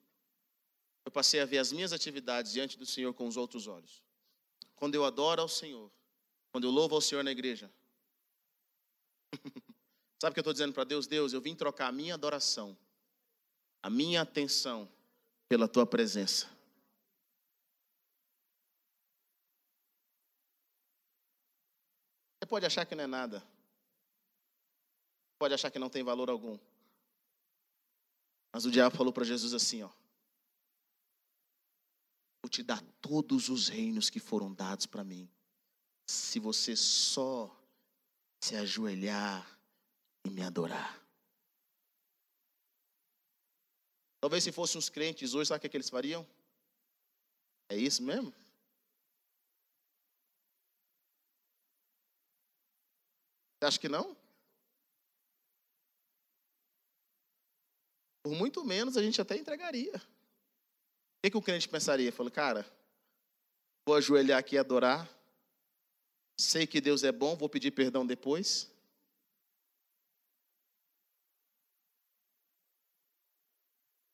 eu 1.04 1.12
passei 1.12 1.42
a 1.42 1.46
ver 1.46 1.58
as 1.58 1.74
minhas 1.74 1.92
atividades 1.92 2.54
diante 2.54 2.78
do 2.78 2.86
Senhor 2.86 3.14
com 3.14 3.28
os 3.28 3.36
outros 3.36 3.68
olhos. 3.68 4.02
Quando 4.78 4.96
eu 4.96 5.04
adoro 5.04 5.42
ao 5.42 5.50
Senhor, 5.50 5.92
quando 6.50 6.64
eu 6.64 6.72
louvo 6.72 6.96
ao 6.96 7.02
Senhor 7.02 7.26
na 7.26 7.32
igreja, 7.32 7.70
Sabe 10.22 10.34
o 10.34 10.34
que 10.36 10.40
eu 10.40 10.42
estou 10.42 10.54
dizendo 10.54 10.72
para 10.72 10.84
Deus? 10.84 11.08
Deus, 11.08 11.34
eu 11.34 11.42
vim 11.42 11.56
trocar 11.56 11.88
a 11.88 11.92
minha 11.92 12.14
adoração, 12.14 12.78
a 13.82 13.90
minha 13.90 14.22
atenção 14.22 14.88
pela 15.50 15.68
tua 15.68 15.84
presença. 15.84 16.46
Você 22.38 22.46
pode 22.48 22.68
achar 22.68 22.86
que 22.86 22.94
não 22.94 23.04
é 23.04 23.08
nada. 23.08 23.44
Pode 25.40 25.56
achar 25.56 25.72
que 25.72 25.80
não 25.80 25.90
tem 25.90 26.04
valor 26.04 26.30
algum. 26.30 26.56
Mas 28.54 28.64
o 28.64 28.70
diabo 28.70 28.96
falou 28.96 29.12
para 29.12 29.26
Jesus 29.26 29.56
assim, 29.56 29.82
ó. 29.82 29.90
Vou 32.44 32.50
te 32.52 32.62
dar 32.62 32.80
todos 33.02 33.50
os 33.50 33.70
reinos 33.70 34.12
que 34.12 34.20
foram 34.20 34.54
dados 34.54 34.86
para 34.86 35.04
mim. 35.04 35.28
Se 36.08 36.40
você 36.40 36.76
só 36.76 37.50
se 38.40 38.56
ajoelhar 38.56 39.60
e 40.26 40.30
me 40.30 40.42
adorar. 40.42 41.02
Talvez 44.20 44.44
se 44.44 44.52
fossem 44.52 44.78
os 44.78 44.90
crentes 44.90 45.34
hoje, 45.34 45.48
sabe 45.48 45.58
o 45.58 45.62
que, 45.62 45.68
é 45.68 45.70
que 45.70 45.78
eles 45.78 45.90
fariam? 45.90 46.28
É 47.70 47.76
isso 47.76 48.04
mesmo? 48.04 48.32
Você 53.58 53.66
acha 53.66 53.80
que 53.80 53.90
não? 53.90 54.18
Por 58.24 58.34
muito 58.34 58.64
menos 58.64 58.98
a 58.98 59.04
gente 59.04 59.20
até 59.20 59.36
entregaria. 59.36 59.96
O 59.96 61.24
que, 61.24 61.32
que 61.32 61.38
o 61.38 61.42
crente 61.42 61.68
pensaria? 61.68 62.12
Falou, 62.12 62.32
cara, 62.32 62.66
vou 63.86 63.96
ajoelhar 63.96 64.40
aqui 64.40 64.56
e 64.56 64.58
adorar. 64.58 65.10
Sei 66.40 66.66
que 66.66 66.82
Deus 66.82 67.04
é 67.04 67.12
bom, 67.12 67.36
vou 67.36 67.50
pedir 67.50 67.72
perdão 67.72 68.06
depois. 68.06 68.71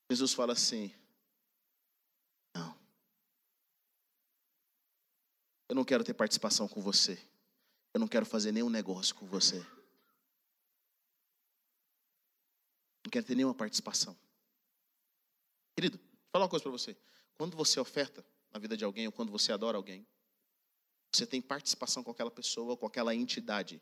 Jesus 0.09 0.33
fala 0.33 0.53
assim: 0.53 0.93
Não. 2.53 2.77
Eu 5.69 5.75
não 5.75 5.83
quero 5.83 6.03
ter 6.03 6.13
participação 6.13 6.67
com 6.67 6.81
você. 6.81 7.21
Eu 7.93 7.99
não 7.99 8.07
quero 8.07 8.25
fazer 8.25 8.51
nenhum 8.51 8.69
negócio 8.69 9.15
com 9.15 9.25
você. 9.25 9.59
Não 13.03 13.11
quero 13.11 13.25
ter 13.25 13.35
nenhuma 13.35 13.55
participação. 13.55 14.17
Querido, 15.75 15.97
vou 15.97 16.29
falar 16.31 16.45
uma 16.45 16.49
coisa 16.49 16.63
para 16.63 16.71
você. 16.71 16.97
Quando 17.37 17.55
você 17.55 17.79
oferta 17.79 18.25
na 18.51 18.59
vida 18.59 18.75
de 18.75 18.83
alguém 18.83 19.07
ou 19.07 19.13
quando 19.13 19.31
você 19.31 19.51
adora 19.51 19.77
alguém, 19.77 20.05
você 21.11 21.25
tem 21.25 21.41
participação 21.41 22.03
com 22.03 22.11
aquela 22.11 22.31
pessoa, 22.31 22.75
com 22.75 22.85
aquela 22.85 23.13
entidade. 23.13 23.81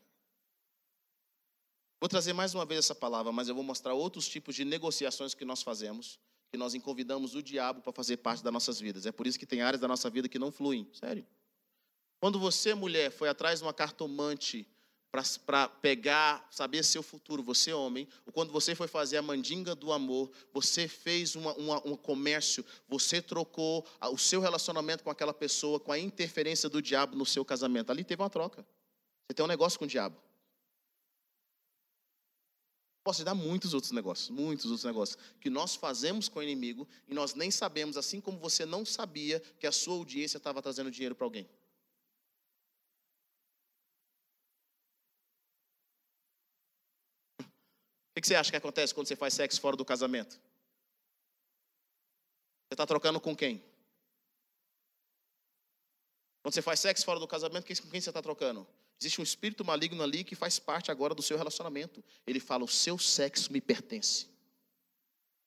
Vou 2.00 2.08
trazer 2.08 2.32
mais 2.32 2.54
uma 2.54 2.66
vez 2.66 2.80
essa 2.80 2.94
palavra, 2.94 3.32
mas 3.32 3.48
eu 3.48 3.54
vou 3.54 3.64
mostrar 3.64 3.94
outros 3.94 4.28
tipos 4.28 4.54
de 4.54 4.64
negociações 4.64 5.34
que 5.34 5.44
nós 5.44 5.62
fazemos, 5.62 6.18
que 6.50 6.58
nós 6.58 6.76
convidamos 6.82 7.34
o 7.34 7.42
diabo 7.42 7.80
para 7.80 7.92
fazer 7.92 8.18
parte 8.18 8.42
das 8.42 8.52
nossas 8.52 8.78
vidas. 8.78 9.06
É 9.06 9.12
por 9.12 9.26
isso 9.26 9.38
que 9.38 9.46
tem 9.46 9.62
áreas 9.62 9.80
da 9.80 9.88
nossa 9.88 10.10
vida 10.10 10.28
que 10.28 10.38
não 10.38 10.52
fluem, 10.52 10.86
sério. 10.92 11.26
Quando 12.20 12.38
você, 12.38 12.74
mulher, 12.74 13.10
foi 13.10 13.28
atrás 13.28 13.60
de 13.60 13.64
uma 13.64 13.72
cartomante 13.72 14.68
para 15.46 15.68
pegar, 15.68 16.46
saber 16.50 16.82
seu 16.82 17.02
futuro, 17.02 17.42
você 17.42 17.72
homem, 17.72 18.06
ou 18.26 18.32
quando 18.32 18.52
você 18.52 18.74
foi 18.74 18.86
fazer 18.86 19.16
a 19.16 19.22
mandinga 19.22 19.74
do 19.74 19.90
amor, 19.90 20.30
você 20.52 20.86
fez 20.86 21.34
uma, 21.34 21.54
uma, 21.54 21.88
um 21.88 21.96
comércio, 21.96 22.64
você 22.86 23.22
trocou 23.22 23.86
o 24.12 24.18
seu 24.18 24.40
relacionamento 24.40 25.02
com 25.02 25.10
aquela 25.10 25.32
pessoa, 25.32 25.80
com 25.80 25.90
a 25.90 25.98
interferência 25.98 26.68
do 26.68 26.82
diabo 26.82 27.16
no 27.16 27.24
seu 27.24 27.44
casamento. 27.44 27.90
Ali 27.90 28.04
teve 28.04 28.20
uma 28.20 28.28
troca. 28.28 28.66
Você 29.26 29.34
tem 29.34 29.44
um 29.44 29.48
negócio 29.48 29.78
com 29.78 29.86
o 29.86 29.88
diabo. 29.88 30.25
Posso 33.06 33.20
te 33.20 33.24
dar 33.24 33.36
muitos 33.36 33.72
outros 33.72 33.92
negócios, 33.92 34.30
muitos 34.30 34.64
outros 34.64 34.82
negócios 34.82 35.16
que 35.40 35.48
nós 35.48 35.76
fazemos 35.76 36.28
com 36.28 36.40
o 36.40 36.42
inimigo 36.42 36.88
e 37.06 37.14
nós 37.14 37.34
nem 37.34 37.52
sabemos, 37.52 37.96
assim 37.96 38.20
como 38.20 38.36
você 38.36 38.66
não 38.66 38.84
sabia 38.84 39.38
que 39.60 39.66
a 39.68 39.70
sua 39.70 39.94
audiência 39.94 40.38
estava 40.38 40.60
trazendo 40.60 40.90
dinheiro 40.90 41.14
para 41.14 41.24
alguém. 41.24 41.48
O 48.16 48.20
que 48.20 48.26
você 48.26 48.34
acha 48.34 48.50
que 48.50 48.56
acontece 48.56 48.92
quando 48.92 49.06
você 49.06 49.14
faz 49.14 49.34
sexo 49.34 49.60
fora 49.60 49.76
do 49.76 49.84
casamento? 49.84 50.32
Você 52.64 52.72
está 52.72 52.84
trocando 52.84 53.20
com 53.20 53.36
quem? 53.36 53.62
Quando 56.42 56.52
você 56.52 56.60
faz 56.60 56.80
sexo 56.80 57.04
fora 57.04 57.20
do 57.20 57.28
casamento, 57.28 57.64
com 57.64 57.88
quem 57.88 58.00
você 58.00 58.10
está 58.10 58.20
trocando? 58.20 58.66
Existe 59.00 59.20
um 59.20 59.24
espírito 59.24 59.64
maligno 59.64 60.02
ali 60.02 60.24
que 60.24 60.34
faz 60.34 60.58
parte 60.58 60.90
agora 60.90 61.14
do 61.14 61.22
seu 61.22 61.36
relacionamento. 61.36 62.02
Ele 62.26 62.40
fala: 62.40 62.64
o 62.64 62.68
seu 62.68 62.98
sexo 62.98 63.52
me 63.52 63.60
pertence. 63.60 64.26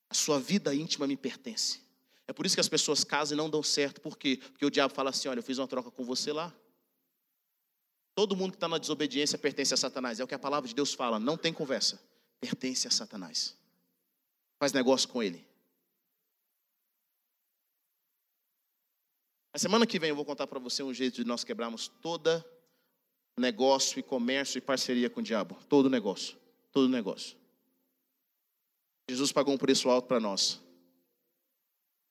A 0.10 0.14
sua 0.14 0.40
vida 0.40 0.74
íntima 0.74 1.08
me 1.08 1.18
pertence. 1.18 1.82
É 2.28 2.34
por 2.34 2.46
isso 2.46 2.56
que 2.56 2.62
as 2.62 2.70
pessoas 2.70 3.04
casam 3.04 3.36
e 3.36 3.38
não 3.38 3.50
dão 3.50 3.64
certo. 3.64 4.00
Por 4.00 4.18
quê? 4.18 4.38
Porque 4.52 4.66
o 4.66 4.70
diabo 4.70 4.94
fala 4.94 5.10
assim: 5.10 5.28
olha, 5.28 5.40
eu 5.40 5.44
fiz 5.44 5.58
uma 5.58 5.68
troca 5.68 5.90
com 5.90 6.04
você 6.04 6.32
lá. 6.32 6.54
Todo 8.14 8.36
mundo 8.36 8.52
que 8.52 8.58
está 8.58 8.68
na 8.68 8.78
desobediência 8.78 9.38
pertence 9.38 9.74
a 9.74 9.78
Satanás. 9.78 10.20
É 10.20 10.24
o 10.24 10.28
que 10.28 10.36
a 10.36 10.40
palavra 10.40 10.68
de 10.68 10.76
Deus 10.76 10.94
fala. 10.94 11.20
Não 11.20 11.38
tem 11.38 11.52
conversa. 11.52 12.00
Pertence 12.40 12.88
a 12.88 12.92
Satanás. 12.92 13.58
Faz 14.60 14.74
negócio 14.74 15.10
com 15.10 15.24
ele. 15.24 15.48
Na 19.54 19.58
semana 19.58 19.88
que 19.88 19.98
vem 19.98 20.10
eu 20.10 20.16
vou 20.16 20.26
contar 20.26 20.46
para 20.46 20.60
você 20.60 20.84
um 20.84 20.94
jeito 20.94 21.16
de 21.16 21.24
nós 21.24 21.44
quebrarmos 21.44 21.88
toda 21.88 22.46
negócio 23.40 24.00
e 24.00 24.04
comércio 24.04 24.58
e 24.58 24.62
parceria 24.62 25.10
com 25.10 25.20
o 25.20 25.24
diabo. 25.24 25.58
Todo 25.68 25.90
negócio. 25.90 26.38
Todo 26.72 26.90
negócio. 26.90 27.38
Jesus 29.10 29.32
pagou 29.32 29.54
um 29.54 29.58
preço 29.58 29.90
alto 29.90 30.08
para 30.08 30.20
nós. 30.20 30.62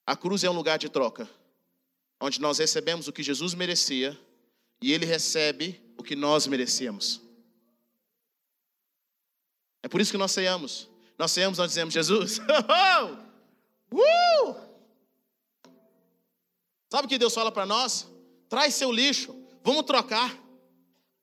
A 0.06 0.16
cruz 0.16 0.42
é 0.42 0.50
um 0.50 0.54
lugar 0.54 0.78
de 0.78 0.88
troca, 0.88 1.28
onde 2.20 2.40
nós 2.40 2.58
recebemos 2.58 3.06
o 3.06 3.12
que 3.12 3.22
Jesus 3.22 3.54
merecia 3.54 4.18
e 4.80 4.92
ele 4.92 5.04
recebe 5.04 5.80
o 5.96 6.02
que 6.02 6.16
nós 6.16 6.46
merecemos. 6.46 7.20
É 9.82 9.88
por 9.88 10.00
isso 10.00 10.10
que 10.10 10.18
nós 10.18 10.32
ceiamos. 10.32 10.88
Nós 11.18 11.32
saímos, 11.32 11.58
nós 11.58 11.68
dizemos, 11.68 11.92
Jesus, 11.92 12.38
uh! 13.92 14.56
sabe 16.88 17.06
o 17.06 17.08
que 17.08 17.18
Deus 17.18 17.34
fala 17.34 17.50
para 17.50 17.66
nós? 17.66 18.08
Traz 18.48 18.74
seu 18.74 18.92
lixo, 18.92 19.34
vamos 19.62 19.82
trocar. 19.82 20.47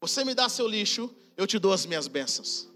Você 0.01 0.23
me 0.23 0.33
dá 0.33 0.47
seu 0.49 0.67
lixo, 0.67 1.13
eu 1.37 1.47
te 1.47 1.57
dou 1.57 1.73
as 1.73 1.85
minhas 1.85 2.07
bênçãos. 2.07 2.69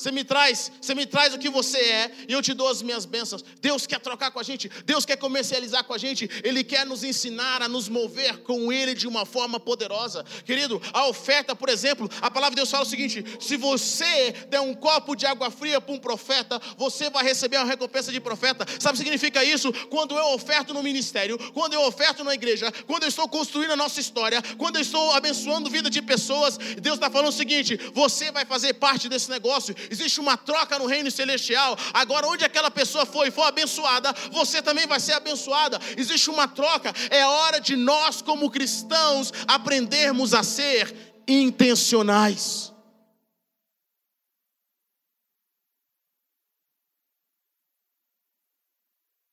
Você 0.00 0.10
me 0.10 0.24
traz, 0.24 0.72
você 0.80 0.94
me 0.94 1.04
traz 1.04 1.34
o 1.34 1.38
que 1.38 1.50
você 1.50 1.76
é 1.76 2.10
e 2.26 2.32
eu 2.32 2.40
te 2.40 2.54
dou 2.54 2.68
as 2.68 2.80
minhas 2.80 3.04
bênçãos. 3.04 3.44
Deus 3.60 3.86
quer 3.86 4.00
trocar 4.00 4.30
com 4.30 4.40
a 4.40 4.42
gente, 4.42 4.70
Deus 4.86 5.04
quer 5.04 5.16
comercializar 5.16 5.84
com 5.84 5.92
a 5.92 5.98
gente, 5.98 6.26
Ele 6.42 6.64
quer 6.64 6.86
nos 6.86 7.04
ensinar 7.04 7.60
a 7.60 7.68
nos 7.68 7.86
mover 7.86 8.38
com 8.38 8.72
Ele 8.72 8.94
de 8.94 9.06
uma 9.06 9.26
forma 9.26 9.60
poderosa. 9.60 10.24
Querido, 10.46 10.80
a 10.94 11.06
oferta, 11.06 11.54
por 11.54 11.68
exemplo, 11.68 12.10
a 12.22 12.30
palavra 12.30 12.54
de 12.54 12.56
Deus 12.56 12.70
fala 12.70 12.84
o 12.84 12.88
seguinte: 12.88 13.22
se 13.38 13.58
você 13.58 14.32
der 14.48 14.60
um 14.60 14.72
copo 14.74 15.14
de 15.14 15.26
água 15.26 15.50
fria 15.50 15.82
para 15.82 15.94
um 15.94 15.98
profeta, 15.98 16.58
você 16.78 17.10
vai 17.10 17.22
receber 17.22 17.58
uma 17.58 17.66
recompensa 17.66 18.10
de 18.10 18.20
profeta. 18.20 18.66
Sabe 18.78 18.94
o 18.94 18.98
que 18.98 19.04
significa 19.04 19.44
isso? 19.44 19.70
Quando 19.90 20.16
eu 20.16 20.32
oferto 20.32 20.72
no 20.72 20.82
ministério, 20.82 21.38
quando 21.52 21.74
eu 21.74 21.82
oferto 21.82 22.24
na 22.24 22.32
igreja, 22.32 22.72
quando 22.86 23.02
eu 23.02 23.08
estou 23.10 23.28
construindo 23.28 23.72
a 23.72 23.76
nossa 23.76 24.00
história, 24.00 24.40
quando 24.56 24.76
eu 24.76 24.80
estou 24.80 25.12
abençoando 25.12 25.68
a 25.68 25.70
vida 25.70 25.90
de 25.90 26.00
pessoas, 26.00 26.56
Deus 26.80 26.94
está 26.94 27.10
falando 27.10 27.28
o 27.28 27.36
seguinte: 27.36 27.78
você 27.92 28.32
vai 28.32 28.46
fazer 28.46 28.72
parte 28.72 29.06
desse 29.06 29.28
negócio 29.28 29.76
existe 29.90 30.20
uma 30.20 30.36
troca 30.36 30.78
no 30.78 30.86
reino 30.86 31.10
celestial. 31.10 31.76
Agora, 31.92 32.26
onde 32.28 32.44
aquela 32.44 32.70
pessoa 32.70 33.04
foi 33.04 33.30
for 33.30 33.42
abençoada, 33.42 34.12
você 34.30 34.62
também 34.62 34.86
vai 34.86 35.00
ser 35.00 35.12
abençoada. 35.12 35.78
Existe 35.96 36.30
uma 36.30 36.48
troca. 36.48 36.94
É 37.10 37.26
hora 37.26 37.60
de 37.60 37.76
nós, 37.76 38.22
como 38.22 38.50
cristãos, 38.50 39.32
aprendermos 39.46 40.32
a 40.32 40.42
ser 40.42 40.94
intencionais. 41.26 42.72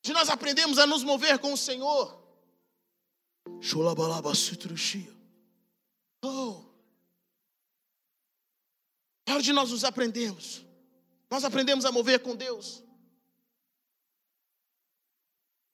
De 0.03 0.13
nós 0.13 0.29
aprendemos 0.29 0.79
a 0.79 0.87
nos 0.87 1.03
mover 1.03 1.37
com 1.37 1.53
o 1.53 1.57
Senhor. 1.57 2.17
Oh. 6.23 6.66
É 9.27 9.33
hora 9.33 9.43
de 9.43 9.51
nós 9.51 9.71
nos 9.71 9.83
aprendermos. 9.83 10.65
Nós 11.29 11.43
aprendemos 11.43 11.83
a 11.83 11.91
mover 11.91 12.21
com 12.21 12.33
Deus. 12.33 12.81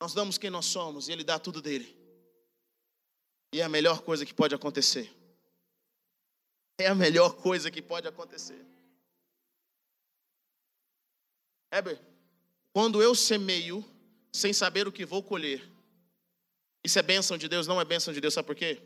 Nós 0.02 0.14
damos 0.16 0.40
quem 0.40 0.50
nós 0.50 0.66
somos 0.66 1.08
e 1.08 1.12
Ele 1.12 1.24
dá 1.24 1.38
tudo 1.38 1.62
dele. 1.62 1.96
E 3.54 3.62
é 3.62 3.64
a 3.64 3.70
melhor 3.70 4.02
coisa 4.02 4.26
que 4.26 4.34
pode 4.34 4.56
acontecer. 4.56 5.16
É 6.80 6.88
a 6.88 6.96
melhor 6.96 7.36
coisa 7.36 7.70
que 7.70 7.80
pode 7.80 8.08
acontecer. 8.08 8.66
Heber, 11.72 12.02
quando 12.74 13.04
eu 13.04 13.14
semeio 13.14 13.86
sem 14.34 14.52
saber 14.52 14.88
o 14.88 14.92
que 14.92 15.06
vou 15.06 15.22
colher, 15.22 15.64
isso 16.84 16.98
é 16.98 17.04
bênção 17.04 17.38
de 17.38 17.48
Deus, 17.48 17.68
não 17.68 17.80
é 17.80 17.86
bênção 17.86 18.12
de 18.12 18.20
Deus, 18.20 18.34
sabe 18.34 18.48
por 18.48 18.56
quê? 18.56 18.82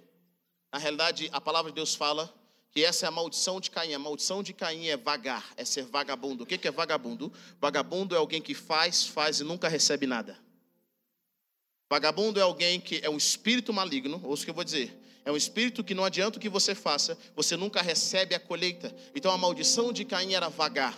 Na 0.73 0.77
realidade, 0.77 1.29
a 1.31 1.39
palavra 1.39 1.71
de 1.71 1.75
Deus 1.75 1.95
fala 1.95 2.33
que 2.77 2.85
essa 2.85 3.07
é 3.07 3.09
a 3.09 3.11
maldição 3.11 3.59
de 3.59 3.71
Caim. 3.71 3.95
A 3.95 3.97
maldição 3.97 4.43
de 4.43 4.53
Caim 4.53 4.85
é 4.85 4.95
vagar, 4.95 5.51
é 5.57 5.65
ser 5.65 5.85
vagabundo. 5.85 6.43
O 6.43 6.45
que 6.45 6.67
é 6.67 6.69
vagabundo? 6.69 7.33
Vagabundo 7.59 8.13
é 8.13 8.19
alguém 8.19 8.39
que 8.39 8.53
faz, 8.53 9.03
faz 9.03 9.39
e 9.39 9.43
nunca 9.43 9.67
recebe 9.67 10.05
nada. 10.05 10.37
Vagabundo 11.89 12.39
é 12.39 12.43
alguém 12.43 12.79
que 12.79 13.01
é 13.03 13.09
um 13.09 13.17
espírito 13.17 13.73
maligno, 13.73 14.21
ouça 14.23 14.43
o 14.43 14.45
que 14.45 14.51
eu 14.51 14.53
vou 14.53 14.63
dizer. 14.63 14.95
É 15.25 15.31
um 15.31 15.35
espírito 15.35 15.83
que 15.83 15.95
não 15.95 16.05
adianta 16.05 16.37
o 16.37 16.39
que 16.39 16.49
você 16.49 16.75
faça, 16.75 17.17
você 17.35 17.57
nunca 17.57 17.81
recebe 17.81 18.35
a 18.35 18.39
colheita. 18.39 18.95
Então 19.15 19.31
a 19.31 19.37
maldição 19.39 19.91
de 19.91 20.05
Caim 20.05 20.35
era 20.35 20.47
vagar. 20.47 20.95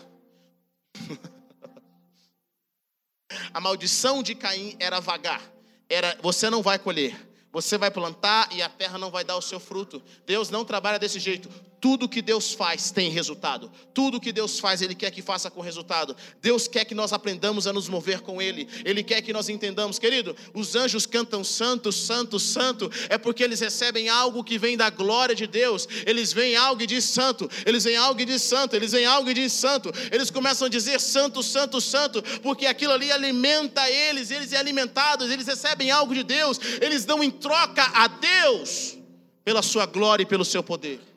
a 3.53 3.61
maldição 3.61 4.21
de 4.21 4.35
Caim 4.35 4.75
era 4.79 4.99
vagar. 4.99 5.49
Era 5.87 6.17
você 6.21 6.49
não 6.49 6.61
vai 6.61 6.77
colher. 6.77 7.25
Você 7.53 7.77
vai 7.77 7.89
plantar 7.89 8.49
e 8.51 8.61
a 8.61 8.67
terra 8.67 8.97
não 8.97 9.09
vai 9.09 9.23
dar 9.23 9.37
o 9.37 9.41
seu 9.41 9.61
fruto. 9.61 10.03
Deus 10.25 10.49
não 10.49 10.65
trabalha 10.65 10.99
desse 10.99 11.19
jeito. 11.19 11.49
Tudo 11.79 12.09
que 12.09 12.21
Deus 12.21 12.53
faz 12.53 12.91
tem 12.91 13.09
resultado. 13.09 13.71
Tudo 13.93 14.19
que 14.19 14.33
Deus 14.33 14.59
faz, 14.59 14.81
Ele 14.81 14.93
quer 14.93 15.11
que 15.11 15.21
faça 15.21 15.49
com 15.49 15.61
resultado. 15.61 16.15
Deus 16.41 16.67
quer 16.67 16.83
que 16.83 16.93
nós 16.93 17.13
aprendamos 17.13 17.67
a 17.67 17.73
nos 17.73 17.87
mover 17.87 18.19
com 18.19 18.41
Ele. 18.41 18.67
Ele 18.83 19.01
quer 19.01 19.21
que 19.21 19.31
nós 19.31 19.47
entendamos, 19.47 19.97
querido. 19.97 20.35
Os 20.53 20.75
anjos 20.75 21.05
cantam 21.05 21.43
santo, 21.43 21.91
santo, 21.91 22.37
santo. 22.37 22.91
É 23.07 23.17
porque 23.17 23.43
eles 23.43 23.61
recebem 23.61 24.09
algo 24.09 24.43
que 24.43 24.57
vem 24.57 24.75
da 24.75 24.89
glória 24.89 25.33
de 25.33 25.47
Deus. 25.47 25.87
Eles 26.05 26.33
veem 26.33 26.55
algo 26.55 26.81
e 26.81 26.87
diz 26.87 27.05
santo. 27.05 27.49
Eles 27.65 27.85
veem 27.85 27.97
algo 27.97 28.19
e 28.19 28.25
diz 28.25 28.41
santo. 28.41 28.75
Eles 28.75 28.91
veem 28.91 29.05
algo 29.05 29.29
e 29.29 29.33
diz 29.33 29.53
santo. 29.53 29.89
Eles 30.11 30.29
começam 30.29 30.65
a 30.65 30.69
dizer 30.69 30.99
santo, 30.99 31.41
santo, 31.41 31.79
santo. 31.79 32.21
Porque 32.41 32.65
aquilo 32.65 32.91
ali 32.91 33.09
alimenta 33.09 33.89
eles. 33.89 34.31
Eles 34.31 34.49
são 34.49 34.59
alimentados. 34.59 35.31
Eles 35.31 35.47
recebem 35.47 35.91
algo 35.91 36.13
de 36.13 36.23
Deus. 36.23 36.59
Eles 36.81 37.05
dão 37.05 37.23
em 37.23 37.31
troca 37.31 37.83
a 37.93 38.07
Deus 38.07 38.97
pela 39.45 39.61
sua 39.61 39.85
glória 39.85 40.23
e 40.23 40.25
pelo 40.25 40.43
seu 40.43 40.61
poder. 40.61 41.08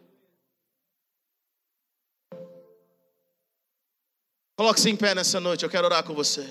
Coloque-se 4.62 4.88
em 4.88 4.94
pé 4.94 5.12
nessa 5.12 5.40
noite, 5.40 5.64
eu 5.64 5.68
quero 5.68 5.86
orar 5.86 6.04
com 6.04 6.14
você. 6.14 6.48